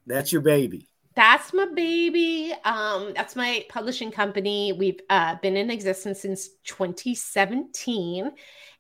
that's 0.07 0.33
your 0.33 0.43
baby. 0.43 0.89
That's 1.17 1.53
my 1.53 1.67
baby. 1.67 2.53
Um, 2.65 3.13
that's 3.15 3.37
my 3.37 3.65
publishing 3.69 4.11
company. 4.11 4.73
We've 4.73 5.01
uh, 5.09 5.37
been 5.37 5.57
in 5.57 5.71
existence 5.71 6.21
since 6.21 6.49
2017, 6.65 8.33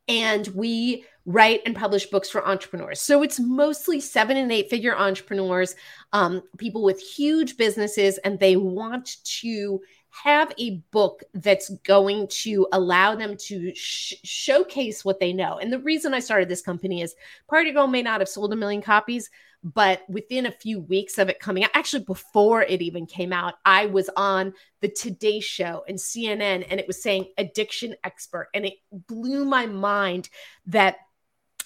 and 0.08 0.46
we 0.48 1.04
write 1.26 1.62
and 1.64 1.76
publish 1.76 2.06
books 2.06 2.28
for 2.28 2.46
entrepreneurs. 2.46 3.00
So 3.00 3.22
it's 3.22 3.40
mostly 3.40 4.00
seven 4.00 4.36
and 4.36 4.50
eight 4.50 4.68
figure 4.68 4.96
entrepreneurs, 4.96 5.74
um, 6.12 6.42
people 6.58 6.82
with 6.82 7.00
huge 7.00 7.56
businesses, 7.56 8.18
and 8.18 8.38
they 8.38 8.56
want 8.56 9.16
to 9.40 9.80
have 10.10 10.52
a 10.60 10.82
book 10.92 11.22
that's 11.34 11.70
going 11.84 12.28
to 12.28 12.66
allow 12.72 13.14
them 13.14 13.36
to 13.36 13.74
sh- 13.74 14.14
showcase 14.22 15.04
what 15.04 15.18
they 15.18 15.32
know. 15.32 15.58
And 15.58 15.72
the 15.72 15.80
reason 15.80 16.14
I 16.14 16.20
started 16.20 16.48
this 16.48 16.62
company 16.62 17.00
is 17.00 17.14
Party 17.48 17.72
Girl 17.72 17.86
may 17.86 18.02
not 18.02 18.20
have 18.20 18.28
sold 18.28 18.52
a 18.52 18.56
million 18.56 18.82
copies, 18.82 19.30
but 19.64 20.02
within 20.10 20.44
a 20.44 20.52
few 20.52 20.78
weeks 20.80 21.16
of 21.16 21.30
it 21.30 21.40
coming 21.40 21.64
out, 21.64 21.70
actually 21.72 22.04
before 22.04 22.62
it 22.62 22.82
even 22.82 23.06
came 23.06 23.32
out, 23.32 23.54
I 23.64 23.86
was 23.86 24.10
on 24.14 24.52
the 24.82 24.88
Today 24.88 25.40
Show 25.40 25.84
and 25.88 25.96
CNN, 25.96 26.66
and 26.68 26.78
it 26.78 26.86
was 26.86 27.02
saying 27.02 27.32
addiction 27.38 27.94
expert. 28.04 28.48
And 28.52 28.66
it 28.66 28.74
blew 28.92 29.46
my 29.46 29.64
mind 29.64 30.28
that 30.66 30.96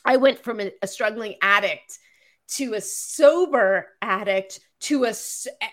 I 0.04 0.16
went 0.16 0.44
from 0.44 0.60
a, 0.60 0.70
a 0.80 0.86
struggling 0.86 1.34
addict 1.42 1.98
to 2.50 2.74
a 2.74 2.80
sober 2.80 3.88
addict 4.00 4.60
to 4.80 5.04
a 5.04 5.12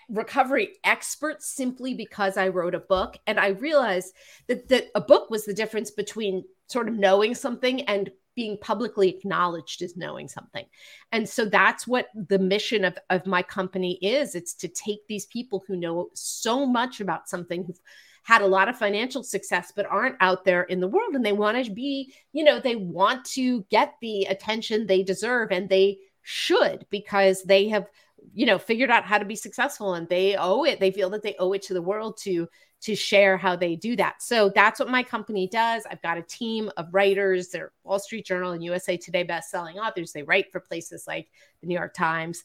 recovery 0.08 0.70
expert 0.82 1.42
simply 1.42 1.94
because 1.94 2.36
I 2.36 2.48
wrote 2.48 2.74
a 2.74 2.80
book. 2.80 3.16
And 3.28 3.38
I 3.38 3.48
realized 3.48 4.12
that, 4.48 4.68
that 4.68 4.88
a 4.96 5.00
book 5.00 5.30
was 5.30 5.44
the 5.44 5.54
difference 5.54 5.92
between 5.92 6.44
sort 6.66 6.88
of 6.88 6.94
knowing 6.94 7.36
something 7.36 7.82
and 7.82 8.10
being 8.36 8.58
publicly 8.58 9.08
acknowledged 9.08 9.82
as 9.82 9.96
knowing 9.96 10.28
something. 10.28 10.66
And 11.10 11.28
so 11.28 11.46
that's 11.46 11.86
what 11.86 12.08
the 12.14 12.38
mission 12.38 12.84
of, 12.84 12.96
of 13.10 13.26
my 13.26 13.42
company 13.42 13.98
is. 14.02 14.34
It's 14.34 14.54
to 14.54 14.68
take 14.68 15.00
these 15.08 15.26
people 15.26 15.64
who 15.66 15.76
know 15.76 16.10
so 16.14 16.66
much 16.66 17.00
about 17.00 17.28
something, 17.28 17.64
who've 17.64 17.80
had 18.22 18.42
a 18.42 18.46
lot 18.46 18.68
of 18.68 18.76
financial 18.76 19.22
success, 19.22 19.72
but 19.74 19.86
aren't 19.86 20.16
out 20.20 20.44
there 20.44 20.64
in 20.64 20.80
the 20.80 20.88
world. 20.88 21.14
And 21.14 21.24
they 21.24 21.32
want 21.32 21.64
to 21.64 21.72
be, 21.72 22.14
you 22.32 22.44
know, 22.44 22.60
they 22.60 22.76
want 22.76 23.24
to 23.24 23.64
get 23.70 23.94
the 24.00 24.24
attention 24.24 24.86
they 24.86 25.02
deserve 25.02 25.50
and 25.50 25.68
they 25.68 25.98
should 26.22 26.86
because 26.90 27.42
they 27.44 27.68
have 27.68 27.86
you 28.34 28.44
know 28.44 28.58
figured 28.58 28.90
out 28.90 29.04
how 29.04 29.16
to 29.16 29.24
be 29.24 29.36
successful 29.36 29.94
and 29.94 30.08
they 30.08 30.34
owe 30.36 30.64
it 30.64 30.80
they 30.80 30.90
feel 30.90 31.08
that 31.08 31.22
they 31.22 31.36
owe 31.38 31.52
it 31.52 31.62
to 31.62 31.72
the 31.72 31.80
world 31.80 32.16
to 32.16 32.48
to 32.82 32.94
share 32.94 33.36
how 33.36 33.56
they 33.56 33.74
do 33.74 33.96
that. 33.96 34.22
So 34.22 34.50
that's 34.54 34.78
what 34.78 34.90
my 34.90 35.02
company 35.02 35.48
does. 35.48 35.84
I've 35.90 36.02
got 36.02 36.18
a 36.18 36.22
team 36.22 36.70
of 36.76 36.92
writers. 36.92 37.48
They're 37.48 37.72
wall 37.84 37.98
street 37.98 38.26
journal 38.26 38.52
and 38.52 38.62
usa 38.62 38.96
today 38.96 39.22
best-selling 39.22 39.78
authors. 39.78 40.12
They 40.12 40.22
write 40.22 40.52
for 40.52 40.60
places 40.60 41.04
like 41.06 41.28
the 41.60 41.66
new 41.66 41.74
york 41.74 41.94
times. 41.94 42.44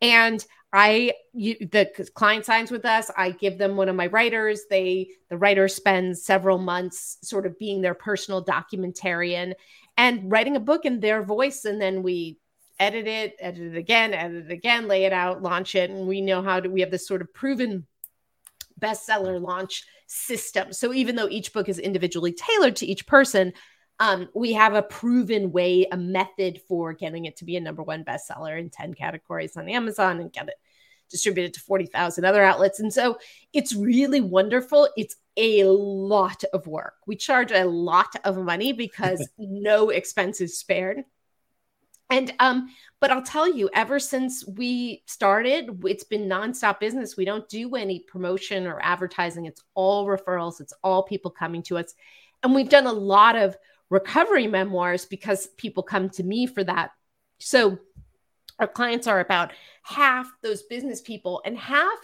And 0.00 0.44
i 0.72 1.12
you, 1.32 1.56
the 1.70 1.90
client 2.14 2.44
signs 2.46 2.70
with 2.70 2.84
us. 2.84 3.10
I 3.16 3.30
give 3.30 3.58
them 3.58 3.76
one 3.76 3.88
of 3.88 3.96
my 3.96 4.06
writers. 4.06 4.62
They 4.70 5.10
the 5.28 5.36
writer 5.36 5.68
spends 5.68 6.24
several 6.24 6.58
months 6.58 7.18
sort 7.22 7.46
of 7.46 7.58
being 7.58 7.82
their 7.82 7.94
personal 7.94 8.44
documentarian 8.44 9.54
and 9.96 10.30
writing 10.30 10.56
a 10.56 10.60
book 10.60 10.84
in 10.84 11.00
their 11.00 11.22
voice. 11.22 11.64
And 11.64 11.80
then 11.80 12.02
we 12.02 12.38
edit 12.78 13.06
it, 13.06 13.36
edit 13.38 13.74
it 13.74 13.76
again, 13.76 14.14
edit 14.14 14.46
it 14.46 14.52
again, 14.52 14.88
lay 14.88 15.04
it 15.04 15.12
out, 15.12 15.42
launch 15.42 15.74
it. 15.74 15.90
And 15.90 16.08
we 16.08 16.20
know 16.20 16.42
how 16.42 16.60
to, 16.60 16.68
we 16.68 16.80
have 16.80 16.90
this 16.90 17.06
sort 17.06 17.20
of 17.20 17.32
proven 17.34 17.86
bestseller 18.82 19.40
launch 19.40 19.84
system. 20.06 20.72
So 20.72 20.92
even 20.92 21.16
though 21.16 21.28
each 21.28 21.52
book 21.52 21.68
is 21.68 21.78
individually 21.78 22.32
tailored 22.32 22.76
to 22.76 22.86
each 22.86 23.06
person, 23.06 23.52
um, 23.98 24.28
we 24.34 24.52
have 24.54 24.74
a 24.74 24.82
proven 24.82 25.52
way, 25.52 25.86
a 25.90 25.96
method 25.96 26.60
for 26.68 26.92
getting 26.92 27.26
it 27.26 27.36
to 27.36 27.44
be 27.44 27.56
a 27.56 27.60
number 27.60 27.82
one 27.82 28.04
bestseller 28.04 28.58
in 28.58 28.68
10 28.68 28.94
categories 28.94 29.56
on 29.56 29.68
Amazon 29.68 30.20
and 30.20 30.32
get 30.32 30.48
it 30.48 30.54
distributed 31.08 31.54
to 31.54 31.60
40,000 31.60 32.24
other 32.24 32.42
outlets. 32.42 32.80
And 32.80 32.92
so 32.92 33.18
it's 33.52 33.74
really 33.74 34.20
wonderful. 34.20 34.88
It's 34.96 35.16
a 35.36 35.64
lot 35.64 36.42
of 36.52 36.66
work. 36.66 36.94
We 37.06 37.16
charge 37.16 37.52
a 37.52 37.64
lot 37.64 38.16
of 38.24 38.36
money 38.36 38.72
because 38.72 39.28
no 39.38 39.90
expense 39.90 40.40
is 40.40 40.58
spared 40.58 41.04
And 42.12 42.30
um, 42.40 42.68
but 43.00 43.10
I'll 43.10 43.22
tell 43.22 43.52
you, 43.52 43.70
ever 43.72 43.98
since 43.98 44.46
we 44.46 45.02
started, 45.06 45.80
it's 45.84 46.04
been 46.04 46.28
nonstop 46.28 46.78
business. 46.78 47.16
We 47.16 47.24
don't 47.24 47.48
do 47.48 47.74
any 47.74 48.00
promotion 48.00 48.66
or 48.66 48.78
advertising. 48.82 49.46
It's 49.46 49.62
all 49.74 50.06
referrals. 50.06 50.60
It's 50.60 50.74
all 50.84 51.02
people 51.02 51.30
coming 51.30 51.62
to 51.64 51.78
us. 51.78 51.94
And 52.42 52.54
we've 52.54 52.68
done 52.68 52.86
a 52.86 52.92
lot 52.92 53.34
of 53.34 53.56
recovery 53.88 54.46
memoirs 54.46 55.06
because 55.06 55.46
people 55.56 55.82
come 55.82 56.10
to 56.10 56.22
me 56.22 56.46
for 56.46 56.62
that. 56.62 56.90
So 57.38 57.78
our 58.58 58.68
clients 58.68 59.06
are 59.06 59.20
about 59.20 59.52
half 59.82 60.30
those 60.42 60.62
business 60.64 61.00
people 61.00 61.40
and 61.46 61.56
half 61.56 61.98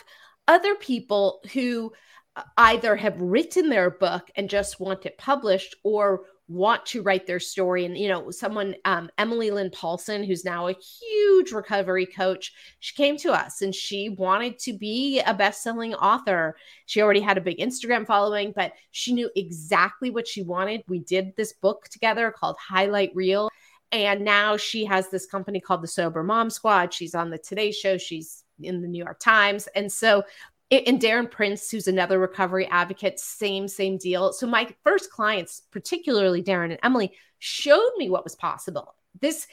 other 0.49 0.75
people 0.75 1.43
who 1.53 1.93
uh, 2.35 2.45
either 2.57 2.97
have 2.97 3.21
written 3.21 3.69
their 3.69 3.91
book 3.91 4.31
and 4.37 4.49
just 4.49 4.81
want 4.81 5.05
it 5.05 5.19
published 5.19 5.77
or 5.85 6.23
want 6.49 6.85
to 6.87 7.03
write 7.03 7.27
their 7.27 7.39
story. 7.39 7.85
And 7.85 7.97
you 7.97 8.09
know 8.09 8.31
someone 8.31 8.75
um, 8.85 9.11
emily 9.19 9.51
lynn 9.51 9.71
paulson 9.71 10.25
who's 10.25 10.45
now 10.45 10.69
a 10.69 10.73
huge 10.73 11.53
recovery 11.53 12.07
coach 12.07 12.53
she 12.81 12.95
came 12.95 13.17
to 13.19 13.33
us 13.33 13.63
and 13.63 13.75
she 13.75 14.09
wanted 14.11 14.59
to 14.61 14.73
be 14.73 15.21
a 15.21 15.35
best-selling 15.35 15.95
author. 15.95 16.57
She 16.87 17.03
already 17.03 17.21
had 17.21 17.39
a 17.39 17.43
big 17.43 17.59
instagram 17.59 18.07
following 18.07 18.53
but 18.57 18.73
she 18.91 19.13
knew 19.13 19.31
exactly 19.37 20.11
what 20.11 20.27
she 20.27 20.43
wanted. 20.43 20.83
We 20.89 21.01
did 21.01 21.37
this 21.37 21.53
book 21.53 21.89
together 21.89 22.31
called 22.31 22.57
highlight 22.59 23.15
reel. 23.15 23.51
And 23.91 24.23
now 24.23 24.57
she 24.59 24.85
has 24.85 25.09
this 25.09 25.25
company 25.25 25.61
called 25.61 25.83
the 25.83 25.89
sober 25.89 26.23
mom 26.23 26.51
squad. 26.51 26.93
She's 26.93 27.15
on 27.15 27.31
the 27.31 27.39
today 27.39 27.73
show. 27.73 27.97
She's 27.97 28.45
in 28.61 28.83
the 28.83 28.89
new 28.89 29.03
york 29.03 29.19
times. 29.19 29.67
And 29.75 29.91
so 29.91 30.25
and 30.71 31.01
Darren 31.01 31.31
Prince, 31.31 31.71
who's 31.71 31.89
another 31.89 32.19
recovery 32.19 32.67
advocate, 32.67 33.19
same, 33.19 33.69
same 33.69 33.97
deal. 33.97 34.33
So 34.33 34.47
my 34.47 34.69
first 34.85 35.11
clients, 35.11 35.63
particularly 35.71 36.43
Darren 36.43 36.71
and 36.71 36.79
Emily, 36.83 37.13
showed 37.39 37.91
me 37.97 38.11
what 38.11 38.25
was 38.25 38.37
possible. 38.37 38.95
This 39.21 39.47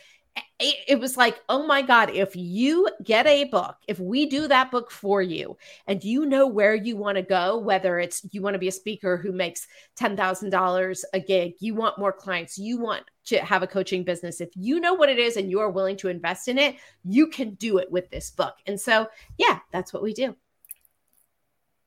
it, 0.59 0.75
it, 0.87 0.99
was 0.99 1.17
like, 1.17 1.41
oh 1.49 1.65
my 1.65 1.81
God, 1.81 2.09
if 2.09 2.35
you 2.35 2.89
get 3.03 3.25
a 3.25 3.45
book, 3.45 3.75
if 3.87 3.99
we 3.99 4.25
do 4.25 4.47
that 4.47 4.71
book 4.71 4.91
for 4.91 5.21
you 5.21 5.57
and 5.87 6.03
you 6.03 6.25
know 6.25 6.47
where 6.47 6.75
you 6.75 6.97
want 6.97 7.15
to 7.17 7.21
go, 7.21 7.57
whether 7.57 7.99
it's 7.99 8.25
you 8.31 8.41
want 8.41 8.53
to 8.53 8.59
be 8.59 8.67
a 8.67 8.73
speaker 8.73 9.17
who 9.17 9.31
makes 9.31 9.67
$10,000 9.97 11.03
a 11.13 11.19
gig, 11.19 11.53
you 11.59 11.75
want 11.75 11.99
more 11.99 12.13
clients, 12.13 12.57
you 12.57 12.77
want 12.77 13.03
to 13.25 13.37
have 13.37 13.63
a 13.63 13.67
coaching 13.67 14.03
business, 14.03 14.41
if 14.41 14.49
you 14.55 14.79
know 14.79 14.93
what 14.93 15.09
it 15.09 15.19
is 15.19 15.37
and 15.37 15.49
you 15.49 15.59
are 15.59 15.69
willing 15.69 15.97
to 15.97 16.09
invest 16.09 16.47
in 16.47 16.57
it, 16.57 16.75
you 17.03 17.27
can 17.27 17.53
do 17.55 17.77
it 17.77 17.91
with 17.91 18.09
this 18.09 18.29
book. 18.31 18.55
And 18.65 18.79
so, 18.79 19.07
yeah, 19.37 19.59
that's 19.71 19.93
what 19.93 20.03
we 20.03 20.13
do. 20.13 20.35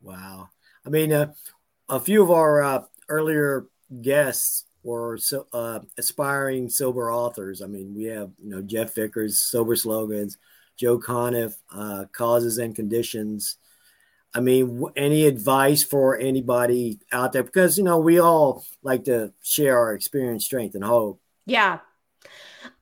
Wow. 0.00 0.48
I 0.86 0.88
mean, 0.88 1.12
uh, 1.12 1.32
a 1.88 2.00
few 2.00 2.22
of 2.22 2.30
our 2.30 2.62
uh, 2.62 2.82
earlier 3.08 3.66
guests 4.00 4.64
were 4.82 5.18
so, 5.18 5.46
uh, 5.52 5.80
aspiring 5.96 6.68
sober 6.68 7.12
authors. 7.12 7.62
I 7.62 7.66
mean, 7.66 7.94
we 7.94 8.04
have, 8.04 8.30
you 8.42 8.50
know, 8.50 8.62
Jeff 8.62 8.94
Vickers, 8.94 9.38
Sober 9.38 9.76
Slogans, 9.76 10.38
Joe 10.76 10.98
Conniff, 10.98 11.54
uh, 11.72 12.04
Causes 12.12 12.58
and 12.58 12.74
Conditions. 12.74 13.56
I 14.34 14.40
mean, 14.40 14.84
any 14.94 15.26
advice 15.26 15.82
for 15.82 16.16
anybody 16.16 17.00
out 17.10 17.32
there? 17.32 17.42
Because, 17.42 17.78
you 17.78 17.84
know, 17.84 17.98
we 17.98 18.20
all 18.20 18.64
like 18.82 19.04
to 19.04 19.32
share 19.42 19.76
our 19.76 19.94
experience, 19.94 20.44
strength, 20.44 20.74
and 20.74 20.84
hope. 20.84 21.20
Yeah. 21.46 21.80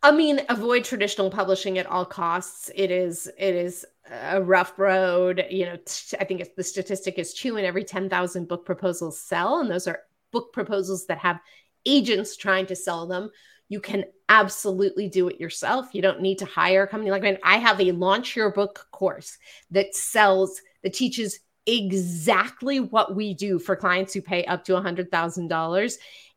I 0.03 0.11
mean, 0.11 0.41
avoid 0.49 0.85
traditional 0.85 1.31
publishing 1.31 1.79
at 1.79 1.87
all 1.87 2.05
costs. 2.05 2.71
It 2.75 2.91
is, 2.91 3.31
it 3.39 3.55
is 3.55 3.87
a 4.11 4.43
rough 4.43 4.79
road. 4.79 5.45
You 5.51 5.67
know, 5.67 5.77
t- 5.85 6.17
I 6.21 6.25
think 6.25 6.43
the 6.57 6.63
statistic 6.63 7.19
is 7.19 7.35
two 7.35 7.57
in 7.57 7.65
every 7.65 7.85
10,000 7.85 8.49
book 8.49 8.65
proposals 8.65 9.19
sell. 9.19 9.61
And 9.61 9.71
those 9.71 9.87
are 9.87 10.01
book 10.33 10.53
proposals 10.53 11.07
that 11.07 11.19
have 11.19 11.41
agents 11.85 12.37
trying 12.37 12.67
to 12.67 12.77
sell 12.77 13.07
them. 13.07 13.31
You 13.69 13.81
can 13.81 14.05
absolutely 14.29 15.09
do 15.09 15.29
it 15.29 15.41
yourself. 15.41 15.89
You 15.93 16.03
don't 16.03 16.21
need 16.21 16.39
to 16.39 16.45
hire 16.45 16.85
a 16.85 16.89
company 16.89 17.11
like 17.11 17.23
mine. 17.23 17.39
I 17.43 17.59
have 17.59 17.81
a 17.81 17.93
launch 17.93 18.37
your 18.37 18.53
book 18.53 18.87
course 18.93 19.39
that 19.71 19.95
sells, 19.95 20.61
that 20.83 20.95
teaches 20.95 21.41
exactly 21.67 22.79
what 22.79 23.17
we 23.17 23.35
do 23.35 23.59
for 23.59 23.75
clients 23.75 24.15
who 24.15 24.23
pay 24.23 24.45
up 24.45 24.65
to 24.65 24.73
$100,000. 24.73 25.95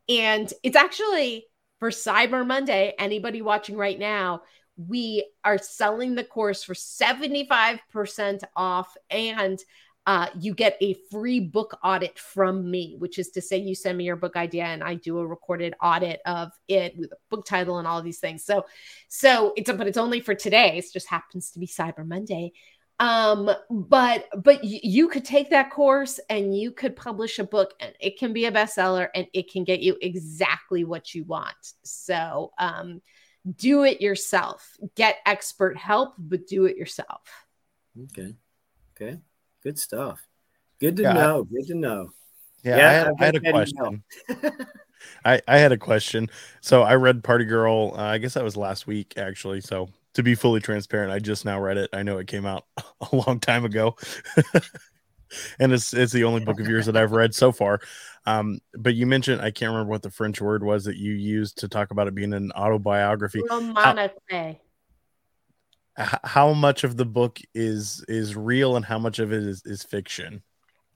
And 0.08 0.52
it's 0.62 0.76
actually 0.76 1.46
for 1.78 1.90
Cyber 1.90 2.46
Monday, 2.46 2.94
anybody 2.98 3.42
watching 3.42 3.76
right 3.76 3.98
now, 3.98 4.42
we 4.88 5.24
are 5.44 5.58
selling 5.58 6.14
the 6.14 6.24
course 6.24 6.62
for 6.62 6.74
75% 6.74 8.42
off 8.56 8.96
and 9.10 9.58
uh, 10.06 10.28
you 10.38 10.54
get 10.54 10.76
a 10.80 10.96
free 11.10 11.40
book 11.40 11.78
audit 11.84 12.18
from 12.18 12.70
me, 12.70 12.96
which 12.98 13.18
is 13.18 13.30
to 13.30 13.40
say, 13.40 13.58
you 13.58 13.74
send 13.74 13.98
me 13.98 14.04
your 14.04 14.16
book 14.16 14.34
idea 14.34 14.64
and 14.64 14.82
I 14.82 14.94
do 14.94 15.18
a 15.18 15.26
recorded 15.26 15.74
audit 15.80 16.20
of 16.24 16.50
it 16.68 16.96
with 16.96 17.12
a 17.12 17.16
book 17.28 17.44
title 17.44 17.78
and 17.78 17.86
all 17.86 17.98
of 17.98 18.04
these 18.04 18.18
things. 18.18 18.44
So, 18.44 18.64
so 19.08 19.52
it's 19.56 19.70
but 19.70 19.86
it's 19.86 19.98
only 19.98 20.20
for 20.20 20.34
today. 20.34 20.78
It 20.78 20.86
just 20.92 21.08
happens 21.08 21.50
to 21.50 21.58
be 21.58 21.66
Cyber 21.66 22.06
Monday. 22.06 22.52
Um, 22.98 23.50
but 23.70 24.28
but 24.42 24.62
y- 24.62 24.80
you 24.82 25.08
could 25.08 25.24
take 25.24 25.50
that 25.50 25.70
course 25.70 26.18
and 26.28 26.56
you 26.56 26.70
could 26.70 26.96
publish 26.96 27.38
a 27.38 27.44
book 27.44 27.74
and 27.80 27.94
it 28.00 28.18
can 28.18 28.32
be 28.32 28.46
a 28.46 28.52
bestseller 28.52 29.08
and 29.14 29.26
it 29.32 29.50
can 29.50 29.64
get 29.64 29.80
you 29.80 29.96
exactly 30.02 30.84
what 30.84 31.14
you 31.14 31.24
want. 31.24 31.74
So, 31.82 32.52
um, 32.58 33.00
do 33.56 33.84
it 33.84 34.00
yourself. 34.00 34.76
Get 34.94 35.16
expert 35.26 35.76
help, 35.76 36.14
but 36.18 36.46
do 36.46 36.66
it 36.66 36.76
yourself. 36.76 37.22
Okay. 38.04 38.34
Okay. 38.96 39.18
Good 39.62 39.78
stuff. 39.78 40.26
Good 40.80 40.96
to 40.96 41.02
yeah, 41.02 41.12
know. 41.12 41.44
Good 41.44 41.66
to 41.68 41.74
know. 41.74 42.10
Yeah, 42.62 42.76
yeah 42.76 42.88
I, 42.88 42.92
had, 42.92 43.08
I 43.18 43.24
had 43.24 43.36
a 43.36 43.40
question. 43.40 44.02
I, 45.24 45.40
I 45.48 45.58
had 45.58 45.72
a 45.72 45.78
question. 45.78 46.30
So 46.60 46.82
I 46.82 46.94
read 46.94 47.24
Party 47.24 47.44
Girl. 47.44 47.94
Uh, 47.96 48.02
I 48.02 48.18
guess 48.18 48.34
that 48.34 48.44
was 48.44 48.56
last 48.56 48.86
week, 48.86 49.14
actually. 49.16 49.60
So 49.60 49.88
to 50.14 50.22
be 50.22 50.34
fully 50.34 50.60
transparent, 50.60 51.12
I 51.12 51.18
just 51.18 51.44
now 51.44 51.60
read 51.60 51.76
it. 51.76 51.90
I 51.92 52.02
know 52.02 52.18
it 52.18 52.26
came 52.26 52.46
out 52.46 52.66
a 53.12 53.16
long 53.16 53.40
time 53.40 53.64
ago, 53.64 53.96
and 55.58 55.72
it's 55.72 55.92
it's 55.92 56.12
the 56.12 56.24
only 56.24 56.44
book 56.44 56.60
of 56.60 56.68
yours 56.68 56.86
that 56.86 56.96
I've 56.96 57.12
read 57.12 57.34
so 57.34 57.52
far. 57.52 57.80
Um, 58.26 58.60
but 58.74 58.94
you 58.94 59.06
mentioned 59.06 59.40
I 59.40 59.50
can't 59.50 59.70
remember 59.70 59.90
what 59.90 60.02
the 60.02 60.10
French 60.10 60.40
word 60.40 60.62
was 60.62 60.84
that 60.84 60.96
you 60.96 61.12
used 61.12 61.58
to 61.58 61.68
talk 61.68 61.90
about 61.90 62.08
it 62.08 62.14
being 62.14 62.32
an 62.32 62.52
autobiography. 62.52 63.42
How, 65.96 66.18
how 66.24 66.52
much 66.52 66.84
of 66.84 66.96
the 66.96 67.06
book 67.06 67.40
is 67.54 68.04
is 68.08 68.36
real 68.36 68.76
and 68.76 68.84
how 68.84 68.98
much 68.98 69.18
of 69.18 69.32
it 69.32 69.42
is, 69.42 69.62
is 69.64 69.82
fiction? 69.82 70.42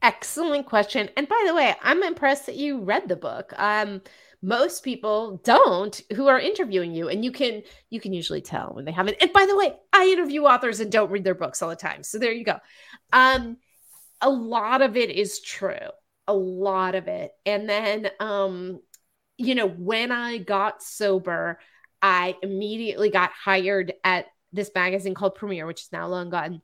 Excellent 0.03 0.67
question. 0.67 1.09
And 1.17 1.27
by 1.27 1.45
the 1.47 1.55
way, 1.55 1.75
I'm 1.83 2.03
impressed 2.03 2.47
that 2.47 2.57
you 2.57 2.83
read 2.83 3.09
the 3.09 3.17
book. 3.17 3.55
Um, 3.57 4.03
most 4.45 4.85
people 4.85 5.41
don't 5.43 6.03
who 6.15 6.27
are 6.27 6.39
interviewing 6.39 6.93
you 6.93 7.09
and 7.09 7.25
you 7.25 7.33
can 7.33 7.63
you 7.89 7.99
can 7.99 8.13
usually 8.13 8.43
tell 8.43 8.75
when 8.75 8.85
they 8.85 8.93
haven't 8.93 9.17
and 9.23 9.33
by 9.33 9.47
the 9.47 9.57
way 9.57 9.75
i 9.95 10.07
interview 10.07 10.43
authors 10.43 10.81
and 10.81 10.93
don't 10.93 11.11
read 11.11 11.25
their 11.25 11.35
books 11.35 11.63
all 11.63 11.71
the 11.71 11.77
time 11.77 12.03
so 12.03 12.19
there 12.19 12.31
you 12.31 12.45
go 12.45 12.59
um 13.15 13.57
a 14.25 14.31
lot 14.31 14.83
of 14.83 14.97
it 14.97 15.11
is 15.11 15.41
true 15.41 15.91
a 16.27 16.35
lot 16.35 16.95
of 16.95 17.09
it. 17.09 17.33
And 17.45 17.69
then, 17.69 18.11
um, 18.21 18.81
you 19.37 19.55
know, 19.55 19.69
when 19.69 20.13
I 20.13 20.39
got 20.39 20.83
sober, 20.83 21.59
I 22.01 22.37
immediately 22.43 23.11
got 23.11 23.33
hired 23.33 23.93
at 24.05 24.27
this 24.53 24.71
magazine 24.75 25.15
called 25.15 25.35
Premiere, 25.35 25.67
which 25.67 25.83
is 25.83 25.93
now 25.93 26.07
long 26.09 26.31
gone, 26.31 26.63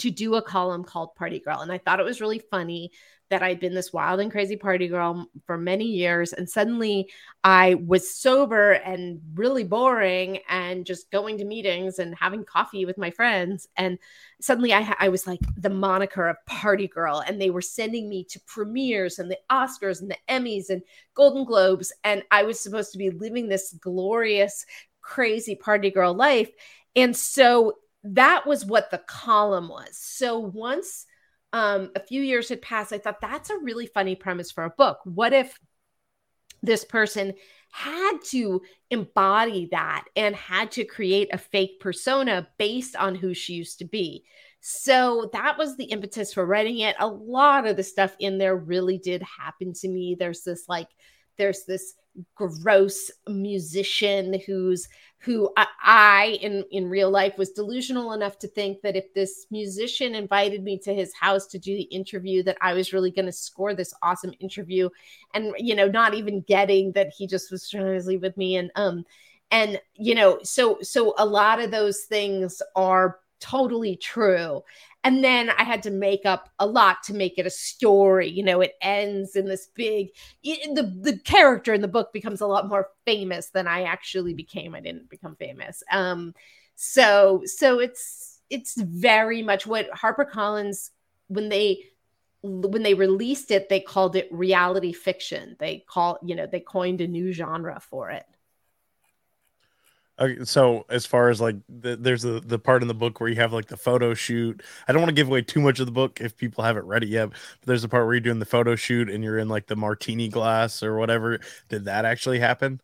to 0.00 0.10
do 0.10 0.34
a 0.34 0.42
column 0.42 0.84
called 0.84 1.14
Party 1.14 1.40
Girl. 1.40 1.60
And 1.60 1.72
I 1.72 1.78
thought 1.78 2.00
it 2.00 2.04
was 2.04 2.20
really 2.20 2.42
funny 2.50 2.90
that 3.34 3.42
I'd 3.42 3.58
been 3.58 3.74
this 3.74 3.92
wild 3.92 4.20
and 4.20 4.30
crazy 4.30 4.54
party 4.54 4.86
girl 4.86 5.28
for 5.44 5.58
many 5.58 5.86
years. 5.86 6.32
And 6.32 6.48
suddenly 6.48 7.10
I 7.42 7.74
was 7.74 8.14
sober 8.14 8.74
and 8.74 9.20
really 9.34 9.64
boring 9.64 10.38
and 10.48 10.86
just 10.86 11.10
going 11.10 11.38
to 11.38 11.44
meetings 11.44 11.98
and 11.98 12.14
having 12.14 12.44
coffee 12.44 12.84
with 12.84 12.96
my 12.96 13.10
friends. 13.10 13.66
And 13.76 13.98
suddenly 14.40 14.72
I, 14.72 14.94
I 15.00 15.08
was 15.08 15.26
like 15.26 15.40
the 15.56 15.68
moniker 15.68 16.28
of 16.28 16.36
party 16.46 16.86
girl. 16.86 17.24
And 17.26 17.40
they 17.40 17.50
were 17.50 17.60
sending 17.60 18.08
me 18.08 18.22
to 18.30 18.40
premieres 18.46 19.18
and 19.18 19.28
the 19.28 19.38
Oscars 19.50 20.00
and 20.00 20.08
the 20.08 20.18
Emmys 20.28 20.70
and 20.70 20.80
Golden 21.14 21.44
Globes. 21.44 21.92
And 22.04 22.22
I 22.30 22.44
was 22.44 22.60
supposed 22.60 22.92
to 22.92 22.98
be 22.98 23.10
living 23.10 23.48
this 23.48 23.72
glorious, 23.80 24.64
crazy 25.00 25.56
party 25.56 25.90
girl 25.90 26.14
life. 26.14 26.52
And 26.94 27.16
so 27.16 27.78
that 28.04 28.46
was 28.46 28.64
what 28.64 28.92
the 28.92 29.02
column 29.08 29.68
was. 29.68 29.98
So 29.98 30.38
once 30.38 31.06
um, 31.54 31.92
a 31.94 32.00
few 32.00 32.20
years 32.20 32.48
had 32.48 32.60
passed, 32.60 32.92
I 32.92 32.98
thought 32.98 33.20
that's 33.20 33.48
a 33.48 33.58
really 33.58 33.86
funny 33.86 34.16
premise 34.16 34.50
for 34.50 34.64
a 34.64 34.70
book. 34.70 34.98
What 35.04 35.32
if 35.32 35.56
this 36.64 36.84
person 36.84 37.34
had 37.70 38.18
to 38.30 38.60
embody 38.90 39.68
that 39.70 40.04
and 40.16 40.34
had 40.34 40.72
to 40.72 40.84
create 40.84 41.28
a 41.32 41.38
fake 41.38 41.78
persona 41.78 42.48
based 42.58 42.96
on 42.96 43.14
who 43.14 43.34
she 43.34 43.52
used 43.52 43.78
to 43.78 43.84
be? 43.84 44.24
So 44.62 45.30
that 45.32 45.56
was 45.56 45.76
the 45.76 45.84
impetus 45.84 46.34
for 46.34 46.44
writing 46.44 46.80
it. 46.80 46.96
A 46.98 47.06
lot 47.06 47.68
of 47.68 47.76
the 47.76 47.84
stuff 47.84 48.16
in 48.18 48.38
there 48.38 48.56
really 48.56 48.98
did 48.98 49.22
happen 49.22 49.74
to 49.74 49.88
me. 49.88 50.16
There's 50.18 50.42
this 50.42 50.64
like, 50.68 50.88
there's 51.36 51.64
this 51.64 51.94
gross 52.34 53.10
musician 53.28 54.40
who's 54.46 54.88
who 55.18 55.50
I, 55.56 55.66
I, 55.82 56.38
in 56.42 56.64
in 56.70 56.88
real 56.88 57.10
life 57.10 57.38
was 57.38 57.50
delusional 57.50 58.12
enough 58.12 58.38
to 58.40 58.48
think 58.48 58.82
that 58.82 58.94
if 58.94 59.12
this 59.14 59.46
musician 59.50 60.14
invited 60.14 60.62
me 60.62 60.78
to 60.80 60.94
his 60.94 61.14
house 61.14 61.46
to 61.48 61.58
do 61.58 61.74
the 61.74 61.84
interview 61.84 62.42
that 62.42 62.58
I 62.60 62.74
was 62.74 62.92
really 62.92 63.10
going 63.10 63.26
to 63.26 63.32
score 63.32 63.74
this 63.74 63.94
awesome 64.02 64.34
interview. 64.38 64.90
And 65.32 65.54
you 65.58 65.74
know 65.74 65.88
not 65.88 66.14
even 66.14 66.42
getting 66.42 66.92
that 66.92 67.12
he 67.16 67.26
just 67.26 67.50
was 67.50 67.68
trying 67.68 67.86
to 67.86 68.02
sleep 68.02 68.20
with 68.20 68.36
me. 68.36 68.56
And 68.56 68.70
um 68.76 69.04
and 69.50 69.80
you 69.94 70.14
know 70.14 70.38
so 70.42 70.78
so 70.82 71.14
a 71.18 71.26
lot 71.26 71.60
of 71.60 71.70
those 71.70 72.02
things 72.02 72.60
are 72.76 73.18
totally 73.40 73.96
true 73.96 74.62
and 75.04 75.22
then 75.22 75.50
i 75.50 75.62
had 75.62 75.82
to 75.82 75.90
make 75.90 76.26
up 76.26 76.48
a 76.58 76.66
lot 76.66 77.02
to 77.04 77.14
make 77.14 77.38
it 77.38 77.46
a 77.46 77.50
story 77.50 78.28
you 78.28 78.42
know 78.42 78.60
it 78.60 78.72
ends 78.80 79.36
in 79.36 79.46
this 79.46 79.68
big 79.74 80.08
the 80.42 80.92
the 81.00 81.18
character 81.18 81.72
in 81.72 81.80
the 81.80 81.88
book 81.88 82.12
becomes 82.12 82.40
a 82.40 82.46
lot 82.46 82.68
more 82.68 82.88
famous 83.04 83.50
than 83.50 83.68
i 83.68 83.82
actually 83.84 84.34
became. 84.34 84.74
I 84.74 84.80
didn't 84.80 85.08
become 85.08 85.36
famous. 85.36 85.82
Um 85.90 86.34
so 86.74 87.42
so 87.44 87.78
it's 87.78 88.40
it's 88.50 88.80
very 88.80 89.42
much 89.42 89.66
what 89.66 89.90
harpercollins 89.90 90.90
when 91.28 91.48
they 91.48 91.84
when 92.42 92.82
they 92.82 92.94
released 92.94 93.50
it 93.50 93.68
they 93.68 93.80
called 93.80 94.16
it 94.16 94.28
reality 94.32 94.92
fiction. 94.92 95.56
They 95.58 95.84
call 95.88 96.18
you 96.24 96.34
know 96.34 96.46
they 96.46 96.60
coined 96.60 97.00
a 97.00 97.06
new 97.06 97.32
genre 97.32 97.80
for 97.80 98.10
it 98.10 98.24
Okay, 100.16 100.44
so 100.44 100.86
as 100.88 101.06
far 101.06 101.28
as 101.28 101.40
like 101.40 101.56
the, 101.68 101.96
there's 101.96 102.22
the 102.22 102.40
the 102.40 102.58
part 102.58 102.82
in 102.82 102.88
the 102.88 102.94
book 102.94 103.18
where 103.18 103.28
you 103.28 103.34
have 103.36 103.52
like 103.52 103.66
the 103.66 103.76
photo 103.76 104.14
shoot. 104.14 104.62
I 104.86 104.92
don't 104.92 105.02
want 105.02 105.08
to 105.08 105.14
give 105.14 105.26
away 105.26 105.42
too 105.42 105.60
much 105.60 105.80
of 105.80 105.86
the 105.86 105.92
book 105.92 106.20
if 106.20 106.36
people 106.36 106.62
haven't 106.62 106.86
read 106.86 107.02
it 107.02 107.08
yet. 107.08 107.30
But 107.30 107.66
there's 107.66 107.82
a 107.82 107.88
part 107.88 108.06
where 108.06 108.14
you're 108.14 108.20
doing 108.20 108.38
the 108.38 108.44
photo 108.46 108.76
shoot 108.76 109.10
and 109.10 109.24
you're 109.24 109.38
in 109.38 109.48
like 109.48 109.66
the 109.66 109.74
martini 109.76 110.28
glass 110.28 110.84
or 110.84 110.96
whatever. 110.96 111.40
Did 111.68 111.86
that 111.86 112.04
actually 112.04 112.38
happen? 112.38 112.80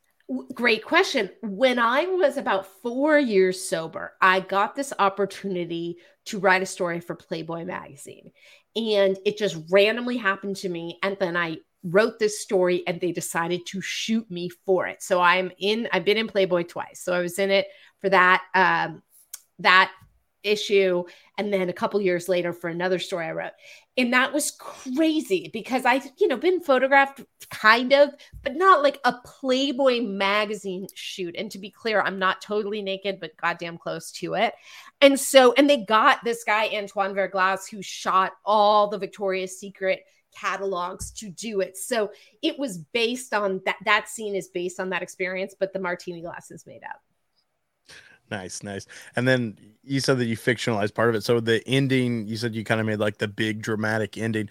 Great 0.54 0.84
question. 0.84 1.30
When 1.42 1.78
I 1.78 2.06
was 2.06 2.36
about 2.36 2.66
four 2.82 3.18
years 3.18 3.60
sober, 3.68 4.12
I 4.20 4.40
got 4.40 4.76
this 4.76 4.92
opportunity 4.98 5.98
to 6.26 6.38
write 6.38 6.62
a 6.62 6.66
story 6.66 7.00
for 7.00 7.16
Playboy 7.16 7.64
magazine. 7.64 8.30
And 8.76 9.18
it 9.24 9.36
just 9.38 9.56
randomly 9.70 10.16
happened 10.16 10.56
to 10.56 10.68
me. 10.68 10.98
And 11.02 11.16
then 11.18 11.36
I 11.36 11.58
wrote 11.82 12.18
this 12.18 12.40
story 12.40 12.82
and 12.86 13.00
they 13.00 13.12
decided 13.12 13.64
to 13.66 13.80
shoot 13.80 14.30
me 14.30 14.48
for 14.66 14.86
it. 14.86 15.02
So 15.02 15.20
I'm 15.20 15.50
in, 15.58 15.88
I've 15.92 16.04
been 16.04 16.18
in 16.18 16.28
Playboy 16.28 16.64
twice. 16.64 17.00
So 17.00 17.12
I 17.12 17.20
was 17.20 17.38
in 17.38 17.50
it 17.50 17.68
for 18.00 18.08
that, 18.10 18.42
um, 18.54 19.02
that 19.60 19.90
issue. 20.42 21.04
And 21.38 21.52
then 21.52 21.68
a 21.68 21.74
couple 21.74 22.00
years 22.00 22.28
later 22.28 22.52
for 22.52 22.68
another 22.68 22.98
story 22.98 23.26
I 23.26 23.32
wrote. 23.32 23.52
And 23.96 24.12
that 24.12 24.32
was 24.32 24.52
crazy 24.52 25.50
because 25.52 25.84
I, 25.84 26.00
you 26.18 26.28
know, 26.28 26.36
been 26.36 26.62
photographed 26.62 27.20
kind 27.50 27.92
of, 27.92 28.10
but 28.42 28.56
not 28.56 28.82
like 28.82 28.98
a 29.04 29.14
Playboy 29.24 30.00
magazine 30.02 30.86
shoot. 30.94 31.34
And 31.36 31.50
to 31.50 31.58
be 31.58 31.70
clear, 31.70 32.00
I'm 32.00 32.18
not 32.18 32.40
totally 32.40 32.80
naked, 32.82 33.20
but 33.20 33.36
goddamn 33.36 33.76
close 33.78 34.10
to 34.12 34.34
it. 34.34 34.54
And 35.00 35.18
so, 35.18 35.52
and 35.54 35.68
they 35.68 35.84
got 35.84 36.24
this 36.24 36.44
guy, 36.44 36.70
Antoine 36.72 37.14
Verglas, 37.14 37.68
who 37.70 37.82
shot 37.82 38.32
all 38.44 38.88
the 38.88 38.98
Victoria's 38.98 39.58
Secret 39.58 40.04
catalogs 40.34 41.10
to 41.12 41.28
do 41.30 41.60
it. 41.60 41.76
So 41.76 42.10
it 42.42 42.58
was 42.58 42.78
based 42.78 43.34
on 43.34 43.60
that. 43.66 43.76
That 43.84 44.08
scene 44.08 44.34
is 44.34 44.48
based 44.48 44.80
on 44.80 44.90
that 44.90 45.02
experience, 45.02 45.54
but 45.58 45.72
the 45.72 45.80
martini 45.80 46.20
glass 46.20 46.50
is 46.50 46.66
made 46.66 46.82
up. 46.84 47.00
Nice, 48.30 48.62
nice. 48.62 48.86
And 49.16 49.26
then 49.26 49.58
you 49.82 49.98
said 50.00 50.18
that 50.18 50.26
you 50.26 50.36
fictionalized 50.36 50.94
part 50.94 51.08
of 51.08 51.16
it. 51.16 51.24
So 51.24 51.40
the 51.40 51.66
ending, 51.66 52.28
you 52.28 52.36
said 52.36 52.54
you 52.54 52.64
kind 52.64 52.80
of 52.80 52.86
made 52.86 53.00
like 53.00 53.18
the 53.18 53.28
big 53.28 53.60
dramatic 53.60 54.16
ending. 54.16 54.48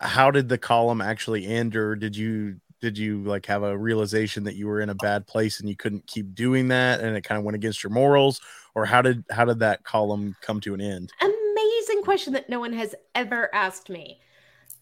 How 0.00 0.30
did 0.30 0.48
the 0.48 0.58
column 0.58 1.00
actually 1.00 1.46
end, 1.46 1.74
or 1.76 1.96
did 1.96 2.16
you 2.16 2.56
did 2.80 2.98
you 2.98 3.22
like 3.22 3.46
have 3.46 3.62
a 3.62 3.78
realization 3.78 4.44
that 4.44 4.56
you 4.56 4.66
were 4.66 4.80
in 4.80 4.90
a 4.90 4.94
bad 4.96 5.26
place 5.26 5.60
and 5.60 5.68
you 5.68 5.76
couldn't 5.76 6.06
keep 6.06 6.34
doing 6.34 6.68
that, 6.68 7.00
and 7.00 7.16
it 7.16 7.22
kind 7.22 7.38
of 7.38 7.44
went 7.44 7.54
against 7.54 7.82
your 7.82 7.90
morals, 7.90 8.40
or 8.74 8.84
how 8.84 9.00
did 9.00 9.24
how 9.30 9.44
did 9.44 9.60
that 9.60 9.84
column 9.84 10.36
come 10.42 10.60
to 10.60 10.74
an 10.74 10.80
end? 10.80 11.12
Amazing 11.20 12.02
question 12.02 12.32
that 12.34 12.50
no 12.50 12.60
one 12.60 12.72
has 12.72 12.94
ever 13.14 13.48
asked 13.54 13.88
me 13.88 14.20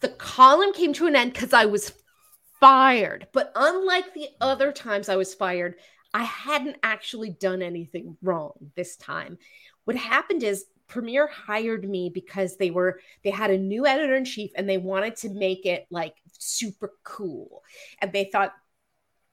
the 0.01 0.09
column 0.09 0.73
came 0.73 0.93
to 0.95 1.07
an 1.07 1.17
end 1.17 1.33
because 1.33 1.53
I 1.53 1.67
was 1.67 1.93
fired. 2.61 3.29
But 3.33 3.53
unlike 3.55 4.15
the 4.15 4.29
other 4.41 4.73
times 4.73 5.09
I 5.09 5.17
was 5.17 5.35
fired, 5.35 5.77
I 6.13 6.25
hadn't 6.25 6.77
actually 6.83 7.31
done 7.31 7.63
anything 7.63 8.17
wrong 8.23 8.53
this 8.75 8.97
time. 8.97 9.39
What 9.85 9.97
happened 9.97 10.43
is 10.43 10.67
Premiere 10.89 11.29
hired 11.29 11.89
me 11.89 12.11
because 12.13 12.57
they 12.57 12.73
were 12.73 13.01
they 13.23 13.31
had 13.31 13.53
a 13.53 13.59
new 13.59 13.87
editor 13.87 14.17
in 14.17 14.25
chief 14.25 14.51
and 14.57 14.69
they 14.69 14.77
wanted 14.77 15.15
to 15.17 15.29
make 15.29 15.65
it 15.65 15.87
like 15.91 16.17
super 16.33 16.95
cool. 17.05 17.63
And 18.01 18.13
they 18.13 18.25
thought 18.25 18.55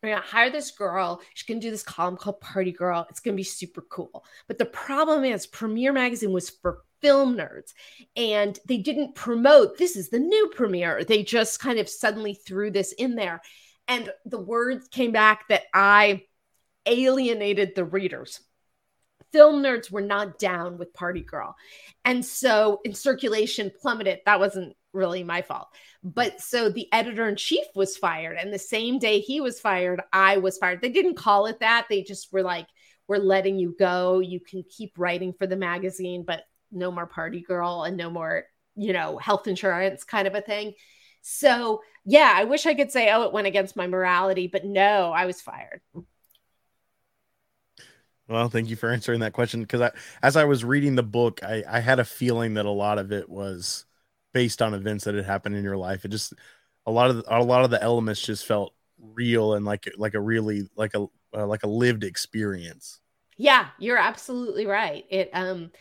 we're 0.02 0.10
gonna 0.10 0.22
hire 0.22 0.50
this 0.50 0.72
girl. 0.72 1.22
She's 1.34 1.48
gonna 1.48 1.60
do 1.60 1.72
this 1.72 1.84
column 1.84 2.18
called 2.18 2.40
Party 2.40 2.72
Girl. 2.72 3.06
It's 3.10 3.20
gonna 3.20 3.36
be 3.36 3.44
super 3.44 3.82
cool. 3.82 4.24
But 4.48 4.58
the 4.58 4.66
problem 4.66 5.26
is, 5.26 5.48
Premiere 5.48 5.94
Magazine 5.94 6.32
was 6.32 6.50
for 6.50 6.84
film 7.02 7.36
nerds 7.36 7.74
and 8.16 8.60
they 8.66 8.78
didn't 8.78 9.16
promote 9.16 9.78
this 9.78 9.96
is 9.96 10.10
the 10.10 10.20
new 10.20 10.52
premiere 10.56 11.04
they 11.04 11.24
just 11.24 11.60
kind 11.60 11.80
of 11.80 11.88
suddenly 11.88 12.34
threw 12.34 12.72
this 12.72 12.92
in 12.94 13.16
there 13.16 13.42
and 13.88 14.10
the 14.26 14.40
words 14.40 14.88
came 14.88 15.12
back 15.12 15.48
that 15.48 15.64
i 15.74 16.22
alienated 16.86 17.74
the 17.76 17.86
readers 17.86 18.40
film 19.32 19.62
nerds 19.62 19.92
were 19.92 20.02
not 20.02 20.40
down 20.40 20.78
with 20.78 20.94
party 20.94 21.22
girl. 21.22 21.56
And 22.06 22.26
so 22.26 22.82
in 22.84 22.94
circulation 22.94 23.72
plummeted. 23.82 24.20
That 24.26 24.40
wasn't 24.40 24.76
really 24.94 25.24
my 25.24 25.42
fault. 25.42 25.68
But 26.04 26.42
so 26.42 26.70
the 26.70 26.92
editor 26.92 27.28
in 27.28 27.36
chief 27.36 27.66
was 27.76 27.98
fired 27.98 28.38
and 28.38 28.54
the 28.54 28.60
same 28.60 29.00
day 29.00 29.20
he 29.20 29.42
was 29.42 29.60
fired 29.60 30.02
i 30.14 30.38
was 30.38 30.58
fired. 30.58 30.82
They 30.82 30.90
didn't 30.90 31.16
call 31.16 31.46
it 31.48 31.60
that. 31.60 31.88
They 31.90 32.04
just 32.04 32.32
were 32.32 32.44
like 32.44 32.68
we're 33.08 33.18
letting 33.18 33.58
you 33.58 33.76
go. 33.80 34.20
You 34.20 34.40
can 34.40 34.64
keep 34.70 34.94
writing 34.98 35.34
for 35.34 35.48
the 35.48 35.56
magazine 35.56 36.24
but 36.26 36.44
no 36.72 36.92
more 36.92 37.06
party 37.06 37.42
girl 37.42 37.84
and 37.84 37.96
no 37.96 38.10
more, 38.10 38.44
you 38.76 38.94
know, 38.94 39.18
health 39.18 39.48
insurance 39.48 40.04
kind 40.04 40.28
of 40.28 40.36
a 40.36 40.42
thing. 40.42 40.74
So, 41.22 41.82
yeah, 42.06 42.32
I 42.36 42.46
wish 42.46 42.66
I 42.66 42.74
could 42.74 42.92
say, 42.92 43.12
oh, 43.12 43.24
it 43.24 43.34
went 43.34 43.48
against 43.48 43.76
my 43.76 43.88
morality, 43.88 44.48
but 44.48 44.66
no, 44.66 45.12
I 45.12 45.26
was 45.26 45.42
fired. 45.42 45.82
Well, 48.28 48.50
thank 48.50 48.70
you 48.70 48.76
for 48.76 48.90
answering 48.90 49.22
that 49.22 49.34
question 49.34 49.62
because 49.62 49.82
I, 49.82 49.92
as 50.22 50.36
I 50.36 50.44
was 50.44 50.66
reading 50.66 50.96
the 50.96 51.04
book, 51.04 51.42
I, 51.44 51.64
I 51.68 51.80
had 51.80 52.00
a 52.00 52.06
feeling 52.06 52.56
that 52.56 52.66
a 52.66 52.70
lot 52.72 53.00
of 53.00 53.12
it 53.12 53.30
was 53.30 53.86
based 54.34 54.62
on 54.62 54.74
events 54.74 55.06
that 55.06 55.16
had 55.16 55.26
happened 55.26 55.56
in 55.56 55.64
your 55.64 55.78
life. 55.78 56.04
It 56.04 56.10
just 56.10 56.34
a 56.86 56.92
lot 56.92 57.10
of 57.10 57.18
the, 57.18 57.38
a 57.38 57.42
lot 57.44 57.64
of 57.64 57.70
the 57.72 57.82
elements 57.82 58.22
just 58.22 58.46
felt 58.46 58.74
real 59.00 59.54
and 59.54 59.66
like 59.66 59.90
like 59.98 60.14
a 60.14 60.20
really 60.20 60.68
like 60.76 60.94
a 60.96 61.08
uh, 61.34 61.48
like 61.48 61.64
a 61.64 61.68
lived 61.68 62.04
experience. 62.04 63.00
Yeah, 63.38 63.68
you're 63.80 63.98
absolutely 63.98 64.66
right. 64.66 65.06
It 65.10 65.30
um 65.34 65.72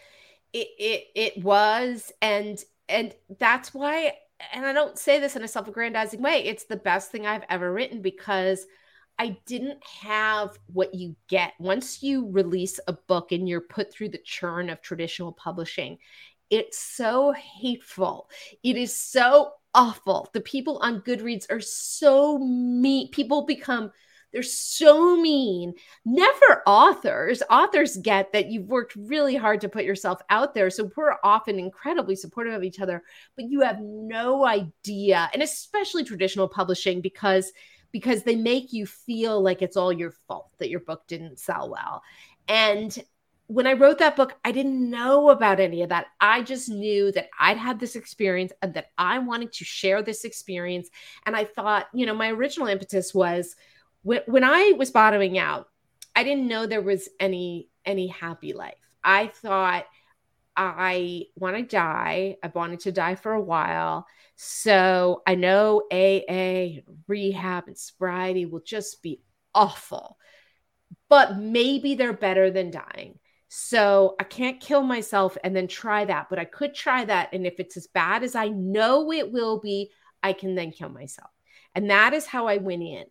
it 0.52 0.68
it 0.78 1.04
it 1.14 1.44
was 1.44 2.12
and 2.22 2.62
and 2.88 3.14
that's 3.38 3.74
why 3.74 4.14
and 4.52 4.66
I 4.66 4.72
don't 4.72 4.98
say 4.98 5.20
this 5.20 5.36
in 5.36 5.42
a 5.44 5.48
self-aggrandizing 5.48 6.20
way 6.22 6.44
it's 6.44 6.64
the 6.64 6.76
best 6.76 7.10
thing 7.12 7.26
I've 7.26 7.44
ever 7.48 7.72
written 7.72 8.02
because 8.02 8.66
I 9.18 9.38
didn't 9.46 9.82
have 10.02 10.58
what 10.66 10.94
you 10.94 11.16
get 11.28 11.54
once 11.58 12.02
you 12.02 12.30
release 12.30 12.78
a 12.86 12.92
book 12.92 13.32
and 13.32 13.48
you're 13.48 13.60
put 13.60 13.92
through 13.92 14.10
the 14.10 14.18
churn 14.18 14.70
of 14.70 14.82
traditional 14.82 15.32
publishing 15.32 15.98
it's 16.48 16.78
so 16.78 17.32
hateful 17.32 18.30
it 18.62 18.76
is 18.76 18.94
so 18.94 19.52
awful 19.74 20.28
the 20.32 20.40
people 20.40 20.78
on 20.78 21.00
goodreads 21.00 21.50
are 21.50 21.60
so 21.60 22.38
mean 22.38 23.10
people 23.10 23.46
become 23.46 23.90
they're 24.32 24.42
so 24.42 25.16
mean. 25.16 25.72
Never 26.04 26.62
authors. 26.66 27.42
Authors 27.48 27.96
get 27.96 28.34
that 28.34 28.50
you've 28.50 28.66
worked 28.66 28.94
really 28.94 29.34
hard 29.34 29.62
to 29.62 29.68
put 29.70 29.84
yourself 29.84 30.20
out 30.28 30.52
there. 30.52 30.68
So 30.68 30.90
we're 30.94 31.14
often 31.24 31.58
incredibly 31.58 32.16
supportive 32.16 32.52
of 32.52 32.62
each 32.62 32.80
other, 32.80 33.02
but 33.36 33.46
you 33.48 33.60
have 33.60 33.80
no 33.80 34.44
idea. 34.44 35.30
And 35.32 35.42
especially 35.42 36.04
traditional 36.04 36.48
publishing 36.48 37.00
because 37.00 37.50
because 37.96 38.24
they 38.24 38.36
make 38.36 38.74
you 38.74 38.84
feel 38.84 39.40
like 39.40 39.62
it's 39.62 39.74
all 39.74 39.90
your 39.90 40.10
fault 40.10 40.50
that 40.58 40.68
your 40.68 40.80
book 40.80 41.06
didn't 41.06 41.38
sell 41.38 41.70
well. 41.70 42.02
And 42.46 42.94
when 43.46 43.66
I 43.66 43.72
wrote 43.72 43.96
that 44.00 44.16
book, 44.16 44.36
I 44.44 44.52
didn't 44.52 44.90
know 44.90 45.30
about 45.30 45.60
any 45.60 45.80
of 45.80 45.88
that. 45.88 46.08
I 46.20 46.42
just 46.42 46.68
knew 46.68 47.10
that 47.12 47.30
I'd 47.40 47.56
had 47.56 47.80
this 47.80 47.96
experience 47.96 48.52
and 48.60 48.74
that 48.74 48.88
I 48.98 49.18
wanted 49.18 49.50
to 49.54 49.64
share 49.64 50.02
this 50.02 50.26
experience. 50.26 50.90
And 51.24 51.34
I 51.34 51.44
thought, 51.44 51.86
you 51.94 52.04
know, 52.04 52.12
my 52.12 52.30
original 52.32 52.66
impetus 52.66 53.14
was 53.14 53.56
when, 54.02 54.20
when 54.26 54.44
I 54.44 54.74
was 54.76 54.90
bottoming 54.90 55.38
out, 55.38 55.68
I 56.14 56.22
didn't 56.22 56.48
know 56.48 56.66
there 56.66 56.82
was 56.82 57.08
any 57.18 57.70
any 57.86 58.08
happy 58.08 58.52
life. 58.52 58.74
I 59.02 59.28
thought 59.28 59.86
I 60.56 61.24
want 61.36 61.56
to 61.56 61.62
die. 61.62 62.36
I've 62.42 62.54
wanted 62.54 62.80
to 62.80 62.92
die 62.92 63.14
for 63.14 63.32
a 63.32 63.40
while. 63.40 64.06
So 64.36 65.22
I 65.26 65.34
know 65.34 65.82
AA, 65.92 66.82
rehab, 67.06 67.64
and 67.66 67.78
sobriety 67.78 68.46
will 68.46 68.60
just 68.60 69.02
be 69.02 69.22
awful, 69.54 70.18
but 71.08 71.38
maybe 71.38 71.94
they're 71.94 72.12
better 72.12 72.50
than 72.50 72.70
dying. 72.70 73.18
So 73.48 74.16
I 74.20 74.24
can't 74.24 74.60
kill 74.60 74.82
myself 74.82 75.38
and 75.42 75.54
then 75.54 75.68
try 75.68 76.04
that, 76.04 76.28
but 76.28 76.38
I 76.38 76.44
could 76.44 76.74
try 76.74 77.04
that. 77.04 77.30
And 77.32 77.46
if 77.46 77.60
it's 77.60 77.76
as 77.76 77.86
bad 77.86 78.22
as 78.22 78.34
I 78.34 78.48
know 78.48 79.12
it 79.12 79.32
will 79.32 79.60
be, 79.60 79.90
I 80.22 80.32
can 80.32 80.54
then 80.54 80.72
kill 80.72 80.88
myself. 80.88 81.30
And 81.74 81.90
that 81.90 82.12
is 82.12 82.26
how 82.26 82.48
I 82.48 82.56
went 82.56 82.82
in. 82.82 83.04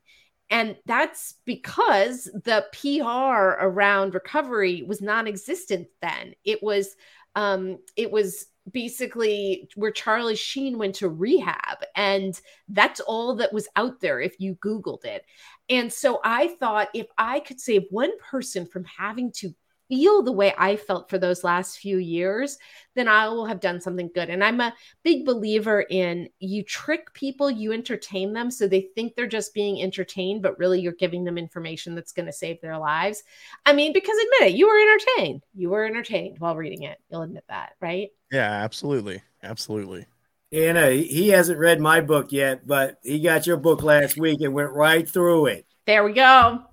And 0.50 0.76
that's 0.86 1.36
because 1.46 2.26
the 2.26 2.66
PR 2.74 3.66
around 3.66 4.14
recovery 4.14 4.84
was 4.84 5.02
non 5.02 5.28
existent 5.28 5.88
then. 6.02 6.36
It 6.44 6.62
was, 6.62 6.96
um, 7.36 7.80
it 7.96 8.12
was, 8.12 8.48
basically 8.72 9.70
where 9.76 9.92
Charlie 9.92 10.36
Sheen 10.36 10.78
went 10.78 10.96
to 10.96 11.10
rehab. 11.10 11.84
And 11.96 12.40
that's 12.68 13.00
all 13.00 13.36
that 13.36 13.54
was 13.54 13.68
out 13.76 14.00
there 14.00 14.20
if 14.20 14.40
you 14.40 14.56
Googled 14.56 15.06
it. 15.06 15.24
And 15.70 15.92
so 15.92 16.20
I 16.24 16.48
thought 16.60 16.90
if 16.94 17.08
I 17.18 17.42
could 17.42 17.60
save 17.60 17.84
one 17.90 18.18
person 18.20 18.66
from 18.66 18.84
having 18.86 19.32
to 19.34 19.54
feel 19.88 20.24
the 20.24 20.32
way 20.32 20.54
I 20.58 20.76
felt 20.76 21.10
for 21.10 21.18
those 21.18 21.44
last 21.44 21.78
few 21.78 21.98
years, 21.98 22.58
then 22.96 23.08
I 23.08 23.28
will 23.28 23.46
have 23.46 23.60
done 23.60 23.82
something 23.82 24.10
good. 24.14 24.30
And 24.30 24.44
I'm 24.44 24.62
a 24.62 24.74
big 25.04 25.26
believer 25.26 25.86
in 25.90 26.30
you 26.40 26.64
trick 26.64 27.14
people, 27.14 27.52
you 27.52 27.72
entertain 27.74 28.34
them 28.34 28.50
so 28.50 28.68
they 28.68 28.90
think 28.96 29.16
they're 29.16 29.28
just 29.28 29.54
being 29.54 29.82
entertained, 29.82 30.42
but 30.42 30.58
really 30.58 30.80
you're 30.80 30.94
giving 30.94 31.24
them 31.24 31.38
information 31.38 31.96
that's 31.96 32.14
going 32.14 32.26
to 32.26 32.34
save 32.34 32.62
their 32.62 32.78
lives. 32.78 33.24
I 33.66 33.74
mean, 33.74 33.94
because 33.94 34.16
admit 34.18 34.54
it, 34.54 34.58
you 34.58 34.68
were 34.68 34.80
entertained. 34.80 35.44
You 35.54 35.70
were 35.70 35.86
entertained 35.86 36.40
while 36.40 36.56
reading 36.56 36.84
it. 36.84 36.98
You'll 37.10 37.24
admit 37.24 37.44
that, 37.50 37.74
right? 37.82 38.10
Yeah, 38.32 38.50
absolutely. 38.50 39.22
Absolutely. 39.44 40.06
You 40.52 40.74
know, 40.74 40.90
he 40.90 41.30
hasn't 41.30 41.60
read 41.60 41.80
my 41.80 42.02
book 42.02 42.32
yet, 42.32 42.66
but 42.66 42.98
he 43.04 43.20
got 43.20 43.46
your 43.46 43.58
book 43.58 43.84
last 43.84 44.18
week 44.18 44.42
and 44.42 44.54
went 44.54 44.72
right 44.72 45.08
through 45.08 45.48
it. 45.48 45.66
There 45.86 46.04
we 46.04 46.14
go. 46.14 46.64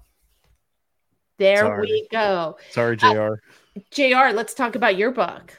There 1.43 1.57
Sorry. 1.57 1.88
we 1.90 2.09
go. 2.09 2.57
Sorry, 2.70 2.97
Jr. 2.97 3.07
Uh, 3.09 3.80
JR, 3.90 4.32
let's 4.32 4.55
talk 4.55 4.76
about 4.76 4.97
your 4.97 5.11
book. 5.11 5.59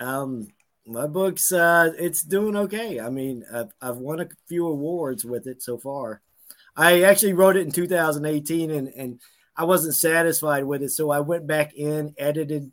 Um, 0.00 0.48
my 0.86 1.06
book's 1.06 1.50
uh, 1.50 1.92
it's 1.98 2.22
doing 2.22 2.54
okay. 2.54 3.00
I 3.00 3.08
mean, 3.08 3.42
I've, 3.50 3.72
I've 3.80 3.96
won 3.96 4.20
a 4.20 4.28
few 4.48 4.66
awards 4.66 5.24
with 5.24 5.46
it 5.46 5.62
so 5.62 5.78
far. 5.78 6.20
I 6.76 7.04
actually 7.04 7.32
wrote 7.32 7.56
it 7.56 7.64
in 7.64 7.72
2018, 7.72 8.70
and 8.70 8.88
and 8.88 9.20
I 9.56 9.64
wasn't 9.64 9.94
satisfied 9.94 10.64
with 10.64 10.82
it, 10.82 10.90
so 10.90 11.10
I 11.10 11.20
went 11.20 11.46
back 11.46 11.72
in, 11.72 12.12
edited, 12.18 12.70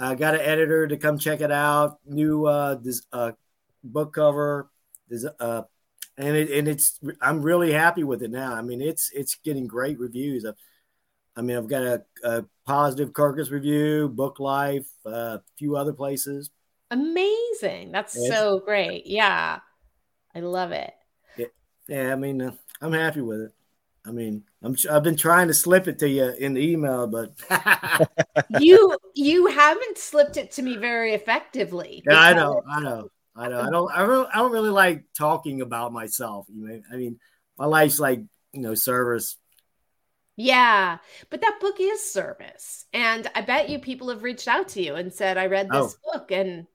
uh, 0.00 0.14
got 0.14 0.34
an 0.34 0.40
editor 0.40 0.88
to 0.88 0.96
come 0.96 1.20
check 1.20 1.40
it 1.40 1.52
out, 1.52 2.00
new 2.04 2.46
uh, 2.46 2.74
this 2.82 3.02
uh, 3.12 3.30
book 3.84 4.14
cover, 4.14 4.68
this, 5.08 5.24
uh, 5.38 5.62
and 6.18 6.36
it 6.36 6.50
and 6.50 6.66
it's 6.66 6.98
I'm 7.20 7.42
really 7.42 7.72
happy 7.72 8.02
with 8.02 8.24
it 8.24 8.32
now. 8.32 8.54
I 8.54 8.62
mean, 8.62 8.82
it's 8.82 9.12
it's 9.14 9.36
getting 9.36 9.68
great 9.68 10.00
reviews. 10.00 10.44
I've, 10.44 10.56
I 11.40 11.42
mean, 11.42 11.56
I've 11.56 11.68
got 11.68 11.82
a, 11.82 12.02
a 12.22 12.44
positive 12.66 13.14
Kirkus 13.14 13.50
review, 13.50 14.10
Book 14.10 14.40
Life, 14.40 14.86
a 15.06 15.08
uh, 15.08 15.38
few 15.58 15.74
other 15.74 15.94
places. 15.94 16.50
Amazing. 16.90 17.92
That's 17.92 18.12
so 18.28 18.58
great. 18.58 19.06
Yeah. 19.06 19.60
I 20.34 20.40
love 20.40 20.72
it. 20.72 20.92
Yeah, 21.38 21.46
yeah 21.88 22.12
I 22.12 22.16
mean, 22.16 22.42
uh, 22.42 22.52
I'm 22.82 22.92
happy 22.92 23.22
with 23.22 23.40
it. 23.40 23.52
I 24.04 24.10
mean, 24.10 24.42
I'm 24.62 24.76
I've 24.90 25.02
been 25.02 25.16
trying 25.16 25.48
to 25.48 25.54
slip 25.54 25.88
it 25.88 25.98
to 26.00 26.08
you 26.10 26.28
in 26.28 26.52
the 26.52 26.60
email, 26.60 27.06
but 27.06 27.32
you 28.60 28.98
you 29.14 29.46
haven't 29.46 29.96
slipped 29.96 30.36
it 30.36 30.52
to 30.52 30.62
me 30.62 30.76
very 30.76 31.14
effectively. 31.14 32.02
Yeah, 32.06 32.18
I 32.18 32.34
know, 32.34 32.62
I 32.70 32.80
know, 32.80 33.10
I 33.34 33.48
know. 33.48 33.60
I 33.60 33.70
don't, 33.70 33.92
I 33.92 34.06
don't, 34.06 34.28
I 34.34 34.34
don't 34.36 34.52
really 34.52 34.70
like 34.70 35.04
talking 35.16 35.62
about 35.62 35.92
myself. 35.92 36.46
You 36.50 36.68
know, 36.68 36.80
I 36.92 36.96
mean, 36.96 37.18
my 37.58 37.66
life's 37.66 37.98
like 37.98 38.20
you 38.52 38.60
know 38.60 38.74
service 38.74 39.36
yeah, 40.40 40.98
but 41.28 41.42
that 41.42 41.58
book 41.60 41.76
is 41.78 42.12
service. 42.12 42.86
And 42.94 43.30
I 43.34 43.42
bet 43.42 43.68
you 43.68 43.78
people 43.78 44.08
have 44.08 44.22
reached 44.22 44.48
out 44.48 44.68
to 44.68 44.82
you 44.82 44.94
and 44.94 45.12
said, 45.12 45.36
I 45.36 45.46
read 45.46 45.68
this 45.68 45.96
oh. 46.06 46.12
book 46.12 46.30
and 46.30 46.66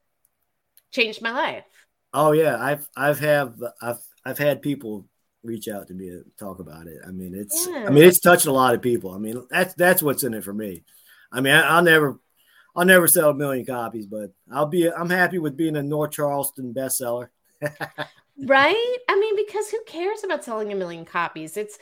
changed 0.92 1.22
my 1.22 1.32
life. 1.32 1.66
Oh 2.14 2.32
yeah. 2.32 2.58
I've 2.62 2.88
I've 2.96 3.20
have 3.20 3.56
I've 3.82 4.00
I've 4.24 4.38
had 4.38 4.62
people 4.62 5.08
reach 5.44 5.68
out 5.68 5.88
to 5.88 5.94
me 5.96 6.10
to 6.10 6.24
talk 6.38 6.60
about 6.60 6.86
it. 6.86 6.98
I 7.08 7.12
mean, 7.12 7.34
it's 7.34 7.68
yeah. 7.68 7.86
I 7.88 7.90
mean, 7.90 8.04
it's 8.04 8.20
touched 8.20 8.46
a 8.46 8.52
lot 8.52 8.76
of 8.76 8.84
people. 8.84 9.12
I 9.12 9.18
mean, 9.18 9.44
that's 9.50 9.74
that's 9.74 10.04
what's 10.04 10.24
in 10.24 10.36
it 10.36 10.44
for 10.44 10.54
me. 10.54 10.84
I 11.32 11.42
mean, 11.42 11.54
I, 11.54 11.78
will 11.78 11.84
never 11.84 12.20
I'll 12.76 12.86
never 12.86 13.08
sell 13.08 13.32
a 13.32 13.34
million 13.34 13.66
copies, 13.66 14.06
but 14.06 14.32
I'll 14.52 14.68
be 14.68 14.92
I'm 14.92 15.10
happy 15.10 15.40
with 15.40 15.58
being 15.58 15.76
a 15.76 15.82
North 15.82 16.12
Charleston 16.12 16.72
bestseller. 16.72 17.30
right? 18.38 18.98
I 19.10 19.20
mean, 19.20 19.36
because 19.36 19.72
who 19.72 19.84
cares 19.88 20.24
about 20.24 20.44
selling 20.44 20.72
a 20.72 20.76
million 20.76 21.04
copies? 21.04 21.58
It's 21.58 21.80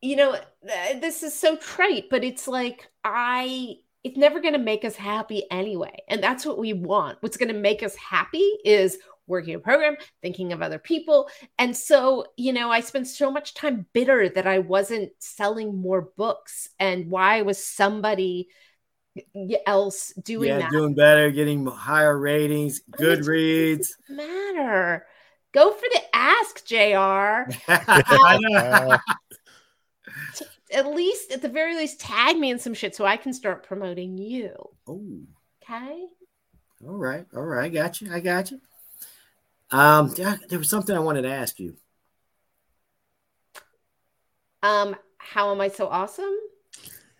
you 0.00 0.16
know, 0.16 0.36
this 0.62 1.22
is 1.22 1.38
so 1.38 1.56
trite, 1.56 2.04
but 2.10 2.24
it's 2.24 2.48
like, 2.48 2.88
I, 3.04 3.76
it's 4.02 4.16
never 4.16 4.40
going 4.40 4.54
to 4.54 4.58
make 4.58 4.84
us 4.84 4.96
happy 4.96 5.44
anyway. 5.50 6.02
And 6.08 6.22
that's 6.22 6.46
what 6.46 6.58
we 6.58 6.72
want. 6.72 7.18
What's 7.20 7.36
going 7.36 7.52
to 7.52 7.58
make 7.58 7.82
us 7.82 7.94
happy 7.96 8.48
is 8.64 8.98
working 9.26 9.54
a 9.54 9.58
program, 9.58 9.96
thinking 10.22 10.52
of 10.52 10.62
other 10.62 10.78
people. 10.78 11.28
And 11.58 11.76
so, 11.76 12.26
you 12.36 12.52
know, 12.52 12.70
I 12.70 12.80
spent 12.80 13.06
so 13.06 13.30
much 13.30 13.54
time 13.54 13.86
bitter 13.92 14.28
that 14.30 14.46
I 14.46 14.58
wasn't 14.58 15.12
selling 15.18 15.76
more 15.80 16.10
books 16.16 16.68
and 16.78 17.10
why 17.10 17.42
was 17.42 17.64
somebody 17.64 18.48
else 19.66 20.12
doing 20.22 20.48
yeah, 20.48 20.58
that? 20.60 20.70
doing 20.70 20.94
better, 20.94 21.30
getting 21.30 21.66
higher 21.66 22.18
ratings, 22.18 22.80
good 22.90 23.26
reads. 23.26 23.96
Matter. 24.08 25.06
Go 25.52 25.72
for 25.72 25.86
the 25.92 26.02
ask, 26.14 26.64
JR. 26.64 27.50
at 30.72 30.86
least 30.86 31.32
at 31.32 31.42
the 31.42 31.48
very 31.48 31.76
least 31.76 32.00
tag 32.00 32.36
me 32.36 32.50
in 32.50 32.58
some 32.58 32.74
shit 32.74 32.94
so 32.94 33.04
I 33.04 33.16
can 33.16 33.32
start 33.32 33.62
promoting 33.62 34.18
you. 34.18 34.52
Oh. 34.86 35.02
Okay. 35.62 36.06
All 36.86 36.96
right. 36.96 37.26
All 37.34 37.42
right. 37.42 37.64
I 37.64 37.68
got 37.68 38.00
you. 38.00 38.12
I 38.12 38.20
got 38.20 38.50
you. 38.50 38.60
Um, 39.70 40.12
there 40.48 40.58
was 40.58 40.68
something 40.68 40.96
I 40.96 41.00
wanted 41.00 41.22
to 41.22 41.30
ask 41.30 41.60
you. 41.60 41.76
Um, 44.62 44.96
how 45.16 45.52
am 45.52 45.60
I 45.60 45.68
so 45.68 45.86
awesome? 45.86 46.34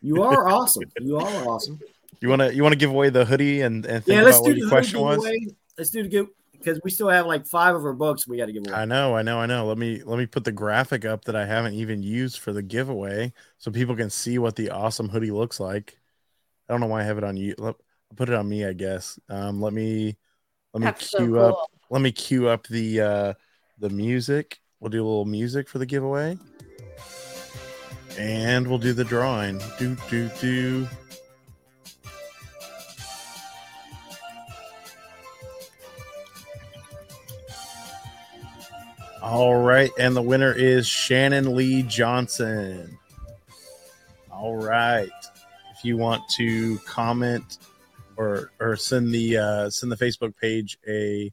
You 0.02 0.22
are 0.22 0.48
awesome. 0.48 0.84
You 1.00 1.18
are 1.18 1.48
awesome. 1.48 1.80
You 2.22 2.28
wanna 2.28 2.50
you 2.50 2.62
wanna 2.62 2.76
give 2.76 2.90
away 2.90 3.08
the 3.08 3.24
hoodie 3.24 3.62
and, 3.62 3.86
and 3.86 4.04
think 4.04 4.18
yeah, 4.18 4.22
let's 4.22 4.36
about 4.36 4.44
do 4.44 4.50
what 4.50 4.58
your 4.58 4.68
question 4.68 5.00
was? 5.00 5.26
Let's 5.78 5.88
do 5.88 6.02
the 6.02 6.08
give 6.10 6.26
because 6.62 6.80
we 6.84 6.90
still 6.90 7.08
have 7.08 7.26
like 7.26 7.46
five 7.46 7.74
of 7.74 7.84
our 7.84 7.92
books 7.92 8.28
we 8.28 8.36
got 8.36 8.46
to 8.46 8.52
give 8.52 8.66
away. 8.66 8.74
I 8.74 8.84
know, 8.84 9.16
I 9.16 9.22
know, 9.22 9.38
I 9.38 9.46
know. 9.46 9.66
Let 9.66 9.78
me 9.78 10.02
let 10.04 10.18
me 10.18 10.26
put 10.26 10.44
the 10.44 10.52
graphic 10.52 11.04
up 11.04 11.24
that 11.24 11.36
I 11.36 11.46
haven't 11.46 11.74
even 11.74 12.02
used 12.02 12.38
for 12.38 12.52
the 12.52 12.62
giveaway 12.62 13.32
so 13.58 13.70
people 13.70 13.96
can 13.96 14.10
see 14.10 14.38
what 14.38 14.56
the 14.56 14.70
awesome 14.70 15.08
hoodie 15.08 15.30
looks 15.30 15.58
like. 15.58 15.98
I 16.68 16.72
don't 16.72 16.80
know 16.80 16.86
why 16.86 17.00
I 17.00 17.04
have 17.04 17.18
it 17.18 17.24
on 17.24 17.36
you. 17.36 17.54
Let, 17.58 17.74
I'll 18.10 18.16
put 18.16 18.28
it 18.28 18.34
on 18.34 18.48
me, 18.48 18.64
I 18.64 18.72
guess. 18.72 19.18
Um, 19.28 19.60
let 19.60 19.72
me 19.72 20.16
let 20.72 20.80
me 20.80 20.86
That's 20.86 21.08
cue 21.08 21.18
so 21.18 21.26
cool. 21.26 21.44
up. 21.44 21.70
Let 21.90 22.02
me 22.02 22.12
cue 22.12 22.48
up 22.48 22.66
the 22.68 23.00
uh 23.00 23.34
the 23.78 23.90
music. 23.90 24.60
We'll 24.78 24.90
do 24.90 25.02
a 25.02 25.06
little 25.06 25.24
music 25.24 25.68
for 25.68 25.78
the 25.78 25.86
giveaway. 25.86 26.38
And 28.18 28.66
we'll 28.66 28.78
do 28.78 28.92
the 28.92 29.04
drawing. 29.04 29.60
Do 29.78 29.96
do 30.08 30.30
do. 30.40 30.88
All 39.30 39.62
right, 39.62 39.92
and 39.96 40.16
the 40.16 40.22
winner 40.22 40.52
is 40.52 40.88
Shannon 40.88 41.54
Lee 41.54 41.84
Johnson. 41.84 42.98
All 44.28 44.56
right. 44.56 45.08
If 45.70 45.84
you 45.84 45.96
want 45.96 46.28
to 46.30 46.78
comment 46.78 47.58
or 48.16 48.50
or 48.58 48.74
send 48.74 49.14
the 49.14 49.38
uh, 49.38 49.70
send 49.70 49.92
the 49.92 49.96
Facebook 49.96 50.36
page 50.36 50.78
a 50.88 51.32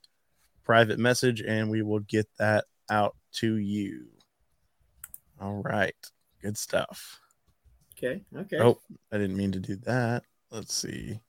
private 0.63 0.99
message, 0.99 1.41
and 1.41 1.71
we 1.71 1.81
will 1.81 2.01
get 2.01 2.27
that 2.37 2.65
out 2.87 3.15
to 3.37 3.55
you. 3.55 4.05
All 5.41 5.63
right, 5.65 5.95
good 6.43 6.55
stuff. 6.55 7.19
Okay. 7.97 8.21
Okay. 8.37 8.59
Oh, 8.59 8.79
I 9.11 9.17
didn't 9.17 9.37
mean 9.37 9.53
to 9.53 9.59
do 9.59 9.75
that. 9.85 10.21
Let's 10.51 10.75
see. 10.75 11.19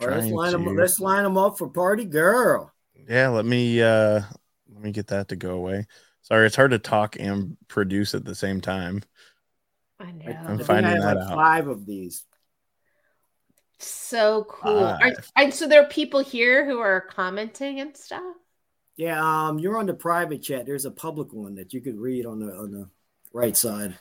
Right, 0.00 0.18
let's 0.18 0.30
line 0.30 0.52
to... 0.52 0.58
them. 0.58 0.76
Let's 0.76 1.00
line 1.00 1.24
them 1.24 1.36
up 1.36 1.58
for 1.58 1.68
party 1.68 2.04
girl. 2.04 2.72
Yeah, 3.08 3.30
let 3.30 3.44
me 3.44 3.82
uh 3.82 4.20
let 4.76 4.84
me 4.84 4.92
get 4.92 5.06
that 5.06 5.28
to 5.28 5.36
go 5.36 5.52
away. 5.52 5.86
Sorry, 6.20 6.46
it's 6.46 6.56
hard 6.56 6.72
to 6.72 6.78
talk 6.78 7.16
and 7.18 7.56
produce 7.66 8.14
at 8.14 8.26
the 8.26 8.34
same 8.34 8.60
time. 8.60 9.02
I 9.98 10.12
know. 10.12 10.38
I'm 10.46 10.58
finding 10.58 11.00
that 11.00 11.16
like 11.16 11.28
out. 11.28 11.34
Five 11.34 11.68
of 11.68 11.86
these. 11.86 12.24
So 13.78 14.44
cool. 14.44 14.84
Are, 14.84 15.12
and 15.34 15.54
so 15.54 15.66
there 15.66 15.82
are 15.82 15.88
people 15.88 16.20
here 16.20 16.66
who 16.66 16.78
are 16.78 17.00
commenting 17.00 17.80
and 17.80 17.96
stuff. 17.96 18.34
Yeah, 18.96 19.48
um, 19.48 19.58
you're 19.58 19.78
on 19.78 19.86
the 19.86 19.94
private 19.94 20.42
chat. 20.42 20.66
There's 20.66 20.84
a 20.84 20.90
public 20.90 21.32
one 21.32 21.54
that 21.54 21.72
you 21.72 21.80
could 21.80 21.96
read 21.96 22.26
on 22.26 22.40
the 22.40 22.54
on 22.54 22.70
the 22.70 22.88
right 23.32 23.56
side. 23.56 23.96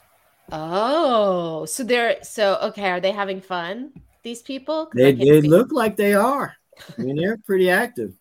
Oh, 0.51 1.65
so 1.65 1.83
they're 1.83 2.21
so 2.23 2.57
okay. 2.63 2.89
Are 2.89 2.99
they 2.99 3.11
having 3.11 3.39
fun? 3.39 3.93
These 4.23 4.41
people? 4.41 4.89
They, 4.93 5.13
they 5.13 5.41
look 5.41 5.71
like 5.71 5.95
they 5.95 6.15
are. 6.15 6.55
I 6.97 7.01
mean, 7.01 7.15
they're 7.15 7.37
pretty 7.37 7.69
active. 7.69 8.13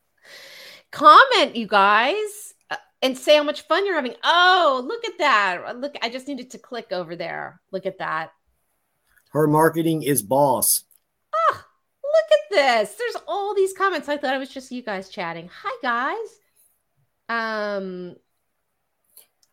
Comment, 0.94 1.56
you 1.56 1.66
guys, 1.66 2.54
uh, 2.70 2.76
and 3.02 3.18
say 3.18 3.36
how 3.36 3.42
much 3.42 3.62
fun 3.62 3.84
you're 3.84 3.96
having. 3.96 4.14
Oh, 4.22 4.84
look 4.86 5.04
at 5.04 5.18
that. 5.18 5.80
Look, 5.80 5.96
I 6.02 6.08
just 6.08 6.28
needed 6.28 6.50
to 6.50 6.58
click 6.58 6.92
over 6.92 7.16
there. 7.16 7.60
Look 7.72 7.84
at 7.84 7.98
that. 7.98 8.30
Her 9.32 9.48
marketing 9.48 10.04
is 10.04 10.22
boss. 10.22 10.84
Ah, 11.34 11.66
look 12.04 12.30
at 12.32 12.54
this. 12.88 12.94
There's 12.94 13.16
all 13.26 13.56
these 13.56 13.72
comments. 13.72 14.08
I 14.08 14.16
thought 14.16 14.36
it 14.36 14.38
was 14.38 14.50
just 14.50 14.70
you 14.70 14.82
guys 14.82 15.08
chatting. 15.08 15.50
Hi, 15.64 15.76
guys. 15.82 16.38
Um, 17.28 18.14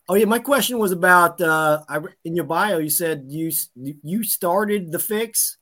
Oh 0.09 0.15
yeah, 0.15 0.25
my 0.25 0.39
question 0.39 0.77
was 0.77 0.91
about 0.91 1.39
uh, 1.39 1.83
I, 1.87 1.99
in 2.25 2.35
your 2.35 2.43
bio. 2.43 2.79
You 2.79 2.89
said 2.89 3.25
you 3.29 3.49
you 3.75 4.23
started 4.23 4.91
the 4.91 4.99
fix. 4.99 5.57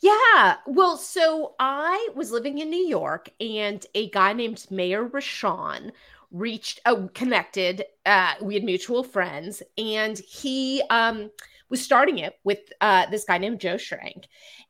Yeah. 0.00 0.56
Well, 0.66 0.96
so 0.96 1.54
I 1.58 2.08
was 2.14 2.30
living 2.32 2.58
in 2.58 2.70
New 2.70 2.86
York 2.86 3.28
and 3.40 3.84
a 3.94 4.08
guy 4.10 4.32
named 4.32 4.66
Maer 4.70 5.02
Roshan 5.04 5.92
reached 6.32 6.80
uh, 6.86 7.08
connected 7.12 7.84
uh, 8.06 8.34
we 8.40 8.54
had 8.54 8.62
mutual 8.62 9.02
friends 9.02 9.64
and 9.76 10.16
he 10.18 10.80
um 10.88 11.28
was 11.68 11.82
starting 11.82 12.18
it 12.18 12.34
with 12.44 12.60
uh 12.80 13.04
this 13.10 13.24
guy 13.24 13.36
named 13.38 13.60
joe 13.60 13.74
schrank. 13.74 14.24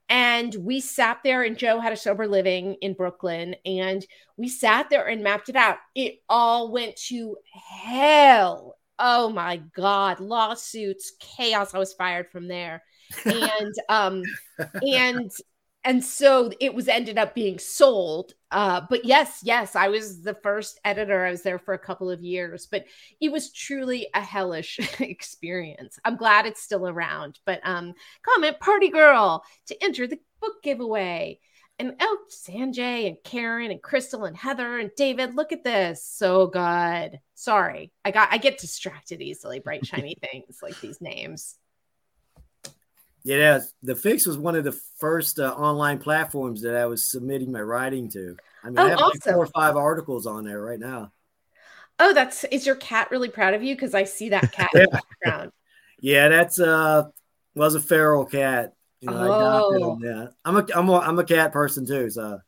And 0.08 0.54
we 0.58 0.80
sat 0.80 1.18
there 1.22 1.42
and 1.42 1.56
joe 1.58 1.78
had 1.80 1.92
a 1.92 1.96
sober 1.96 2.26
living 2.26 2.74
in 2.80 2.94
brooklyn 2.94 3.56
and 3.66 4.04
we 4.36 4.48
sat 4.48 4.88
there 4.90 5.06
and 5.06 5.22
mapped 5.22 5.48
it 5.50 5.56
out. 5.56 5.76
It 5.94 6.22
all 6.28 6.72
went 6.72 6.96
to 7.08 7.36
hell. 7.52 8.76
Oh 8.98 9.28
my 9.30 9.58
god 9.74 10.20
lawsuits 10.20 11.12
chaos 11.20 11.74
i 11.74 11.78
was 11.78 11.92
fired 11.94 12.30
from 12.30 12.48
there 12.48 12.82
and 13.24 13.74
um 13.88 14.22
and 14.82 15.30
and 15.84 16.04
so 16.04 16.50
it 16.61 16.74
was 16.74 16.88
ended 16.88 17.18
up 17.18 17.34
being 17.34 17.58
sold 17.58 18.34
uh 18.50 18.80
but 18.90 19.04
yes 19.04 19.40
yes 19.42 19.74
i 19.74 19.88
was 19.88 20.22
the 20.22 20.34
first 20.34 20.78
editor. 20.84 21.24
I 21.24 21.30
was 21.30 21.42
there 21.42 21.58
for 21.58 21.74
a 21.74 21.78
couple 21.78 22.11
of 22.11 22.22
years 22.22 22.66
but 22.70 22.84
it 23.20 23.32
was 23.32 23.52
truly 23.52 24.08
a 24.14 24.20
hellish 24.20 24.78
experience. 25.00 25.98
I'm 26.04 26.16
glad 26.16 26.46
it's 26.46 26.62
still 26.62 26.88
around 26.88 27.38
but 27.46 27.61
um 27.64 27.94
comment 28.22 28.61
party 28.61 28.88
girl 28.88 29.44
to 29.66 29.82
enter 29.82 30.06
the 30.06 30.20
book 30.40 30.62
giveaway. 30.62 31.38
And 31.78 31.94
oh 31.98 32.18
sanjay 32.30 33.06
and 33.06 33.16
karen 33.24 33.70
and 33.70 33.82
crystal 33.82 34.26
and 34.26 34.36
heather 34.36 34.78
and 34.78 34.90
david 34.96 35.34
look 35.34 35.52
at 35.52 35.64
this. 35.64 36.04
So 36.04 36.46
good. 36.46 37.18
Sorry. 37.34 37.90
I 38.04 38.11
got 38.11 38.28
i 38.32 38.36
get 38.36 38.58
distracted 38.58 39.22
easily 39.22 39.61
bright 39.61 39.86
shiny 39.90 40.16
things 40.20 40.58
like 40.62 40.78
these 40.80 41.00
names 41.00 41.56
yeah, 43.24 43.60
the 43.82 43.94
fix 43.96 44.26
was 44.26 44.38
one 44.38 44.56
of 44.56 44.64
the 44.64 44.72
first 44.98 45.38
uh, 45.38 45.52
online 45.54 45.98
platforms 45.98 46.62
that 46.62 46.76
I 46.76 46.86
was 46.86 47.10
submitting 47.10 47.52
my 47.52 47.60
writing 47.60 48.10
to. 48.10 48.38
I 48.62 48.70
mean, 48.70 48.76
Oh, 48.78 48.86
I 48.86 48.90
have 48.90 49.00
like 49.00 49.22
four 49.22 49.42
or 49.44 49.46
five 49.48 49.76
articles 49.76 50.26
on 50.26 50.44
there 50.44 50.60
right 50.60 50.78
now. 50.80 51.12
oh 51.98 52.12
that's 52.14 52.44
is 52.44 52.66
your 52.66 52.76
cat 52.76 53.10
really 53.10 53.28
proud 53.28 53.54
of 53.54 53.62
you 53.62 53.74
because 53.74 53.94
i 53.94 54.04
see 54.04 54.30
that 54.30 54.52
cat 54.52 54.70
Yeah. 54.74 54.80
in 54.80 54.82
the 54.82 54.88
background 55.22 55.52
Yeah, 56.00 56.28
that's 56.28 56.58
uh 56.60 57.04
was 57.54 57.74
a 57.74 57.80
feral 57.80 58.24
cat. 58.24 58.74
You 59.00 59.10
know, 59.10 59.26
Oh. 59.26 59.98
Yeah, 60.02 60.28
I'm 60.44 60.56
a 60.56 60.66
I'm 60.74 60.88
a 60.88 60.98
I'm 60.98 61.18
a 61.18 61.24
cat 61.24 61.52
person 61.52 61.86
too. 61.86 62.10
So 62.10 62.40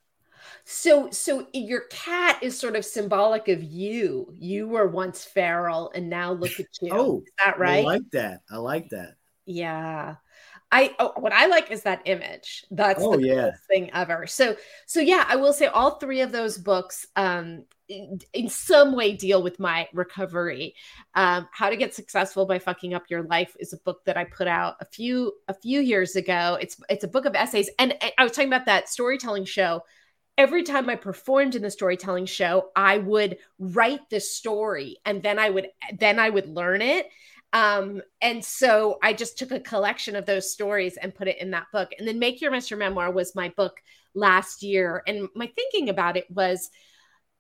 So, 0.65 1.11
so 1.11 1.47
your 1.53 1.83
cat 1.91 2.43
is 2.43 2.59
sort 2.59 2.77
of 2.77 2.85
symbolic 2.85 3.49
of 3.49 3.63
you. 3.63 4.33
You 4.39 4.69
were 4.69 4.87
once 4.87 5.25
feral, 5.25 5.91
and 5.95 6.09
now 6.11 6.33
look 6.33 6.61
at 6.61 6.67
you. 6.81 6.91
Oh, 6.93 7.19
is 7.27 7.33
that 7.45 7.59
right? 7.59 7.83
I 7.83 7.93
like 7.93 8.11
that. 8.13 8.41
I 8.51 8.57
like 8.59 8.89
that. 8.91 9.17
yeah. 9.47 10.17
I 10.73 10.95
oh, 10.99 11.13
what 11.17 11.33
I 11.33 11.47
like 11.47 11.71
is 11.71 11.83
that 11.83 12.03
image. 12.07 12.65
That's 12.71 13.03
Oh, 13.03 13.17
the 13.17 13.27
yeah. 13.27 13.35
coolest 13.35 13.65
thing 13.69 13.91
ever. 13.93 14.27
So, 14.27 14.57
so 14.87 15.01
yeah, 15.01 15.25
I 15.29 15.37
will 15.37 15.53
say 15.53 15.67
all 15.67 15.99
three 15.99 16.23
of 16.23 16.33
those 16.33 16.57
books, 16.59 17.07
um, 17.15 17.65
in, 17.89 18.21
in 18.33 18.49
some 18.49 18.97
way 18.97 19.13
deal 19.13 19.43
with 19.43 19.61
my 19.61 19.87
recovery. 19.93 20.75
Um, 21.15 21.47
How 21.53 21.69
to 21.69 21.77
Get 21.77 21.95
Successful 21.95 22.47
by 22.47 22.59
Fucking 22.59 22.95
Up 22.95 23.05
Your 23.11 23.23
Life 23.23 23.55
is 23.61 23.75
a 23.75 23.79
book 23.79 24.03
that 24.07 24.17
I 24.17 24.25
put 24.25 24.49
out 24.49 24.77
a 24.81 24.87
few 24.87 25.35
a 25.47 25.55
few 25.55 25.81
years 25.81 26.17
ago. 26.17 26.57
It's 26.61 26.81
it's 26.89 27.05
a 27.05 27.09
book 27.09 27.27
of 27.27 27.35
essays, 27.35 27.69
and 27.79 27.93
and 28.03 28.13
I 28.17 28.23
was 28.25 28.33
talking 28.33 28.49
about 28.49 28.67
that 28.67 28.89
storytelling 28.89 29.45
show 29.45 29.83
every 30.39 30.63
time 30.63 30.89
I 30.89 30.97
performed 30.97 31.55
in 31.55 31.63
the 31.63 31.71
storytelling 31.71 32.27
show, 32.27 32.71
I 32.75 32.99
would 32.99 33.37
write 33.59 34.09
the 34.11 34.21
story 34.21 34.97
and 35.05 35.23
then 35.23 35.39
I 35.39 35.51
would 35.51 35.69
then 35.99 36.19
I 36.19 36.31
would 36.31 36.49
learn 36.49 36.83
it. 36.83 37.09
Um, 37.53 38.01
and 38.21 38.45
so 38.45 38.99
I 39.03 39.13
just 39.13 39.39
took 39.39 39.51
a 39.51 39.61
collection 39.61 40.17
of 40.17 40.27
those 40.27 40.53
stories 40.53 40.97
and 40.97 41.15
put 41.15 41.29
it 41.29 41.41
in 41.41 41.51
that 41.51 41.67
book. 41.73 41.91
And 41.99 42.09
then 42.09 42.19
Make 42.19 42.41
Your 42.41 42.55
Your 42.55 42.79
Memoir 42.79 43.13
was 43.13 43.35
my 43.35 43.51
book 43.51 43.77
last 44.15 44.63
year. 44.63 45.03
And 45.07 45.29
my 45.35 45.51
thinking 45.55 45.89
about 45.89 46.17
it 46.17 46.31
was 46.31 46.71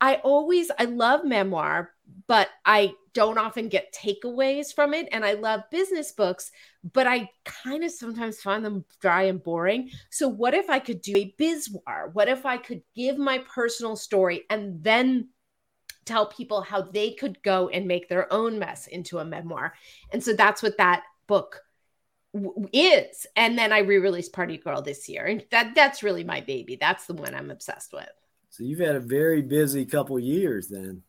I 0.01 0.17
always 0.17 0.71
I 0.79 0.87
love 0.87 1.25
memoir, 1.25 1.91
but 2.27 2.49
I 2.67 2.95
don't 3.15 3.39
often 3.39 3.69
get 3.69 3.95
takeaways 3.95 4.75
from 4.75 4.95
it. 4.95 5.09
And 5.13 5.25
I 5.25 5.35
love 5.35 5.63
business 5.71 6.13
books, 6.13 6.51
but 6.93 7.07
I 7.07 7.31
kind 7.45 7.85
of 7.85 7.93
sometimes 7.93 8.41
find 8.41 8.65
them 8.65 8.85
dry 9.01 9.25
and 9.25 9.43
boring. 9.43 9.91
So 10.11 10.29
what 10.29 10.55
if 10.55 10.69
I 10.69 10.81
could 10.81 11.03
do 11.03 11.15
a 11.17 11.35
bizmoir? 11.39 12.11
What 12.13 12.29
if 12.29 12.45
I 12.45 12.57
could 12.57 12.83
give 12.97 13.17
my 13.17 13.45
personal 13.55 13.95
story 13.95 14.43
and 14.51 14.83
then 14.83 15.29
tell 16.05 16.27
people 16.27 16.61
how 16.63 16.83
they 16.83 17.13
could 17.13 17.43
go 17.43 17.69
and 17.69 17.87
make 17.87 18.09
their 18.09 18.33
own 18.33 18.59
mess 18.59 18.87
into 18.87 19.19
a 19.19 19.25
memoir? 19.25 19.75
And 20.13 20.23
so 20.23 20.33
that's 20.35 20.63
what 20.63 20.77
that 20.79 21.03
book 21.27 21.63
w- 22.35 22.69
is. 22.73 23.27
And 23.37 23.57
then 23.59 23.73
I 23.73 23.79
re-released 23.81 24.33
Party 24.33 24.57
Girl 24.59 24.83
this 24.83 25.09
year. 25.09 25.25
And 25.27 25.45
that 25.51 25.75
that's 25.75 26.03
really 26.03 26.25
my 26.25 26.41
baby. 26.41 26.77
That's 26.77 27.07
the 27.07 27.15
one 27.15 27.35
I'm 27.35 27.51
obsessed 27.51 27.93
with. 27.93 28.09
So 28.51 28.65
you've 28.65 28.81
had 28.81 28.97
a 28.97 29.01
very 29.01 29.43
busy 29.43 29.85
couple 29.87 30.19
years 30.19 30.69
then. 30.69 31.03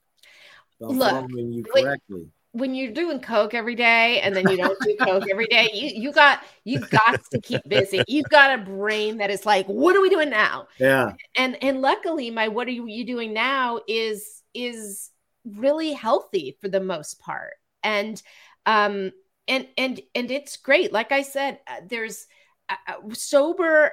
Look, 0.79 1.29
you 1.31 1.63
correctly. 1.63 2.27
when 2.51 2.75
you're 2.75 2.91
doing 2.91 3.19
coke 3.21 3.53
every 3.53 3.73
day 3.75 4.19
and 4.21 4.35
then 4.35 4.47
you 4.49 4.57
don't 4.57 4.77
do 4.81 4.95
coke 4.97 5.23
every 5.31 5.45
day 5.47 5.69
you 5.73 5.87
you 5.89 6.11
got 6.11 6.41
you 6.65 6.79
got 6.79 7.19
to 7.31 7.39
keep 7.41 7.61
busy 7.67 8.03
you've 8.07 8.27
got 8.29 8.59
a 8.59 8.63
brain 8.63 9.17
that 9.17 9.31
is 9.31 9.45
like 9.45 9.65
what 9.67 9.95
are 9.95 10.01
we 10.01 10.09
doing 10.09 10.29
now 10.29 10.67
Yeah. 10.77 11.13
and 11.37 11.57
and 11.63 11.81
luckily 11.81 12.29
my 12.31 12.49
what 12.49 12.67
are 12.67 12.71
you, 12.71 12.85
you 12.87 13.05
doing 13.05 13.33
now 13.33 13.79
is 13.87 14.42
is 14.53 15.09
really 15.45 15.93
healthy 15.93 16.57
for 16.61 16.69
the 16.69 16.79
most 16.79 17.19
part. 17.19 17.55
And 17.83 18.21
um 18.65 19.11
and 19.47 19.67
and 19.77 20.01
and 20.15 20.31
it's 20.31 20.57
great. 20.57 20.93
Like 20.93 21.11
i 21.11 21.21
said 21.21 21.59
uh, 21.67 21.81
there's 21.87 22.27
uh, 22.69 22.75
uh, 22.87 23.13
sober 23.13 23.91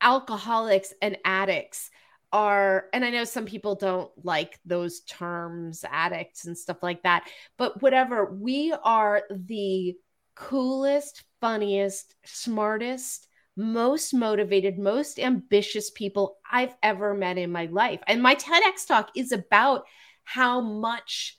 alcoholics 0.00 0.92
and 1.02 1.18
addicts 1.24 1.90
are 2.32 2.86
and 2.92 3.04
i 3.04 3.10
know 3.10 3.24
some 3.24 3.44
people 3.44 3.74
don't 3.74 4.10
like 4.24 4.58
those 4.64 5.00
terms 5.00 5.84
addicts 5.90 6.46
and 6.46 6.56
stuff 6.56 6.82
like 6.82 7.02
that 7.02 7.28
but 7.58 7.82
whatever 7.82 8.24
we 8.26 8.72
are 8.84 9.22
the 9.30 9.96
coolest 10.34 11.24
funniest 11.40 12.14
smartest 12.24 13.26
most 13.60 14.14
motivated, 14.14 14.78
most 14.78 15.18
ambitious 15.18 15.90
people 15.90 16.38
I've 16.50 16.74
ever 16.82 17.14
met 17.14 17.38
in 17.38 17.52
my 17.52 17.66
life. 17.66 18.00
And 18.06 18.22
my 18.22 18.34
TEDx 18.34 18.86
talk 18.86 19.10
is 19.14 19.32
about 19.32 19.84
how 20.24 20.60
much 20.60 21.36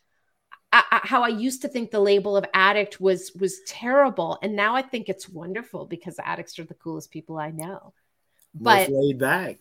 I, 0.74 1.02
how 1.04 1.24
I 1.24 1.30
used 1.30 1.64
to 1.64 1.68
think 1.68 1.92
the 1.92 2.00
label 2.00 2.38
of 2.38 2.46
addict 2.54 3.02
was 3.02 3.32
was 3.40 3.62
terrible, 3.68 4.40
and 4.42 4.56
now 4.56 4.76
I 4.76 4.82
think 4.82 5.10
it's 5.10 5.28
wonderful 5.28 5.86
because 5.86 6.18
addicts 6.24 6.60
are 6.60 6.64
the 6.64 6.74
coolest 6.76 7.12
people 7.12 7.38
I 7.38 7.52
know. 7.52 7.94
Most 8.60 8.88
But 8.88 8.90
laid 8.90 9.20
back. 9.20 9.60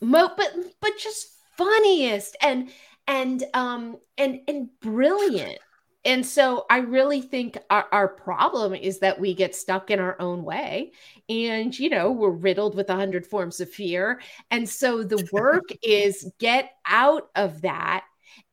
mo- 0.00 0.34
but 0.36 0.52
but 0.80 0.92
just 0.98 1.28
funniest 1.56 2.36
and 2.42 2.70
and 3.06 3.44
um 3.54 3.98
and 4.18 4.40
and 4.48 4.68
brilliant 4.80 5.58
and 6.04 6.24
so 6.24 6.64
i 6.70 6.78
really 6.78 7.20
think 7.20 7.58
our, 7.70 7.86
our 7.92 8.08
problem 8.08 8.74
is 8.74 9.00
that 9.00 9.20
we 9.20 9.34
get 9.34 9.54
stuck 9.54 9.90
in 9.90 9.98
our 10.00 10.20
own 10.20 10.42
way 10.42 10.92
and 11.30 11.78
you 11.78 11.88
know 11.88 12.10
we're 12.10 12.30
riddled 12.30 12.74
with 12.74 12.90
a 12.90 12.94
hundred 12.96 13.26
forms 13.26 13.60
of 13.60 13.70
fear. 13.70 14.20
And 14.50 14.68
so 14.68 15.02
the 15.02 15.26
work 15.32 15.70
is 15.82 16.30
get 16.38 16.72
out 16.86 17.28
of 17.36 17.62
that 17.62 18.04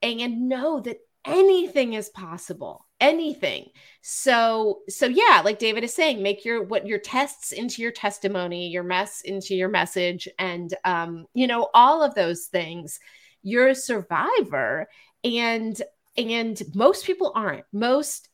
and 0.02 0.48
know 0.48 0.80
that 0.82 0.98
anything 1.26 1.94
is 1.94 2.10
possible 2.10 2.86
anything. 3.00 3.68
So 4.02 4.80
so 4.90 5.06
yeah 5.08 5.42
like 5.44 5.60
david 5.60 5.84
is 5.84 5.94
saying 5.94 6.22
make 6.24 6.46
your 6.46 6.64
what 6.64 6.88
your 6.88 7.00
tests 7.00 7.52
into 7.52 7.82
your 7.82 7.92
testimony 7.92 8.70
your 8.70 8.84
mess 8.84 9.22
into 9.22 9.54
your 9.54 9.70
message 9.70 10.28
and 10.40 10.74
um 10.84 11.28
you 11.34 11.46
know 11.48 11.70
all 11.74 12.04
of 12.04 12.16
those 12.16 12.46
things. 12.46 13.00
You're 13.44 13.70
a 13.70 13.76
survivor 13.76 14.88
and 15.24 15.82
and 16.18 16.62
most 16.74 17.06
people 17.06 17.32
aren't. 17.36 17.66
Most 17.72 18.30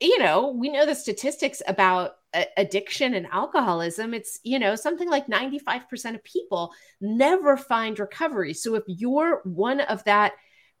you 0.00 0.18
know 0.18 0.50
we 0.50 0.68
know 0.68 0.84
the 0.84 0.94
statistics 0.94 1.62
about 1.66 2.16
addiction 2.56 3.14
and 3.14 3.26
alcoholism. 3.32 4.14
It's 4.14 4.40
you 4.42 4.58
know 4.58 4.76
something 4.76 5.08
like 5.08 5.26
95% 5.26 6.14
of 6.14 6.24
people 6.24 6.72
never 7.00 7.56
find 7.56 7.98
recovery. 7.98 8.54
So 8.54 8.74
if 8.74 8.84
you're 8.86 9.40
one 9.44 9.80
of 9.80 10.04
that 10.04 10.32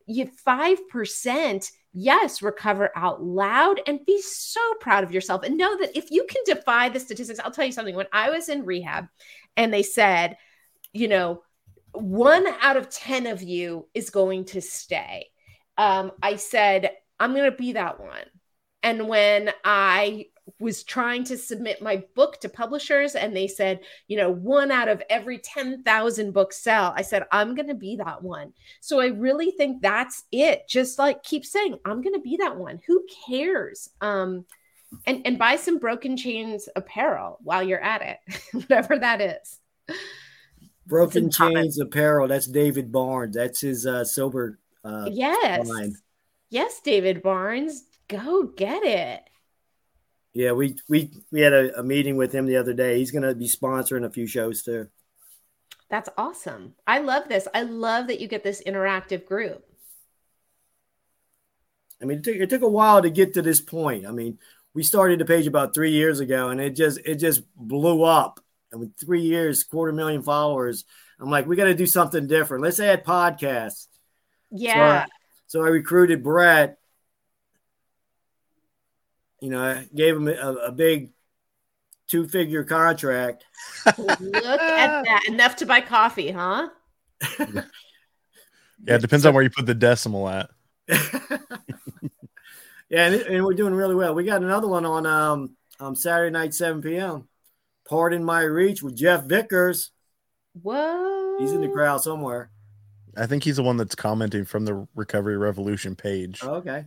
you 0.08 0.30
5% 0.46 1.72
yes 1.92 2.42
recover 2.42 2.90
out 2.94 3.24
loud 3.24 3.80
and 3.86 4.04
be 4.06 4.20
so 4.20 4.60
proud 4.80 5.02
of 5.02 5.12
yourself. 5.12 5.42
And 5.42 5.56
know 5.56 5.76
that 5.78 5.96
if 5.96 6.10
you 6.10 6.26
can 6.28 6.42
defy 6.44 6.88
the 6.88 7.00
statistics 7.00 7.40
i'll 7.40 7.50
tell 7.50 7.64
you 7.64 7.72
something. 7.72 7.96
When 7.96 8.06
i 8.12 8.30
was 8.30 8.48
in 8.48 8.64
rehab 8.64 9.06
and 9.56 9.72
they 9.72 9.82
said 9.82 10.36
you 10.92 11.08
know 11.08 11.42
one 11.92 12.46
out 12.60 12.76
of 12.76 12.90
10 12.90 13.26
of 13.26 13.42
you 13.42 13.88
is 13.94 14.10
going 14.10 14.44
to 14.46 14.60
stay 14.60 15.28
um, 15.78 16.12
i 16.22 16.36
said 16.36 16.90
i'm 17.20 17.34
going 17.34 17.50
to 17.50 17.56
be 17.56 17.72
that 17.72 18.00
one 18.00 18.24
and 18.82 19.08
when 19.08 19.50
i 19.64 20.26
was 20.60 20.84
trying 20.84 21.24
to 21.24 21.36
submit 21.36 21.82
my 21.82 22.04
book 22.14 22.40
to 22.40 22.48
publishers 22.48 23.16
and 23.16 23.34
they 23.34 23.48
said 23.48 23.80
you 24.06 24.16
know 24.16 24.30
one 24.30 24.70
out 24.70 24.88
of 24.88 25.02
every 25.10 25.38
10,000 25.38 26.32
books 26.32 26.58
sell 26.58 26.94
i 26.96 27.02
said 27.02 27.24
i'm 27.32 27.54
going 27.54 27.68
to 27.68 27.74
be 27.74 27.96
that 27.96 28.22
one 28.22 28.52
so 28.80 29.00
I 29.00 29.06
really 29.06 29.50
think 29.50 29.82
that's 29.82 30.24
it. 30.30 30.68
Just 30.68 30.98
like 30.98 31.22
keep 31.22 31.44
saying, 31.44 31.78
I'm 31.84 32.02
gonna 32.02 32.20
be 32.20 32.36
that 32.38 32.56
one. 32.56 32.80
Who 32.86 33.04
cares? 33.26 33.88
Um, 34.00 34.44
and 35.06 35.22
and 35.26 35.38
buy 35.38 35.56
some 35.56 35.78
broken 35.78 36.16
chains 36.16 36.68
apparel 36.76 37.38
while 37.42 37.62
you're 37.62 37.82
at 37.82 38.02
it, 38.02 38.40
whatever 38.52 38.98
that 38.98 39.20
is. 39.20 39.96
Broken 40.86 41.32
Chains 41.32 41.80
Apparel. 41.80 42.28
That's 42.28 42.46
David 42.46 42.92
Barnes. 42.92 43.34
That's 43.34 43.60
his 43.60 43.86
uh, 43.86 44.04
sober. 44.04 44.60
Uh, 44.86 45.08
yes. 45.10 45.66
Line. 45.66 45.96
Yes, 46.48 46.80
David 46.80 47.22
Barnes. 47.22 47.84
Go 48.08 48.44
get 48.44 48.84
it. 48.84 49.22
Yeah, 50.32 50.52
we 50.52 50.76
we 50.88 51.10
we 51.32 51.40
had 51.40 51.52
a, 51.52 51.80
a 51.80 51.82
meeting 51.82 52.16
with 52.16 52.32
him 52.32 52.46
the 52.46 52.56
other 52.56 52.74
day. 52.74 52.98
He's 52.98 53.10
going 53.10 53.22
to 53.22 53.34
be 53.34 53.48
sponsoring 53.48 54.04
a 54.04 54.10
few 54.10 54.26
shows 54.26 54.62
too. 54.62 54.88
That's 55.88 56.08
awesome. 56.16 56.74
I 56.86 56.98
love 56.98 57.28
this. 57.28 57.48
I 57.54 57.62
love 57.62 58.08
that 58.08 58.20
you 58.20 58.28
get 58.28 58.44
this 58.44 58.62
interactive 58.64 59.24
group. 59.24 59.64
I 62.00 62.04
mean, 62.04 62.18
it 62.18 62.24
took, 62.24 62.36
it 62.36 62.50
took 62.50 62.62
a 62.62 62.68
while 62.68 63.02
to 63.02 63.10
get 63.10 63.34
to 63.34 63.42
this 63.42 63.60
point. 63.60 64.06
I 64.06 64.10
mean, 64.10 64.38
we 64.74 64.82
started 64.82 65.18
the 65.18 65.24
page 65.24 65.46
about 65.46 65.74
three 65.74 65.92
years 65.92 66.20
ago, 66.20 66.50
and 66.50 66.60
it 66.60 66.76
just 66.76 66.98
it 67.04 67.16
just 67.16 67.42
blew 67.56 68.02
up. 68.02 68.40
And 68.70 68.80
with 68.80 68.96
three 68.96 69.22
years, 69.22 69.64
quarter 69.64 69.92
million 69.92 70.22
followers, 70.22 70.84
I'm 71.18 71.30
like, 71.30 71.46
we 71.46 71.56
got 71.56 71.64
to 71.64 71.74
do 71.74 71.86
something 71.86 72.26
different. 72.26 72.62
Let's 72.62 72.78
add 72.78 73.04
podcasts. 73.04 73.86
Yeah. 74.50 74.74
So 74.74 74.80
I, 74.80 75.06
so 75.46 75.64
I 75.64 75.68
recruited 75.68 76.22
Brett. 76.22 76.78
You 79.40 79.50
know, 79.50 79.62
I 79.62 79.86
gave 79.94 80.16
him 80.16 80.28
a, 80.28 80.32
a 80.32 80.72
big 80.72 81.10
two 82.08 82.26
figure 82.26 82.64
contract. 82.64 83.44
Look 83.98 84.20
at 84.20 85.04
that. 85.04 85.22
Enough 85.28 85.56
to 85.56 85.66
buy 85.66 85.80
coffee, 85.80 86.30
huh? 86.30 86.68
yeah, 87.38 87.62
it 88.86 89.00
depends 89.00 89.26
on 89.26 89.34
where 89.34 89.42
you 89.42 89.50
put 89.50 89.66
the 89.66 89.74
decimal 89.74 90.28
at. 90.28 90.50
yeah, 90.88 90.98
and, 92.90 93.14
and, 93.14 93.44
we're 93.44 93.54
doing 93.54 93.74
really 93.74 93.94
well. 93.94 94.14
We 94.14 94.24
got 94.24 94.42
another 94.42 94.68
one 94.68 94.86
on 94.86 95.06
um, 95.06 95.56
um 95.80 95.96
Saturday 95.96 96.30
night, 96.30 96.54
7 96.54 96.82
p.m. 96.82 97.28
Pardon 97.88 98.24
my 98.24 98.42
reach 98.42 98.82
with 98.82 98.96
Jeff 98.96 99.24
Vickers. 99.24 99.90
Whoa. 100.62 101.36
He's 101.38 101.52
in 101.52 101.60
the 101.60 101.68
crowd 101.68 102.02
somewhere. 102.02 102.50
I 103.16 103.26
think 103.26 103.44
he's 103.44 103.56
the 103.56 103.62
one 103.62 103.76
that's 103.76 103.94
commenting 103.94 104.44
from 104.44 104.64
the 104.64 104.86
Recovery 104.94 105.36
Revolution 105.36 105.96
page. 105.96 106.40
Oh, 106.42 106.54
okay. 106.56 106.86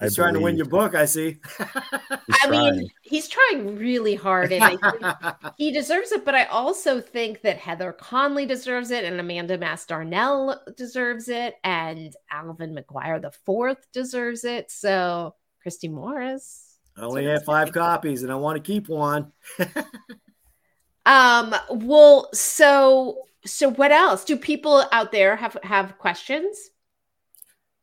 He's 0.00 0.14
trying 0.14 0.34
to 0.34 0.40
win 0.40 0.56
your 0.56 0.66
book, 0.66 0.94
I 0.94 1.06
see. 1.06 1.38
I 1.58 2.48
mean, 2.48 2.88
he's 3.02 3.26
trying 3.26 3.76
really 3.76 4.14
hard 4.14 4.52
and 4.52 4.78
he 5.56 5.72
deserves 5.72 6.12
it, 6.12 6.24
but 6.24 6.36
I 6.36 6.44
also 6.44 7.00
think 7.00 7.42
that 7.42 7.58
Heather 7.58 7.92
Conley 7.92 8.46
deserves 8.46 8.92
it 8.92 9.04
and 9.04 9.18
Amanda 9.18 9.58
Mass-Darnell 9.58 10.60
deserves 10.76 11.28
it 11.28 11.56
and 11.64 12.14
Alvin 12.30 12.76
McGuire 12.76 13.20
the 13.20 13.32
fourth 13.44 13.90
deserves 13.92 14.44
it. 14.44 14.70
So 14.70 15.34
Christy 15.62 15.88
Morris. 15.88 16.76
I 16.96 17.02
only 17.02 17.24
have 17.24 17.44
five 17.44 17.72
copies 17.72 18.22
and 18.22 18.30
I 18.30 18.36
want 18.36 18.56
to 18.56 18.62
keep 18.62 18.88
one. 18.88 19.32
um 21.06 21.54
well 21.70 22.28
so 22.34 23.27
so 23.44 23.70
what 23.70 23.92
else? 23.92 24.24
Do 24.24 24.36
people 24.36 24.84
out 24.92 25.12
there 25.12 25.36
have 25.36 25.56
have 25.62 25.98
questions? 25.98 26.70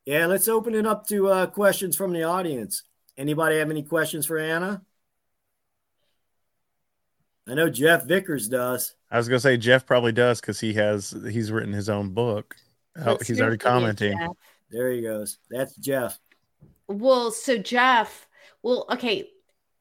Yeah, 0.05 0.27
let's 0.27 0.47
open 0.47 0.75
it 0.75 0.85
up 0.85 1.07
to 1.07 1.29
uh, 1.29 1.45
questions 1.47 1.95
from 1.95 2.13
the 2.13 2.23
audience. 2.23 2.83
Anybody 3.17 3.57
have 3.57 3.71
any 3.71 3.83
questions 3.83 4.25
for 4.25 4.37
Anna? 4.37 4.83
I 7.47 7.53
know 7.53 7.69
Jeff 7.69 8.05
Vickers 8.05 8.47
does. 8.47 8.95
I 9.09 9.17
was 9.17 9.27
gonna 9.27 9.39
say 9.39 9.57
Jeff 9.57 9.85
probably 9.85 10.11
does 10.11 10.41
because 10.41 10.59
he 10.59 10.73
has 10.73 11.15
he's 11.29 11.51
written 11.51 11.73
his 11.73 11.89
own 11.89 12.09
book. 12.09 12.55
Oh, 12.97 13.17
he's 13.25 13.41
already 13.41 13.57
commenting. 13.57 14.17
There 14.69 14.91
he 14.91 15.01
goes. 15.01 15.37
That's 15.49 15.75
Jeff. 15.75 16.19
Well, 16.87 17.31
so 17.31 17.57
Jeff, 17.57 18.27
well, 18.61 18.85
okay, 18.91 19.29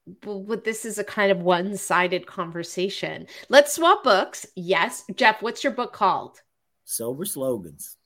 but 0.07 0.65
this 0.65 0.85
is 0.85 0.99
a 0.99 1.05
kind 1.05 1.33
of 1.33 1.39
one-sided 1.39 2.27
conversation. 2.27 3.27
Let's 3.49 3.75
swap 3.75 4.05
books. 4.05 4.47
Yes, 4.55 5.05
Jeff, 5.15 5.43
what's 5.43 5.65
your 5.65 5.73
book 5.73 5.93
called? 5.93 6.41
Sober 6.85 7.25
Slogans 7.25 7.97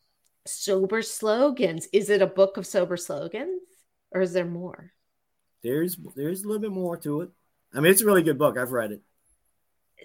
sober 0.48 1.02
slogans. 1.02 1.88
Is 1.92 2.10
it 2.10 2.22
a 2.22 2.26
book 2.26 2.56
of 2.56 2.66
sober 2.66 2.96
slogans 2.96 3.62
or 4.10 4.20
is 4.20 4.32
there 4.32 4.44
more? 4.44 4.92
There's 5.62 5.98
there's 6.16 6.42
a 6.42 6.46
little 6.46 6.62
bit 6.62 6.72
more 6.72 6.96
to 6.98 7.22
it. 7.22 7.30
I 7.74 7.80
mean, 7.80 7.90
it's 7.90 8.02
a 8.02 8.06
really 8.06 8.22
good 8.22 8.38
book. 8.38 8.56
I've 8.56 8.72
read 8.72 8.92
it. 8.92 9.02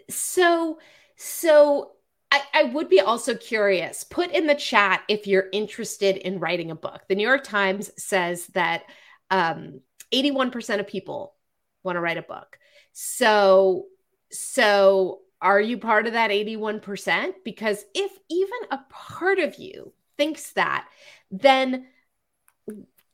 So 0.09 0.79
so 1.15 1.91
I, 2.31 2.41
I 2.53 2.63
would 2.63 2.89
be 2.89 2.99
also 2.99 3.35
curious. 3.35 4.03
Put 4.03 4.31
in 4.31 4.47
the 4.47 4.55
chat 4.55 5.03
if 5.07 5.27
you're 5.27 5.49
interested 5.51 6.17
in 6.17 6.39
writing 6.39 6.71
a 6.71 6.75
book. 6.75 7.03
The 7.07 7.15
New 7.15 7.27
York 7.27 7.43
Times 7.43 7.91
says 7.97 8.47
that 8.47 8.83
um, 9.29 9.81
81% 10.11 10.79
of 10.79 10.87
people 10.87 11.35
want 11.83 11.95
to 11.95 12.01
write 12.01 12.17
a 12.17 12.23
book. 12.23 12.57
So 12.91 13.85
so 14.31 15.19
are 15.41 15.59
you 15.59 15.77
part 15.77 16.07
of 16.07 16.13
that 16.13 16.31
81%? 16.31 17.33
Because 17.43 17.83
if 17.93 18.11
even 18.29 18.59
a 18.71 18.79
part 18.89 19.39
of 19.39 19.55
you 19.59 19.93
thinks 20.17 20.53
that, 20.53 20.87
then 21.31 21.87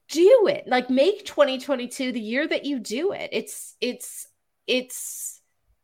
do 0.09 0.47
it. 0.47 0.65
Like 0.67 0.89
make 0.89 1.26
2022 1.26 2.11
the 2.11 2.20
year 2.20 2.47
that 2.47 2.65
you 2.65 2.80
do 2.80 3.13
it. 3.13 3.30
It's 3.32 3.76
it's 3.82 4.28
it's 4.67 5.41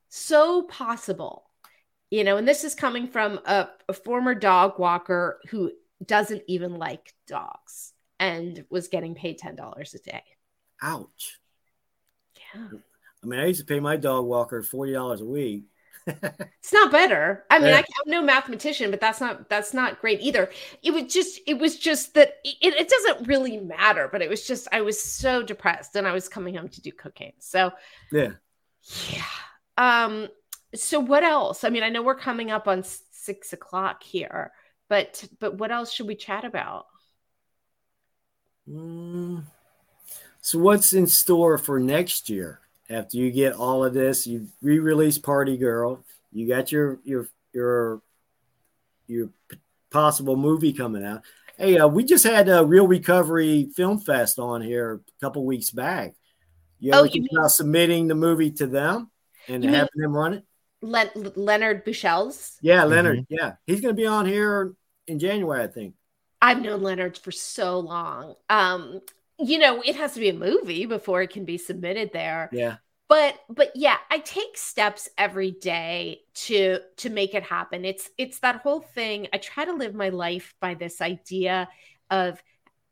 so 0.10 0.64
possible. 0.64 1.50
You 2.12 2.24
know, 2.24 2.38
and 2.38 2.48
this 2.48 2.64
is 2.64 2.76
coming 2.76 3.08
from 3.08 3.40
a, 3.46 3.68
a 3.90 3.94
former 3.94 4.36
dog 4.36 4.78
walker 4.78 5.40
who 5.50 5.72
doesn't 6.06 6.44
even 6.48 6.76
like 6.76 7.14
dogs 7.28 7.94
and 8.20 8.64
was 8.70 8.88
getting 8.88 9.16
paid 9.16 9.40
$10 9.40 9.94
a 9.94 9.98
day. 10.00 10.24
Ouch. 10.82 11.40
Yeah. 12.56 12.80
I 13.24 13.28
mean, 13.28 13.40
I 13.40 13.46
used 13.46 13.60
to 13.60 13.66
pay 13.66 13.80
my 13.80 13.98
dog 13.98 14.26
walker 14.26 14.62
$40 14.62 15.22
a 15.22 15.26
week 15.26 15.66
it's 16.08 16.72
not 16.72 16.92
better. 16.92 17.46
I 17.50 17.58
mean, 17.58 17.70
yeah. 17.70 17.78
I, 17.78 17.80
am 17.80 17.84
no 18.08 18.22
mathematician, 18.22 18.92
but 18.92 19.02
that's 19.02 19.20
not 19.20 19.50
that's 19.50 19.74
not 19.74 20.00
great 20.02 20.22
either. 20.22 20.52
It 20.84 20.92
was 20.92 21.12
just 21.12 21.40
it 21.48 21.58
was 21.58 21.80
just 21.80 22.14
that 22.14 22.36
it, 22.44 22.76
it 22.76 22.90
doesn't 22.90 23.28
really 23.28 23.58
matter, 23.58 24.08
but 24.12 24.22
it 24.22 24.30
was 24.30 24.46
just 24.46 24.68
I 24.72 24.82
was 24.82 25.02
so 25.02 25.42
depressed 25.42 25.96
and 25.96 26.08
I 26.08 26.12
was 26.12 26.30
coming 26.30 26.56
home 26.56 26.70
to 26.70 26.82
do 26.82 26.92
cocaine. 26.92 27.34
So 27.40 27.72
yeah, 28.12 28.34
yeah. 29.10 29.24
Um. 29.78 30.28
So 30.76 31.00
what 31.00 31.24
else? 31.24 31.64
I 31.64 31.70
mean, 31.70 31.82
I 31.82 31.90
know 31.90 32.04
we're 32.04 32.16
coming 32.16 32.52
up 32.52 32.68
on 32.68 32.84
six 32.84 33.54
o'clock 33.54 34.04
here, 34.04 34.52
but 34.90 35.24
but 35.40 35.58
what 35.58 35.72
else 35.72 35.92
should 35.92 36.08
we 36.08 36.16
chat 36.16 36.46
about? 36.46 36.86
Mm. 38.70 39.44
So 40.46 40.60
what's 40.60 40.94
in 40.94 41.08
store 41.08 41.58
for 41.58 41.80
next 41.80 42.30
year? 42.30 42.62
after 42.90 43.18
you 43.18 43.32
get 43.32 43.54
all 43.54 43.84
of 43.84 43.94
this, 43.94 44.28
you 44.28 44.48
re-release 44.62 45.18
Party 45.18 45.58
Girl, 45.58 46.04
you 46.32 46.48
got 46.48 46.72
your 46.72 47.00
your 47.04 47.28
your 47.54 48.02
your 49.08 49.30
possible 49.90 50.36
movie 50.36 50.74
coming 50.74 51.04
out. 51.04 51.22
Hey, 51.58 51.78
uh, 51.78 51.88
we 51.88 52.04
just 52.04 52.26
had 52.26 52.50
a 52.50 52.66
Reel 52.66 52.88
Recovery 52.88 53.70
Film 53.76 54.00
Fest 54.00 54.40
on 54.40 54.62
here 54.62 54.96
a 54.96 55.26
couple 55.26 55.46
weeks 55.46 55.72
back. 55.72 56.14
You 56.80 56.92
ever 56.92 57.08
oh, 57.08 57.10
think 57.10 57.28
about 57.32 57.52
submitting 57.52 58.08
the 58.08 58.16
movie 58.16 58.52
to 58.52 58.68
them 58.68 59.10
and 59.48 59.64
having 59.64 59.90
them 59.96 60.14
run 60.14 60.34
it? 60.34 60.44
Le- 60.82 61.10
Leonard 61.36 61.86
Buschel's. 61.86 62.58
Yeah, 62.62 62.84
Leonard. 62.84 63.20
Mm-hmm. 63.20 63.34
Yeah, 63.34 63.54
he's 63.66 63.80
going 63.80 63.96
to 63.96 64.00
be 64.00 64.06
on 64.06 64.26
here 64.26 64.76
in 65.08 65.18
January, 65.18 65.64
I 65.64 65.68
think. 65.68 65.96
I've 66.42 66.62
known 66.62 66.84
Leonard 66.84 67.18
for 67.18 67.32
so 67.32 67.80
long. 67.80 68.36
Um, 68.50 69.02
you 69.38 69.60
know, 69.60 69.82
it 69.82 69.96
has 69.96 70.14
to 70.14 70.20
be 70.20 70.30
a 70.30 70.34
movie 70.34 70.86
before 70.86 71.22
it 71.22 71.32
can 71.32 71.46
be 71.46 71.58
submitted 71.58 72.12
there. 72.14 72.50
Yeah. 72.52 72.78
But 73.08 73.40
but 73.50 73.72
yeah, 73.76 73.98
I 74.10 74.20
take 74.20 74.58
steps 74.58 75.10
every 75.18 75.52
day 75.52 76.22
to 76.36 76.80
to 76.98 77.10
make 77.10 77.36
it 77.36 77.44
happen. 77.44 77.86
It's 77.86 78.10
it's 78.18 78.40
that 78.40 78.58
whole 78.58 78.82
thing. 78.82 79.28
I 79.32 79.38
try 79.38 79.66
to 79.66 79.74
live 79.74 79.94
my 79.94 80.10
life 80.10 80.56
by 80.60 80.74
this 80.74 81.02
idea 81.02 81.70
of 82.10 82.42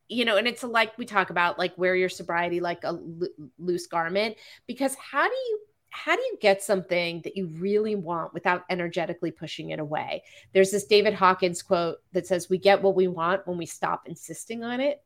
you 0.09 0.25
know, 0.25 0.37
and 0.37 0.47
it's 0.47 0.63
like 0.63 0.95
we 0.97 1.05
talk 1.05 1.31
about 1.31 1.57
like 1.57 1.75
wear 1.77 1.95
your 1.95 2.09
sobriety 2.09 2.59
like 2.59 2.83
a 2.83 2.91
lo- 2.91 3.27
loose 3.57 3.87
garment 3.87 4.35
because 4.67 4.95
how 4.95 5.27
do 5.27 5.33
you 5.33 5.59
how 5.89 6.15
do 6.15 6.21
you 6.21 6.37
get 6.41 6.63
something 6.63 7.21
that 7.21 7.37
you 7.37 7.47
really 7.47 7.95
want 7.95 8.33
without 8.33 8.63
energetically 8.67 9.29
pushing 9.29 9.69
it 9.69 9.79
away? 9.79 10.23
There's 10.51 10.71
this 10.71 10.85
David 10.85 11.13
Hawkins 11.13 11.61
quote 11.61 11.97
that 12.13 12.25
says, 12.25 12.49
We 12.49 12.57
get 12.57 12.81
what 12.81 12.95
we 12.95 13.07
want 13.07 13.47
when 13.47 13.59
we 13.59 13.67
stop 13.67 14.07
insisting 14.07 14.63
on 14.63 14.81
it. 14.81 15.03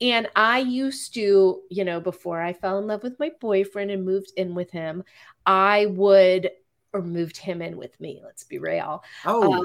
And 0.00 0.28
I 0.36 0.60
used 0.60 1.14
to, 1.14 1.62
you 1.70 1.84
know, 1.84 2.00
before 2.00 2.40
I 2.40 2.52
fell 2.52 2.78
in 2.78 2.86
love 2.86 3.02
with 3.02 3.18
my 3.18 3.32
boyfriend 3.40 3.90
and 3.90 4.04
moved 4.04 4.32
in 4.36 4.54
with 4.54 4.70
him, 4.70 5.02
I 5.44 5.86
would, 5.86 6.50
or 6.92 7.02
moved 7.02 7.36
him 7.36 7.60
in 7.60 7.76
with 7.76 7.98
me, 8.00 8.20
let's 8.24 8.44
be 8.44 8.58
real. 8.58 9.02
Oh. 9.24 9.54
Um, 9.54 9.64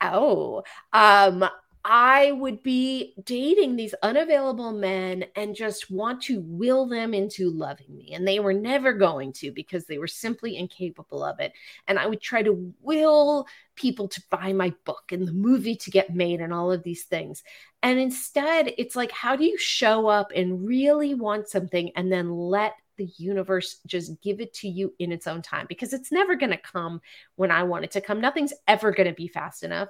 oh. 0.00 0.62
Um, 0.92 1.44
I 1.88 2.32
would 2.32 2.64
be 2.64 3.14
dating 3.24 3.76
these 3.76 3.94
unavailable 4.02 4.72
men 4.72 5.24
and 5.36 5.54
just 5.54 5.88
want 5.88 6.20
to 6.22 6.40
will 6.40 6.84
them 6.84 7.14
into 7.14 7.48
loving 7.48 7.96
me. 7.96 8.12
And 8.12 8.26
they 8.26 8.40
were 8.40 8.52
never 8.52 8.92
going 8.92 9.32
to 9.34 9.52
because 9.52 9.86
they 9.86 9.98
were 9.98 10.08
simply 10.08 10.56
incapable 10.56 11.22
of 11.22 11.38
it. 11.38 11.52
And 11.86 11.96
I 11.96 12.08
would 12.08 12.20
try 12.20 12.42
to 12.42 12.74
will 12.80 13.46
people 13.76 14.08
to 14.08 14.22
buy 14.30 14.52
my 14.52 14.74
book 14.84 15.12
and 15.12 15.28
the 15.28 15.32
movie 15.32 15.76
to 15.76 15.90
get 15.92 16.12
made 16.12 16.40
and 16.40 16.52
all 16.52 16.72
of 16.72 16.82
these 16.82 17.04
things. 17.04 17.44
And 17.84 18.00
instead, 18.00 18.72
it's 18.78 18.96
like, 18.96 19.12
how 19.12 19.36
do 19.36 19.44
you 19.44 19.56
show 19.56 20.08
up 20.08 20.32
and 20.34 20.66
really 20.66 21.14
want 21.14 21.48
something 21.48 21.92
and 21.94 22.10
then 22.10 22.32
let 22.32 22.74
the 22.96 23.08
universe 23.16 23.80
just 23.86 24.20
give 24.22 24.40
it 24.40 24.52
to 24.54 24.68
you 24.68 24.92
in 24.98 25.12
its 25.12 25.26
own 25.26 25.42
time 25.42 25.66
because 25.68 25.92
it's 25.92 26.10
never 26.10 26.34
going 26.34 26.50
to 26.50 26.56
come 26.56 27.00
when 27.36 27.50
I 27.50 27.62
want 27.62 27.84
it 27.84 27.90
to 27.92 28.00
come. 28.00 28.20
Nothing's 28.20 28.52
ever 28.66 28.90
going 28.90 29.08
to 29.08 29.14
be 29.14 29.28
fast 29.28 29.62
enough. 29.62 29.88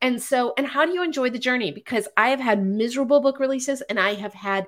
And 0.00 0.22
so, 0.22 0.54
and 0.56 0.66
how 0.66 0.86
do 0.86 0.92
you 0.92 1.02
enjoy 1.02 1.30
the 1.30 1.38
journey? 1.38 1.72
Because 1.72 2.06
I 2.16 2.28
have 2.28 2.40
had 2.40 2.64
miserable 2.64 3.20
book 3.20 3.40
releases 3.40 3.80
and 3.82 3.98
I 3.98 4.14
have 4.14 4.34
had 4.34 4.66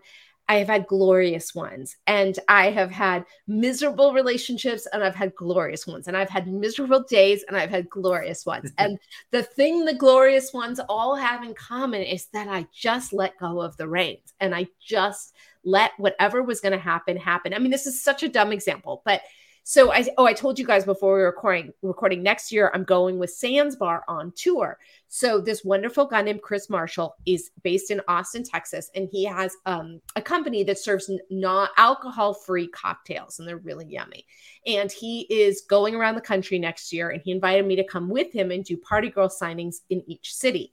I 0.51 0.57
have 0.57 0.66
had 0.66 0.89
glorious 0.89 1.55
ones 1.55 1.97
and 2.09 2.37
I 2.49 2.72
have 2.72 2.91
had 2.91 3.24
miserable 3.47 4.12
relationships 4.12 4.85
and 4.93 5.05
I've 5.05 5.14
had 5.14 5.33
glorious 5.37 5.87
ones 5.87 6.09
and 6.09 6.16
I've 6.16 6.28
had 6.28 6.49
miserable 6.49 7.05
days 7.09 7.45
and 7.47 7.57
I've 7.57 7.70
had 7.70 7.89
glorious 7.89 8.45
ones. 8.45 8.72
and 8.78 8.99
the 9.31 9.45
thing 9.45 9.85
the 9.85 9.95
glorious 9.95 10.53
ones 10.53 10.81
all 10.89 11.14
have 11.14 11.45
in 11.45 11.55
common 11.55 12.03
is 12.03 12.26
that 12.33 12.49
I 12.49 12.66
just 12.72 13.12
let 13.12 13.39
go 13.39 13.61
of 13.61 13.76
the 13.76 13.87
reins 13.87 14.35
and 14.41 14.53
I 14.53 14.66
just 14.85 15.37
let 15.62 15.93
whatever 15.99 16.43
was 16.43 16.61
going 16.61 16.72
to 16.72 16.78
happen 16.81 17.16
happen. 17.16 17.55
I 17.55 17.61
mean, 17.61 17.70
this 17.70 17.87
is 17.87 18.03
such 18.03 18.24
a 18.24 18.28
dumb 18.28 18.51
example, 18.51 19.03
but 19.05 19.20
so 19.62 19.93
I 19.93 20.05
oh 20.18 20.26
I 20.26 20.33
told 20.33 20.59
you 20.59 20.66
guys 20.66 20.85
before 20.85 21.14
we 21.14 21.20
were 21.20 21.26
recording 21.26 21.72
recording 21.83 22.24
next 22.24 22.51
year 22.51 22.72
I'm 22.74 22.83
going 22.83 23.20
with 23.20 23.31
Sans 23.31 23.76
Bar 23.76 24.03
on 24.09 24.33
tour. 24.35 24.78
So 25.13 25.41
this 25.41 25.65
wonderful 25.65 26.07
guy 26.07 26.23
named 26.23 26.41
Chris 26.41 26.71
Marshall 26.71 27.17
is 27.27 27.51
based 27.65 27.91
in 27.91 28.01
Austin, 28.07 28.45
Texas, 28.45 28.93
and 28.95 29.09
he 29.11 29.25
has 29.25 29.57
um, 29.67 30.01
a 30.15 30.23
company 30.23 30.63
that 30.63 30.79
serves 30.79 31.11
not 31.29 31.71
alcohol 31.77 32.33
free 32.33 32.69
cocktails, 32.69 33.39
and 33.39 33.47
they're 33.47 33.57
really 33.57 33.87
yummy. 33.87 34.25
And 34.67 34.91
he 34.91 35.23
is 35.23 35.63
going 35.69 35.97
around 35.97 36.15
the 36.15 36.21
country 36.21 36.61
next 36.61 36.93
year, 36.93 37.11
and 37.11 37.21
he 37.25 37.33
invited 37.33 37.67
me 37.67 37.75
to 37.75 37.85
come 37.85 38.09
with 38.09 38.33
him 38.33 38.53
and 38.53 38.65
do 38.65 38.77
party 38.77 39.11
girl 39.11 39.29
signings 39.29 39.79
in 39.91 40.09
each 40.09 40.33
city. 40.33 40.73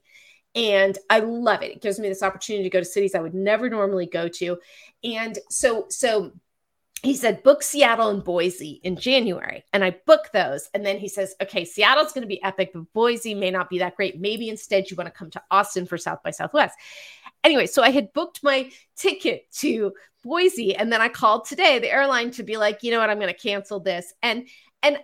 And 0.54 0.96
I 1.10 1.18
love 1.18 1.62
it. 1.62 1.72
It 1.72 1.82
gives 1.82 1.98
me 1.98 2.08
this 2.08 2.22
opportunity 2.22 2.62
to 2.62 2.70
go 2.70 2.78
to 2.78 2.84
cities 2.84 3.16
I 3.16 3.20
would 3.20 3.34
never 3.34 3.68
normally 3.68 4.06
go 4.06 4.28
to. 4.28 4.56
And 5.02 5.36
so, 5.50 5.86
so 5.90 6.30
he 7.02 7.14
said 7.14 7.42
book 7.42 7.62
Seattle 7.62 8.08
and 8.08 8.24
Boise 8.24 8.80
in 8.82 8.96
January. 8.96 9.64
And 9.72 9.84
I 9.84 9.96
booked 10.06 10.32
those. 10.32 10.68
And 10.74 10.84
then 10.84 10.98
he 10.98 11.08
says 11.08 11.34
okay 11.42 11.64
Seattle's 11.64 12.12
going 12.12 12.22
to 12.22 12.28
be 12.28 12.42
epic 12.42 12.70
but 12.74 12.92
Boise 12.92 13.34
may 13.34 13.50
not 13.50 13.70
be 13.70 13.78
that 13.78 13.96
great. 13.96 14.20
Maybe 14.20 14.48
instead 14.48 14.90
you 14.90 14.96
want 14.96 15.06
to 15.06 15.18
come 15.18 15.30
to 15.30 15.42
Austin 15.50 15.86
for 15.86 15.98
South 15.98 16.22
by 16.22 16.30
Southwest. 16.30 16.76
Anyway 17.44 17.66
so 17.66 17.82
I 17.82 17.90
had 17.90 18.12
booked 18.12 18.42
my 18.42 18.70
ticket 18.96 19.50
to 19.58 19.92
Boise 20.24 20.74
and 20.74 20.92
then 20.92 21.00
I 21.00 21.08
called 21.08 21.44
today 21.44 21.78
the 21.78 21.92
airline 21.92 22.30
to 22.32 22.42
be 22.42 22.56
like 22.56 22.82
you 22.82 22.90
know 22.90 22.98
what? 22.98 23.10
I'm 23.10 23.20
going 23.20 23.32
to 23.32 23.38
cancel 23.38 23.80
this. 23.80 24.12
And 24.22 24.48
and 24.82 24.98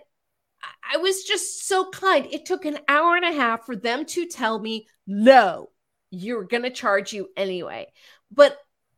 I 0.91 0.97
was 0.97 1.23
just 1.23 1.67
so 1.67 1.89
kind. 1.91 2.27
It 2.31 2.45
took 2.45 2.65
an 2.65 2.79
hour 2.87 3.15
and 3.15 3.25
a 3.25 3.31
half 3.31 3.65
for 3.65 3.75
them 3.75 4.05
to 4.05 4.25
tell 4.25 4.59
me 4.59 4.87
no 5.05 5.69
you're 6.15 6.43
going 6.43 6.63
to 6.63 6.69
charge 6.69 7.13
you 7.13 7.29
anyway. 7.35 7.87
But 8.31 8.57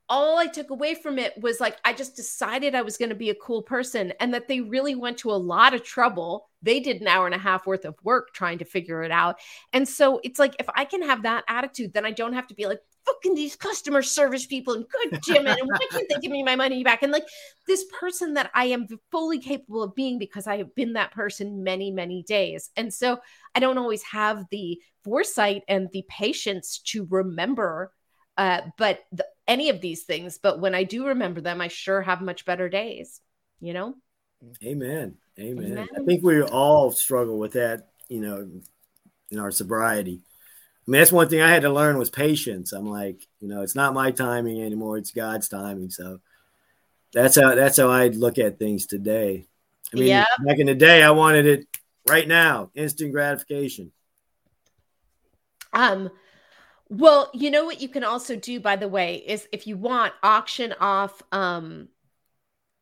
all 0.09 0.37
I 0.37 0.47
took 0.47 0.69
away 0.69 0.95
from 0.95 1.19
it 1.19 1.33
was 1.41 1.59
like, 1.59 1.77
I 1.83 1.91
just 1.91 2.15
decided 2.15 2.75
I 2.75 2.81
was 2.81 2.97
going 2.97 3.09
to 3.09 3.15
be 3.15 3.29
a 3.29 3.35
cool 3.35 3.61
person 3.61 4.13
and 4.19 4.33
that 4.33 4.47
they 4.47 4.61
really 4.61 4.95
went 4.95 5.17
to 5.19 5.31
a 5.31 5.33
lot 5.33 5.73
of 5.73 5.83
trouble. 5.83 6.49
They 6.61 6.79
did 6.79 7.01
an 7.01 7.07
hour 7.07 7.25
and 7.25 7.35
a 7.35 7.39
half 7.39 7.67
worth 7.67 7.83
of 7.83 7.95
work 8.03 8.33
trying 8.33 8.59
to 8.59 8.65
figure 8.65 9.03
it 9.03 9.11
out. 9.11 9.35
And 9.73 9.87
so 9.87 10.21
it's 10.23 10.39
like, 10.39 10.55
if 10.59 10.67
I 10.75 10.85
can 10.85 11.01
have 11.01 11.23
that 11.23 11.43
attitude, 11.49 11.93
then 11.93 12.05
I 12.05 12.11
don't 12.11 12.33
have 12.33 12.47
to 12.47 12.55
be 12.55 12.67
like, 12.67 12.79
fucking 13.05 13.35
these 13.35 13.55
customer 13.55 14.01
service 14.01 14.45
people 14.45 14.73
and 14.73 14.85
good 14.89 15.21
Jim 15.23 15.47
and 15.47 15.57
why 15.63 15.77
can't 15.91 16.07
they 16.09 16.19
give 16.21 16.31
me 16.31 16.43
my 16.43 16.57
money 16.57 16.83
back? 16.83 17.03
And 17.03 17.11
like 17.11 17.25
this 17.65 17.85
person 17.99 18.33
that 18.33 18.51
I 18.53 18.65
am 18.65 18.87
fully 19.11 19.39
capable 19.39 19.83
of 19.83 19.95
being 19.95 20.19
because 20.19 20.45
I 20.45 20.57
have 20.57 20.75
been 20.75 20.93
that 20.93 21.11
person 21.11 21.63
many, 21.63 21.89
many 21.89 22.23
days. 22.23 22.69
And 22.75 22.93
so 22.93 23.19
I 23.55 23.59
don't 23.61 23.77
always 23.77 24.03
have 24.03 24.45
the 24.51 24.81
foresight 25.05 25.63
and 25.69 25.89
the 25.93 26.03
patience 26.09 26.79
to 26.87 27.07
remember 27.09 27.93
uh, 28.37 28.61
but 28.77 29.03
the, 29.11 29.25
any 29.47 29.69
of 29.69 29.81
these 29.81 30.03
things. 30.03 30.37
But 30.37 30.59
when 30.59 30.75
I 30.75 30.83
do 30.83 31.07
remember 31.07 31.41
them, 31.41 31.61
I 31.61 31.67
sure 31.67 32.01
have 32.01 32.21
much 32.21 32.45
better 32.45 32.69
days, 32.69 33.21
you 33.59 33.73
know? 33.73 33.95
Amen. 34.63 35.15
Amen. 35.39 35.71
Amen. 35.71 35.87
I 35.95 36.03
think 36.03 36.23
we 36.23 36.41
all 36.41 36.91
struggle 36.91 37.37
with 37.37 37.53
that, 37.53 37.89
you 38.07 38.21
know, 38.21 38.49
in 39.31 39.39
our 39.39 39.51
sobriety. 39.51 40.21
I 40.87 40.91
mean, 40.91 40.99
that's 40.99 41.11
one 41.11 41.27
thing 41.27 41.41
I 41.41 41.49
had 41.49 41.63
to 41.63 41.69
learn 41.69 41.97
was 41.97 42.09
patience. 42.09 42.71
I'm 42.71 42.89
like, 42.89 43.27
you 43.39 43.47
know, 43.47 43.61
it's 43.61 43.75
not 43.75 43.93
my 43.93 44.11
timing 44.11 44.61
anymore; 44.61 44.97
it's 44.97 45.11
God's 45.11 45.49
timing. 45.49 45.89
So 45.89 46.19
that's 47.11 47.35
how 47.39 47.55
that's 47.55 47.77
how 47.77 47.89
I 47.89 48.07
look 48.07 48.37
at 48.39 48.57
things 48.57 48.85
today. 48.85 49.47
I 49.93 49.97
mean, 49.97 50.07
yep. 50.07 50.27
back 50.45 50.59
in 50.59 50.67
the 50.67 50.75
day, 50.75 51.03
I 51.03 51.11
wanted 51.11 51.45
it 51.45 51.67
right 52.07 52.27
now, 52.27 52.71
instant 52.73 53.11
gratification. 53.11 53.91
Um, 55.73 56.09
well, 56.89 57.29
you 57.33 57.51
know 57.51 57.65
what 57.65 57.81
you 57.81 57.89
can 57.89 58.03
also 58.03 58.35
do, 58.35 58.59
by 58.59 58.75
the 58.75 58.87
way, 58.87 59.15
is 59.15 59.47
if 59.51 59.67
you 59.67 59.77
want 59.77 60.13
auction 60.23 60.73
off. 60.79 61.21
Um, 61.31 61.89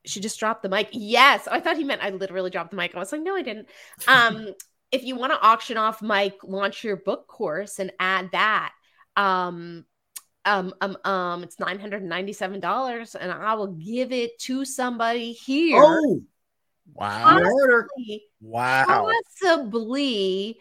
she 0.05 0.19
just 0.19 0.39
dropped 0.39 0.61
the 0.61 0.69
mic. 0.69 0.89
Yes, 0.91 1.47
I 1.47 1.59
thought 1.59 1.77
he 1.77 1.83
meant 1.83 2.03
I 2.03 2.11
literally 2.11 2.51
dropped 2.51 2.69
the 2.69 2.77
mic. 2.77 2.93
I 2.93 2.99
was 2.99 3.11
like, 3.11 3.23
no, 3.23 3.35
I 3.35 3.41
didn't. 3.41 3.67
Um, 4.07 4.49
if 4.91 5.03
you 5.03 5.15
want 5.15 5.33
to 5.33 5.41
auction 5.41 5.77
off 5.77 6.01
Mike, 6.01 6.37
launch 6.43 6.83
your 6.83 6.95
book 6.95 7.27
course 7.27 7.79
and 7.79 7.91
add 7.99 8.29
that. 8.31 8.71
Um, 9.15 9.85
um, 10.45 10.73
um, 10.79 10.97
um, 11.03 11.43
it's 11.43 11.59
nine 11.59 11.79
hundred 11.79 12.03
ninety-seven 12.03 12.59
dollars, 12.59 13.15
and 13.15 13.31
I 13.31 13.55
will 13.55 13.73
give 13.73 14.11
it 14.11 14.37
to 14.41 14.63
somebody 14.63 15.33
here. 15.33 15.81
Oh, 15.81 16.21
wow! 16.93 17.39
Possibly, 17.39 18.23
wow! 18.41 19.11
Possibly 19.41 20.59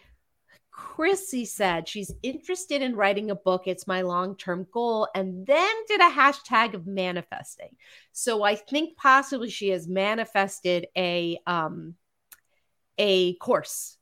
Chrissy 0.77 1.45
said 1.45 1.89
she's 1.89 2.13
interested 2.23 2.83
in 2.83 2.97
writing 2.97 3.31
a 3.31 3.37
book. 3.37 3.63
It's 3.67 3.87
my 3.87 4.03
long 4.03 4.37
term 4.37 4.67
goal. 4.73 5.09
And 5.15 5.47
then 5.47 5.73
did 5.87 6.01
a 6.01 6.11
hashtag 6.11 6.75
of 6.75 6.87
manifesting. 6.87 7.77
So 8.13 8.43
I 8.43 8.57
think 8.57 8.97
possibly 8.97 9.51
she 9.51 9.69
has 9.69 9.87
manifested 9.87 10.89
a 10.97 11.39
um 11.47 11.95
a 12.99 13.35
course. 13.37 13.99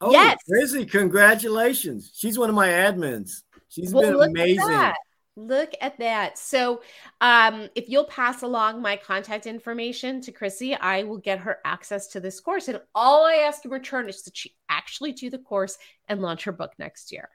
Oh, 0.00 0.12
yes. 0.12 0.38
Chrissy, 0.48 0.86
congratulations. 0.86 2.10
She's 2.14 2.38
one 2.38 2.48
of 2.48 2.54
my 2.54 2.68
admins. 2.68 3.42
She's 3.68 3.92
well, 3.92 4.18
been 4.18 4.30
amazing. 4.30 4.92
Look 5.38 5.70
at 5.80 5.96
that. 5.98 6.36
So, 6.36 6.82
um, 7.20 7.68
if 7.76 7.88
you'll 7.88 8.06
pass 8.06 8.42
along 8.42 8.82
my 8.82 8.96
contact 8.96 9.46
information 9.46 10.20
to 10.22 10.32
Chrissy, 10.32 10.74
I 10.74 11.04
will 11.04 11.18
get 11.18 11.38
her 11.38 11.58
access 11.64 12.08
to 12.08 12.20
this 12.20 12.40
course. 12.40 12.66
And 12.66 12.80
all 12.92 13.24
I 13.24 13.44
ask 13.46 13.64
in 13.64 13.70
return 13.70 14.08
is 14.08 14.22
that 14.24 14.36
she 14.36 14.56
actually 14.68 15.12
do 15.12 15.30
the 15.30 15.38
course 15.38 15.78
and 16.08 16.20
launch 16.20 16.42
her 16.44 16.52
book 16.52 16.72
next 16.76 17.12
year. 17.12 17.28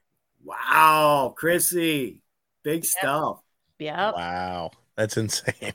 Wow, 0.43 1.34
Chrissy, 1.38 2.20
big 2.62 2.84
yep. 2.84 2.86
stuff. 2.86 3.39
Yeah. 3.80 4.12
Wow, 4.12 4.72
that's 4.97 5.16
insane. 5.16 5.74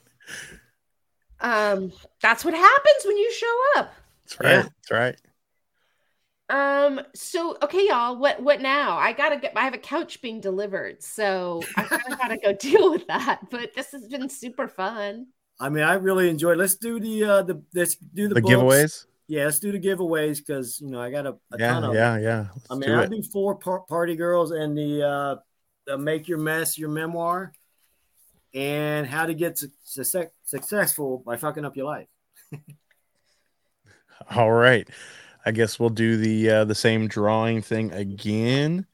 Um, 1.41 1.93
that's 2.20 2.45
what 2.45 2.53
happens 2.53 3.05
when 3.07 3.16
you 3.16 3.33
show 3.33 3.61
up. 3.76 3.95
That's 4.24 4.41
right. 4.41 4.51
Yeah. 4.51 4.62
That's 4.62 4.91
right. 4.91 5.20
Um. 6.51 7.01
So 7.14 7.59
okay, 7.62 7.86
y'all. 7.88 8.16
What 8.16 8.42
what 8.42 8.61
now? 8.61 8.96
I 8.96 9.12
gotta 9.12 9.36
get. 9.36 9.53
I 9.57 9.64
have 9.64 9.74
a 9.74 9.78
couch 9.78 10.22
being 10.22 10.40
delivered, 10.40 11.03
so 11.03 11.61
I 11.76 11.82
kind 11.82 12.12
of 12.12 12.18
gotta 12.18 12.38
go 12.38 12.53
deal 12.59 12.90
with 12.90 13.07
that. 13.09 13.40
But 13.51 13.74
this 13.74 13.92
has 13.92 14.07
been 14.09 14.28
super 14.28 14.66
fun. 14.66 15.26
I 15.61 15.68
mean, 15.68 15.84
I 15.84 15.94
really 15.94 16.30
enjoyed. 16.30 16.57
Let's 16.59 16.76
do 16.76 17.01
the 17.01 17.24
uh 17.24 17.42
the 17.42 17.62
let's 17.74 17.96
do 17.96 18.28
the, 18.28 18.34
the 18.34 18.42
giveaways. 18.42 19.07
Yeah, 19.26 19.44
let's 19.44 19.59
do 19.59 19.72
the 19.72 19.80
giveaways 19.80 20.38
because 20.38 20.80
you 20.80 20.88
know 20.88 21.01
I 21.01 21.11
got 21.11 21.26
a, 21.26 21.36
a 21.53 21.59
yeah, 21.59 21.72
ton 21.72 21.84
of 21.84 21.94
yeah, 21.94 22.12
them. 22.14 22.22
yeah. 22.22 22.46
Let's 22.55 22.70
I 22.70 22.74
mean, 22.76 22.90
I'll 22.90 23.09
do 23.09 23.22
four 23.22 23.57
par- 23.57 23.84
party 23.88 24.16
girls 24.16 24.53
and 24.53 24.76
the 24.76 25.07
uh 25.07 25.36
the 25.86 25.99
make 25.99 26.28
your 26.28 26.38
mess 26.38 26.78
your 26.78 26.88
memoir, 26.88 27.53
and 28.55 29.07
how 29.07 29.26
to 29.26 29.34
get 29.34 29.59
su- 29.59 29.70
su- 29.84 30.30
successful 30.44 31.22
by 31.26 31.36
fucking 31.36 31.64
up 31.64 31.76
your 31.76 31.86
life. 31.86 32.09
All 34.34 34.51
right. 34.53 34.88
I 35.45 35.51
guess 35.53 35.78
we'll 35.78 35.91
do 35.91 36.16
the 36.16 36.51
uh, 36.51 36.64
the 36.64 36.74
same 36.74 37.09
drawing 37.09 37.62
thing 37.62 37.93
again. 37.93 38.86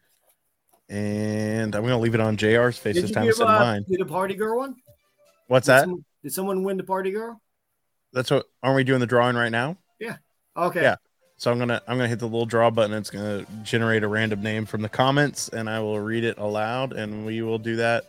And 0.89 1.75
I'm 1.75 1.83
gonna 1.83 1.99
leave 1.99 2.15
it 2.15 2.21
on 2.21 2.37
JR's 2.37 2.79
face 2.79 3.01
this 3.01 3.11
time 3.11 3.27
instead 3.27 3.45
of 3.45 3.51
uh, 3.51 3.59
mine. 3.61 3.85
Did 3.89 4.01
a 4.01 4.07
party 4.07 4.35
girl 4.35 4.59
one? 4.59 4.77
What's 5.49 5.67
did 5.67 5.73
that? 5.73 5.81
Someone, 5.83 6.05
did 6.23 6.33
someone 6.33 6.63
win 6.63 6.77
the 6.77 6.85
party 6.85 7.11
girl? 7.11 7.41
That's 8.13 8.31
what 8.31 8.47
aren't 8.63 8.77
we 8.77 8.85
doing 8.85 9.01
the 9.01 9.07
drawing 9.07 9.37
right 9.37 9.51
now? 9.51 9.79
Yeah. 9.99 10.17
Okay. 10.57 10.83
Yeah. 10.83 10.97
So 11.37 11.51
I'm 11.51 11.59
gonna 11.59 11.83
I'm 11.89 11.97
gonna 11.97 12.09
hit 12.09 12.21
the 12.21 12.27
little 12.27 12.47
draw 12.47 12.71
button. 12.71 12.97
It's 12.97 13.11
gonna 13.11 13.45
generate 13.63 14.05
a 14.05 14.09
random 14.09 14.43
name 14.43 14.67
from 14.67 14.83
the 14.83 14.89
comments, 14.89 15.49
and 15.49 15.69
I 15.69 15.81
will 15.81 15.99
read 15.99 16.25
it 16.25 16.39
aloud, 16.39 16.93
and 16.93 17.27
we 17.27 17.43
will 17.43 17.59
do 17.59 17.77
that 17.77 18.07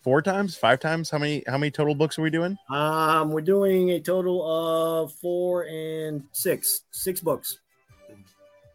four 0.00 0.22
times, 0.22 0.56
five 0.56 0.80
times. 0.80 1.10
How 1.10 1.18
many 1.18 1.42
how 1.46 1.58
many 1.58 1.70
total 1.70 1.94
books 1.94 2.18
are 2.18 2.22
we 2.22 2.30
doing? 2.30 2.56
Um, 2.68 3.30
we're 3.30 3.40
doing 3.40 3.90
a 3.90 4.00
total 4.00 4.42
of 4.44 5.12
four 5.12 5.64
and 5.64 6.24
six, 6.32 6.84
six 6.90 7.20
books. 7.20 7.58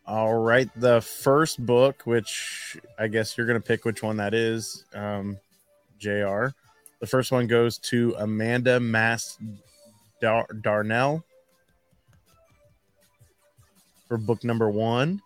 All 0.07 0.36
right, 0.36 0.69
the 0.76 1.01
first 1.01 1.65
book, 1.65 2.03
which 2.05 2.78
I 2.99 3.07
guess 3.07 3.38
you're 3.38 3.47
gonna 3.47 3.59
pick 3.59 3.86
which 3.86 4.03
one 4.03 4.17
that 4.17 4.34
is, 4.34 4.86
um, 4.93 5.38
Jr. 5.97 6.47
The 6.99 7.07
first 7.07 7.32
one 7.32 7.47
goes 7.47 7.78
to 7.80 8.15
Amanda 8.19 8.80
Mass 8.80 9.38
Dar- 10.21 10.47
Darnell 10.61 11.23
for 14.07 14.17
book 14.17 14.43
number 14.43 14.69
one. 14.69 15.21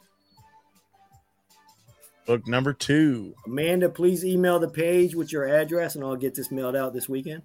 Book 2.29 2.47
number 2.47 2.73
two. 2.73 3.33
Amanda, 3.47 3.89
please 3.89 4.23
email 4.23 4.59
the 4.59 4.69
page 4.69 5.15
with 5.15 5.33
your 5.33 5.47
address, 5.47 5.95
and 5.95 6.03
I'll 6.03 6.15
get 6.15 6.35
this 6.35 6.51
mailed 6.51 6.75
out 6.75 6.93
this 6.93 7.09
weekend. 7.09 7.41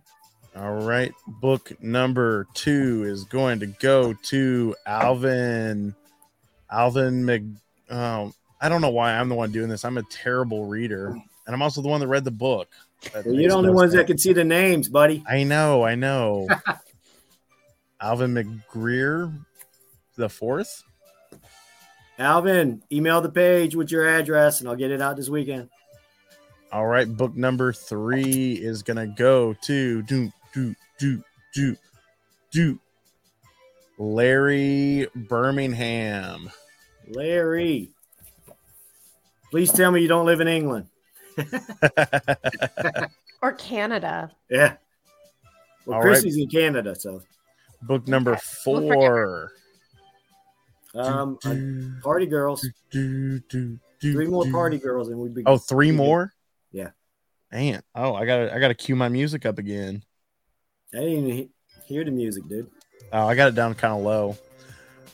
All 0.54 0.74
right. 0.74 1.10
Book 1.26 1.72
number 1.80 2.46
two 2.52 3.04
is 3.04 3.24
going 3.24 3.60
to 3.60 3.66
go 3.66 4.12
to 4.24 4.76
Alvin. 4.84 5.94
Alvin 6.70 7.24
Mc. 7.24 7.44
Oh, 7.88 8.34
I 8.60 8.68
don't 8.68 8.82
know 8.82 8.90
why 8.90 9.14
I'm 9.14 9.30
the 9.30 9.34
one 9.34 9.52
doing 9.52 9.70
this. 9.70 9.86
I'm 9.86 9.96
a 9.96 10.02
terrible 10.10 10.66
reader, 10.66 11.06
and 11.06 11.54
I'm 11.54 11.62
also 11.62 11.80
the 11.80 11.88
one 11.88 12.00
that 12.00 12.08
read 12.08 12.24
the 12.24 12.30
book. 12.30 12.68
That 13.14 13.24
you're 13.24 13.36
the 13.36 13.56
only 13.56 13.70
ones 13.72 13.94
that 13.94 14.06
can 14.06 14.18
see 14.18 14.34
the 14.34 14.44
names, 14.44 14.90
buddy. 14.90 15.24
I 15.26 15.44
know. 15.44 15.82
I 15.82 15.94
know. 15.94 16.46
Alvin 18.02 18.34
McGreer, 18.34 19.34
the 20.16 20.28
fourth. 20.28 20.82
Alvin, 22.18 22.82
email 22.92 23.20
the 23.20 23.28
page 23.28 23.74
with 23.74 23.90
your 23.90 24.08
address, 24.08 24.60
and 24.60 24.68
I'll 24.68 24.76
get 24.76 24.90
it 24.90 25.02
out 25.02 25.16
this 25.16 25.28
weekend. 25.28 25.68
All 26.72 26.86
right. 26.86 27.08
Book 27.08 27.36
number 27.36 27.72
three 27.72 28.54
is 28.54 28.82
gonna 28.82 29.06
go 29.06 29.52
to 29.62 30.02
do 30.02 30.32
do 30.52 30.74
do 30.98 31.22
do 31.54 31.76
do 32.50 32.78
Larry 33.98 35.08
Birmingham. 35.14 36.50
Larry, 37.08 37.90
please 39.50 39.72
tell 39.72 39.90
me 39.90 40.00
you 40.00 40.08
don't 40.08 40.26
live 40.26 40.40
in 40.40 40.48
England. 40.48 40.86
Or 43.44 43.52
Canada. 43.52 44.32
Yeah. 44.48 44.76
Well, 45.84 45.98
All 45.98 46.02
Chrissy's 46.02 46.38
in 46.38 46.48
Canada, 46.48 46.94
so 46.98 47.20
Book 47.82 48.08
number 48.08 48.32
Okay, 48.32 48.40
we'll 48.66 48.90
four. 48.90 49.52
Um, 50.94 51.38
Do, 51.40 51.92
party 52.02 52.26
girls, 52.26 52.66
do, 52.90 53.38
do, 53.48 53.78
do, 54.00 54.12
three 54.12 54.26
more 54.26 54.44
do. 54.44 54.52
party 54.52 54.78
girls, 54.78 55.08
and 55.08 55.18
we'd 55.18 55.34
be. 55.34 55.42
Oh, 55.46 55.56
three 55.58 55.90
be- 55.90 55.96
more. 55.96 56.32
Yeah. 56.72 56.90
Man, 57.52 57.82
oh, 57.94 58.14
I 58.14 58.24
gotta, 58.26 58.54
I 58.54 58.58
gotta 58.58 58.74
cue 58.74 58.96
my 58.96 59.08
music 59.08 59.46
up 59.46 59.58
again. 59.58 60.02
I 60.92 60.98
didn't 60.98 61.26
even 61.26 61.48
hear 61.86 62.04
the 62.04 62.10
music, 62.10 62.48
dude. 62.48 62.70
Oh, 63.12 63.26
I 63.26 63.34
got 63.34 63.48
it 63.48 63.54
down 63.54 63.74
kind 63.74 63.94
of 63.94 64.02
low. 64.02 64.36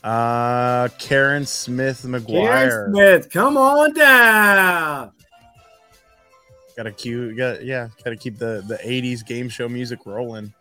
Uh, 0.03 0.89
Karen 0.99 1.45
Smith 1.45 2.03
McGuire. 2.03 2.49
Karen 2.49 2.95
Smith, 2.95 3.31
come 3.31 3.57
on 3.59 3.93
down. 3.93 5.13
Gotta 6.77 6.93
cue, 6.93 7.35
got 7.37 7.63
yeah, 7.65 7.89
gotta 8.03 8.17
keep 8.17 8.39
the 8.39 8.65
the 8.67 8.77
'80s 8.77 9.27
game 9.27 9.51
show 9.51 9.69
music 9.69 10.07
rolling. 10.07 10.55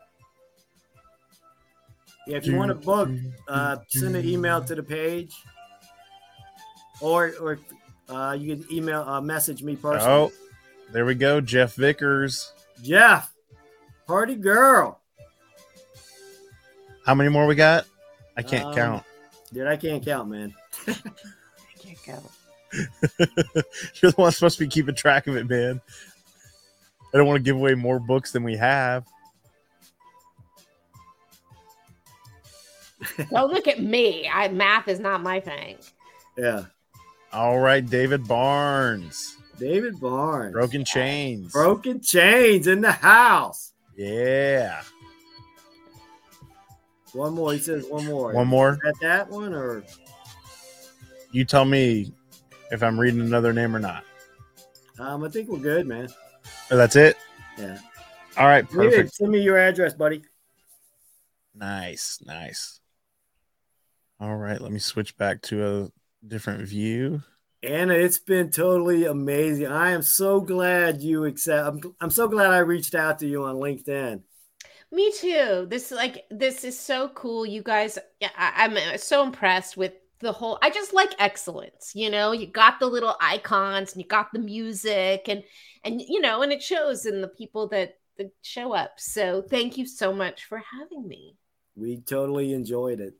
Yeah, 2.29 2.37
if 2.37 2.45
you 2.45 2.55
want 2.55 2.69
to 2.69 2.75
book, 2.75 3.09
uh, 3.47 3.77
send 3.87 4.15
an 4.15 4.23
email 4.23 4.63
to 4.63 4.75
the 4.75 4.83
page, 4.83 5.33
or 7.01 7.33
or 7.41 7.59
uh, 8.07 8.37
you 8.39 8.55
can 8.55 8.71
email 8.71 9.01
uh, 9.01 9.19
message 9.19 9.63
me 9.63 9.75
personally. 9.75 10.05
Oh, 10.07 10.31
there 10.91 11.05
we 11.05 11.15
go, 11.15 11.41
Jeff 11.41 11.73
Vickers. 11.73 12.53
Jeff, 12.83 13.33
party 14.05 14.35
girl. 14.35 14.99
How 17.03 17.15
many 17.15 17.29
more 17.31 17.47
we 17.47 17.55
got? 17.55 17.85
I 18.37 18.43
can't 18.43 18.65
Um, 18.67 18.75
count. 18.75 19.03
Dude, 19.51 19.65
I 19.65 19.75
can't 19.75 20.05
count, 20.05 20.29
man. 20.29 20.53
I 20.87 20.93
can't 21.79 21.97
go. 22.05 22.21
You're 24.01 24.11
the 24.11 24.13
one 24.17 24.31
supposed 24.31 24.59
to 24.59 24.65
be 24.65 24.69
keeping 24.69 24.93
track 24.93 25.25
of 25.25 25.35
it, 25.35 25.49
man. 25.49 25.81
I 27.11 27.17
don't 27.17 27.25
want 27.25 27.37
to 27.37 27.43
give 27.43 27.55
away 27.55 27.73
more 27.73 27.99
books 27.99 28.31
than 28.31 28.43
we 28.43 28.55
have. 28.57 29.07
Don't 33.29 33.51
look 33.53 33.67
at 33.67 33.81
me. 33.81 34.29
I 34.31 34.47
math 34.49 34.87
is 34.87 34.99
not 34.99 35.21
my 35.21 35.39
thing. 35.39 35.77
Yeah, 36.37 36.65
All 37.33 37.59
right, 37.59 37.85
David 37.85 38.27
Barnes. 38.27 39.35
David 39.59 39.99
Barnes. 39.99 40.53
Broken 40.53 40.85
Chains. 40.85 41.51
Broken 41.51 42.01
chains 42.01 42.67
in 42.67 42.79
the 42.81 42.93
house. 42.93 43.73
Yeah. 43.97 44.81
One 47.13 47.33
more. 47.33 47.53
He 47.53 47.59
says 47.59 47.85
one 47.85 48.05
more. 48.05 48.31
One 48.33 48.47
more. 48.47 48.73
Is 48.73 48.79
that 48.83 48.95
that 49.01 49.29
one 49.29 49.53
or 49.53 49.83
You 51.31 51.43
tell 51.43 51.65
me 51.65 52.13
if 52.71 52.81
I'm 52.83 52.99
reading 52.99 53.19
another 53.21 53.51
name 53.51 53.75
or 53.75 53.79
not. 53.79 54.05
um? 54.99 55.23
I 55.23 55.29
think 55.29 55.49
we're 55.49 55.59
good, 55.59 55.87
man. 55.87 56.07
Oh, 56.71 56.77
that's 56.77 56.95
it. 56.95 57.17
Yeah. 57.57 57.79
All 58.37 58.45
right. 58.47 58.69
Perfect. 58.69 59.15
send 59.15 59.31
me 59.31 59.41
your 59.41 59.57
address, 59.57 59.93
buddy. 59.93 60.21
Nice. 61.55 62.19
Nice. 62.25 62.79
All 64.19 64.35
right. 64.35 64.59
Let 64.59 64.71
me 64.71 64.79
switch 64.79 65.15
back 65.17 65.41
to 65.43 65.65
a 65.65 66.27
different 66.27 66.67
view. 66.67 67.21
Anna, 67.63 67.93
it's 67.93 68.19
been 68.19 68.51
totally 68.51 69.05
amazing. 69.05 69.67
I 69.67 69.91
am 69.91 70.01
so 70.01 70.39
glad 70.39 71.01
you 71.01 71.25
accept. 71.25 71.67
I'm, 71.67 71.95
I'm 71.99 72.09
so 72.09 72.27
glad 72.27 72.51
I 72.51 72.59
reached 72.59 72.95
out 72.95 73.19
to 73.19 73.27
you 73.27 73.43
on 73.43 73.55
LinkedIn. 73.55 74.21
Me 74.91 75.11
too. 75.11 75.67
This 75.69 75.91
like 75.91 76.25
this 76.31 76.63
is 76.63 76.79
so 76.79 77.09
cool. 77.09 77.45
You 77.45 77.61
guys, 77.61 77.99
yeah, 78.19 78.29
I, 78.37 78.65
I'm 78.65 78.75
uh, 78.75 78.97
so 78.97 79.23
impressed 79.23 79.77
with 79.77 79.93
the 80.19 80.31
whole. 80.31 80.57
I 80.61 80.69
just 80.69 80.93
like 80.93 81.13
excellence. 81.19 81.91
You 81.93 82.09
know, 82.09 82.31
you 82.31 82.47
got 82.47 82.79
the 82.79 82.87
little 82.87 83.15
icons 83.21 83.93
and 83.93 84.01
you 84.01 84.07
got 84.07 84.33
the 84.33 84.39
music 84.39 85.27
and 85.27 85.43
and 85.83 86.01
you 86.01 86.21
know, 86.21 86.41
and 86.41 86.51
it 86.51 86.63
shows 86.63 87.05
in 87.05 87.21
the 87.21 87.27
people 87.27 87.67
that 87.69 87.97
that 88.17 88.31
show 88.41 88.73
up. 88.73 88.93
So 88.97 89.41
thank 89.41 89.77
you 89.77 89.85
so 89.85 90.11
much 90.11 90.45
for 90.45 90.61
having 90.79 91.07
me. 91.07 91.35
We 91.75 91.97
totally 91.97 92.53
enjoyed 92.53 92.99
it. 92.99 93.13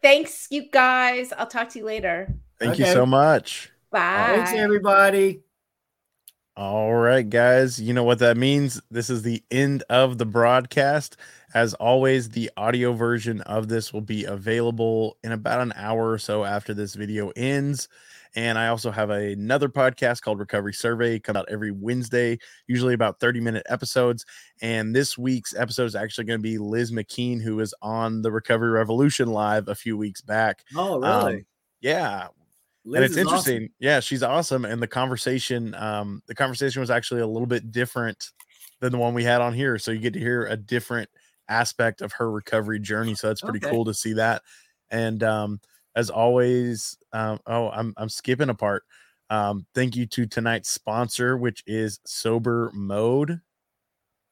Thanks, 0.01 0.47
you 0.49 0.69
guys. 0.69 1.31
I'll 1.37 1.47
talk 1.47 1.69
to 1.69 1.79
you 1.79 1.85
later. 1.85 2.33
Thank 2.59 2.79
you 2.79 2.85
so 2.85 3.05
much. 3.05 3.71
Bye. 3.91 4.33
Thanks, 4.35 4.53
everybody. 4.53 5.41
All 6.57 6.93
right, 6.93 7.27
guys. 7.27 7.79
You 7.81 7.93
know 7.93 8.03
what 8.03 8.19
that 8.19 8.35
means. 8.37 8.81
This 8.91 9.09
is 9.09 9.21
the 9.21 9.43
end 9.51 9.83
of 9.89 10.17
the 10.17 10.25
broadcast. 10.25 11.17
As 11.53 11.73
always, 11.75 12.29
the 12.29 12.49
audio 12.57 12.93
version 12.93 13.41
of 13.41 13.67
this 13.67 13.93
will 13.93 14.01
be 14.01 14.25
available 14.25 15.17
in 15.23 15.31
about 15.31 15.61
an 15.61 15.73
hour 15.75 16.11
or 16.11 16.17
so 16.17 16.45
after 16.45 16.73
this 16.73 16.95
video 16.95 17.31
ends. 17.35 17.87
And 18.35 18.57
I 18.57 18.69
also 18.69 18.91
have 18.91 19.09
another 19.09 19.67
podcast 19.67 20.21
called 20.21 20.39
Recovery 20.39 20.73
Survey, 20.73 21.19
come 21.19 21.35
out 21.35 21.47
every 21.49 21.71
Wednesday, 21.71 22.37
usually 22.67 22.93
about 22.93 23.19
30 23.19 23.41
minute 23.41 23.63
episodes. 23.69 24.25
And 24.61 24.95
this 24.95 25.17
week's 25.17 25.53
episode 25.55 25.85
is 25.85 25.95
actually 25.95 26.23
going 26.25 26.39
to 26.39 26.43
be 26.43 26.57
Liz 26.57 26.91
McKean, 26.91 27.41
who 27.41 27.57
was 27.57 27.73
on 27.81 28.21
the 28.21 28.31
Recovery 28.31 28.69
Revolution 28.71 29.27
live 29.29 29.67
a 29.67 29.75
few 29.75 29.97
weeks 29.97 30.21
back. 30.21 30.63
Oh, 30.75 30.99
really? 30.99 31.35
Um, 31.37 31.45
yeah, 31.81 32.27
Liz 32.85 32.97
and 32.97 33.05
it's 33.05 33.17
interesting 33.17 33.57
awesome. 33.63 33.73
yeah 33.79 33.99
she's 33.99 34.23
awesome 34.23 34.65
and 34.65 34.81
the 34.81 34.87
conversation 34.87 35.75
um 35.75 36.19
the 36.25 36.33
conversation 36.33 36.79
was 36.79 36.89
actually 36.89 37.21
a 37.21 37.27
little 37.27 37.45
bit 37.45 37.71
different 37.71 38.31
than 38.79 38.91
the 38.91 38.97
one 38.97 39.13
we 39.13 39.23
had 39.23 39.39
on 39.39 39.53
here 39.53 39.77
so 39.77 39.91
you 39.91 39.99
get 39.99 40.13
to 40.13 40.19
hear 40.19 40.47
a 40.47 40.57
different 40.57 41.07
aspect 41.47 42.01
of 42.01 42.11
her 42.13 42.31
recovery 42.31 42.79
journey 42.79 43.13
so 43.13 43.27
that's 43.27 43.41
pretty 43.41 43.59
Okay. 43.63 43.69
cool 43.69 43.85
to 43.85 43.93
see 43.93 44.13
that 44.13 44.41
and 44.89 45.21
um 45.21 45.59
as 45.95 46.09
always 46.09 46.97
um 47.13 47.39
oh 47.47 47.69
i'm 47.69 47.93
i'm 47.97 48.09
skipping 48.09 48.49
a 48.49 48.53
part. 48.55 48.83
Um 49.29 49.65
thank 49.75 49.95
you 49.95 50.05
to 50.07 50.25
tonight's 50.25 50.69
sponsor 50.69 51.37
which 51.37 51.63
is 51.67 51.99
sober 52.05 52.71
mode. 52.73 53.39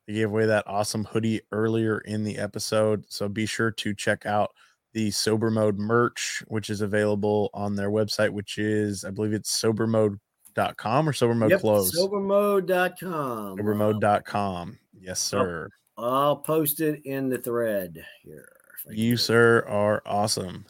They 0.07 0.14
gave 0.16 0.30
away 0.30 0.45
that 0.47 0.68
awesome 0.68 1.03
hoodie 1.05 1.41
earlier 1.51 1.99
in 1.99 2.24
the 2.24 2.38
episode 2.39 3.05
so 3.10 3.30
be 3.30 3.45
sure 3.45 3.72
to 3.72 3.93
check 3.93 4.26
out 4.26 4.51
the 4.93 5.12
sober 5.12 5.51
mode 5.51 5.78
merch 5.78 6.43
which 6.47 6.70
is 6.72 6.82
available 6.82 7.51
on 7.53 7.76
their 7.76 7.91
website 7.91 8.32
which 8.32 8.57
is 8.57 9.05
i 9.05 9.12
believe 9.12 9.34
it's 9.34 9.62
sobermode.com 9.62 11.07
or 11.07 11.14
sober 11.14 11.36
mode 11.36 11.51
Yep, 11.51 11.62
clothes. 11.62 11.95
Sobermode.com. 11.95 13.57
sobermode.com 13.60 14.80
yes 14.99 15.20
sir. 15.20 15.70
I'll 15.97 16.38
post 16.38 16.82
it 16.82 17.05
in 17.05 17.30
the 17.30 17.38
thread 17.38 18.03
here. 18.24 18.49
you 18.89 19.16
sir 19.16 19.64
are 19.68 20.01
awesome 20.07 20.66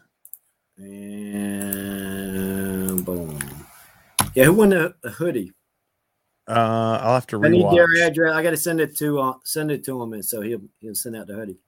And 1.70 1.86
boom. 3.06 3.38
Yeah, 4.34 4.46
who 4.46 4.54
won 4.54 4.70
the, 4.70 4.96
the 5.02 5.10
hoodie? 5.12 5.54
uh 6.48 6.98
i'll 7.04 7.14
have 7.14 7.28
to 7.28 7.44
I 7.46 7.50
need 7.50 7.64
their 7.72 7.86
address. 8.08 8.34
I 8.34 8.42
got 8.42 8.50
to 8.52 8.58
send 8.58 8.80
it 8.82 8.98
to 8.98 9.20
uh, 9.20 9.34
send 9.44 9.70
it 9.70 9.84
to 9.86 10.02
him, 10.02 10.14
and 10.14 10.26
so 10.26 10.42
he'll 10.42 10.62
he'll 10.80 10.96
send 10.96 11.16
out 11.16 11.28
the 11.28 11.36
hoodie. 11.36 11.60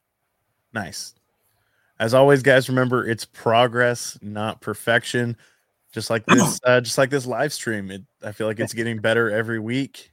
nice 0.73 1.13
as 1.99 2.15
always 2.15 2.41
guys 2.41 2.67
remember 2.67 3.07
it's 3.07 3.25
progress 3.25 4.17
not 4.23 4.59
perfection 4.59 5.37
just 5.93 6.09
like 6.09 6.25
this 6.25 6.59
uh 6.65 6.81
just 6.81 6.97
like 6.97 7.11
this 7.11 7.27
live 7.27 7.53
stream 7.53 7.91
it 7.91 8.01
i 8.23 8.31
feel 8.31 8.47
like 8.47 8.59
it's 8.59 8.73
getting 8.73 8.97
better 8.97 9.29
every 9.29 9.59
week 9.59 10.11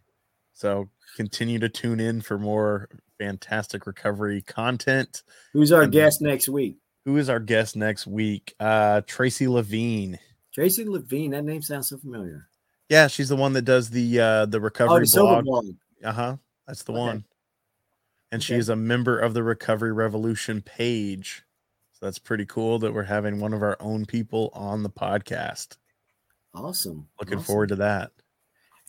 so 0.52 0.90
continue 1.16 1.58
to 1.58 1.70
tune 1.70 1.98
in 1.98 2.20
for 2.20 2.38
more 2.38 2.90
fantastic 3.18 3.86
recovery 3.86 4.42
content. 4.42 5.22
Who's 5.54 5.72
our 5.72 5.82
And- 5.84 5.92
guest 5.92 6.20
next 6.20 6.48
week? 6.48 6.76
Who 7.08 7.16
is 7.16 7.30
our 7.30 7.40
guest 7.40 7.74
next 7.74 8.06
week? 8.06 8.54
Uh, 8.60 9.00
Tracy 9.06 9.48
Levine. 9.48 10.18
Tracy 10.52 10.84
Levine. 10.84 11.30
That 11.30 11.42
name 11.42 11.62
sounds 11.62 11.88
so 11.88 11.96
familiar. 11.96 12.50
Yeah, 12.90 13.06
she's 13.06 13.30
the 13.30 13.36
one 13.36 13.54
that 13.54 13.62
does 13.62 13.88
the 13.88 14.20
uh, 14.20 14.44
the 14.44 14.58
Oh, 14.58 14.60
recovery 14.60 15.06
the 15.06 15.40
blog. 15.42 15.46
Uh 16.04 16.12
huh. 16.12 16.36
That's 16.66 16.82
the 16.82 16.92
Okay. 16.92 17.00
one. 17.00 17.24
And 18.30 18.42
she 18.42 18.56
is 18.56 18.68
a 18.68 18.76
member 18.76 19.18
of 19.18 19.32
the 19.32 19.42
Recovery 19.42 19.90
Revolution 19.90 20.60
page. 20.60 21.44
So 21.94 22.04
that's 22.04 22.18
pretty 22.18 22.44
cool 22.44 22.78
that 22.80 22.92
we're 22.92 23.04
having 23.04 23.40
one 23.40 23.54
of 23.54 23.62
our 23.62 23.78
own 23.80 24.04
people 24.04 24.50
on 24.52 24.82
the 24.82 24.90
podcast. 24.90 25.78
Awesome. 26.54 27.08
Looking 27.18 27.38
Awesome. 27.38 27.46
forward 27.46 27.68
to 27.70 27.76
that. 27.76 28.12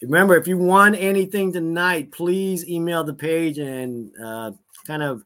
Remember, 0.02 0.36
if 0.36 0.46
you 0.46 0.58
won 0.58 0.94
anything 0.94 1.54
tonight, 1.54 2.12
please 2.12 2.68
email 2.68 3.06
the 3.06 3.14
page 3.14 3.60
and 3.60 4.12
uh, 4.22 4.52
kind 4.86 5.04
of 5.04 5.24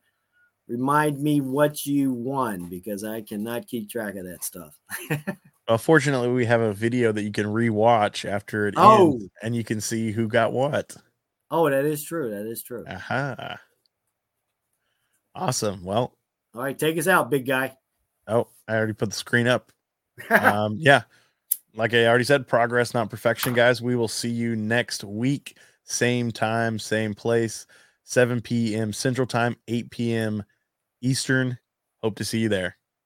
remind 0.67 1.19
me 1.19 1.41
what 1.41 1.85
you 1.85 2.11
won 2.13 2.69
because 2.69 3.03
I 3.03 3.21
cannot 3.21 3.67
keep 3.67 3.89
track 3.89 4.15
of 4.15 4.25
that 4.25 4.43
stuff. 4.43 4.77
Well, 5.65 5.77
fortunately, 5.77 6.27
we 6.27 6.45
have 6.45 6.59
a 6.59 6.73
video 6.73 7.13
that 7.13 7.21
you 7.23 7.31
can 7.31 7.45
rewatch 7.45 8.29
after 8.29 8.67
it 8.67 8.73
Oh. 8.77 9.13
ends, 9.13 9.29
and 9.41 9.55
you 9.55 9.63
can 9.63 9.79
see 9.79 10.11
who 10.11 10.27
got 10.27 10.51
what. 10.51 10.93
Oh, 11.49 11.69
that 11.69 11.85
is 11.85 12.03
true. 12.03 12.31
That 12.31 12.45
is 12.45 12.61
true. 12.61 12.83
Aha. 12.85 13.57
Awesome. 15.35 15.83
Well, 15.85 16.17
All 16.53 16.61
right, 16.61 16.77
take 16.77 16.97
us 16.97 17.07
out, 17.07 17.29
big 17.31 17.45
guy. 17.45 17.77
oh, 18.27 18.49
I 18.67 18.75
already 18.75 18.91
put 18.91 19.09
the 19.09 19.15
screen 19.15 19.47
up. 19.47 19.71
um, 20.29 20.75
yeah, 20.77 21.03
like 21.75 21.93
I 21.93 22.07
already 22.07 22.25
said, 22.25 22.45
progress, 22.45 22.93
not 22.93 23.09
perfection, 23.09 23.53
guys. 23.53 23.81
We 23.81 23.95
will 23.95 24.09
see 24.09 24.29
you 24.29 24.57
next 24.57 25.05
week, 25.05 25.57
same 25.85 26.29
time, 26.29 26.77
same 26.77 27.13
place, 27.13 27.65
7 28.03 28.41
p.m. 28.41 28.91
Central 28.91 29.25
Time, 29.25 29.55
8 29.69 29.89
p.m. 29.91 30.43
Eastern. 31.03 31.59
Hope 32.01 32.15
to 32.15 32.25
see 32.25 32.39
you 32.39 32.49
there. 32.49 32.77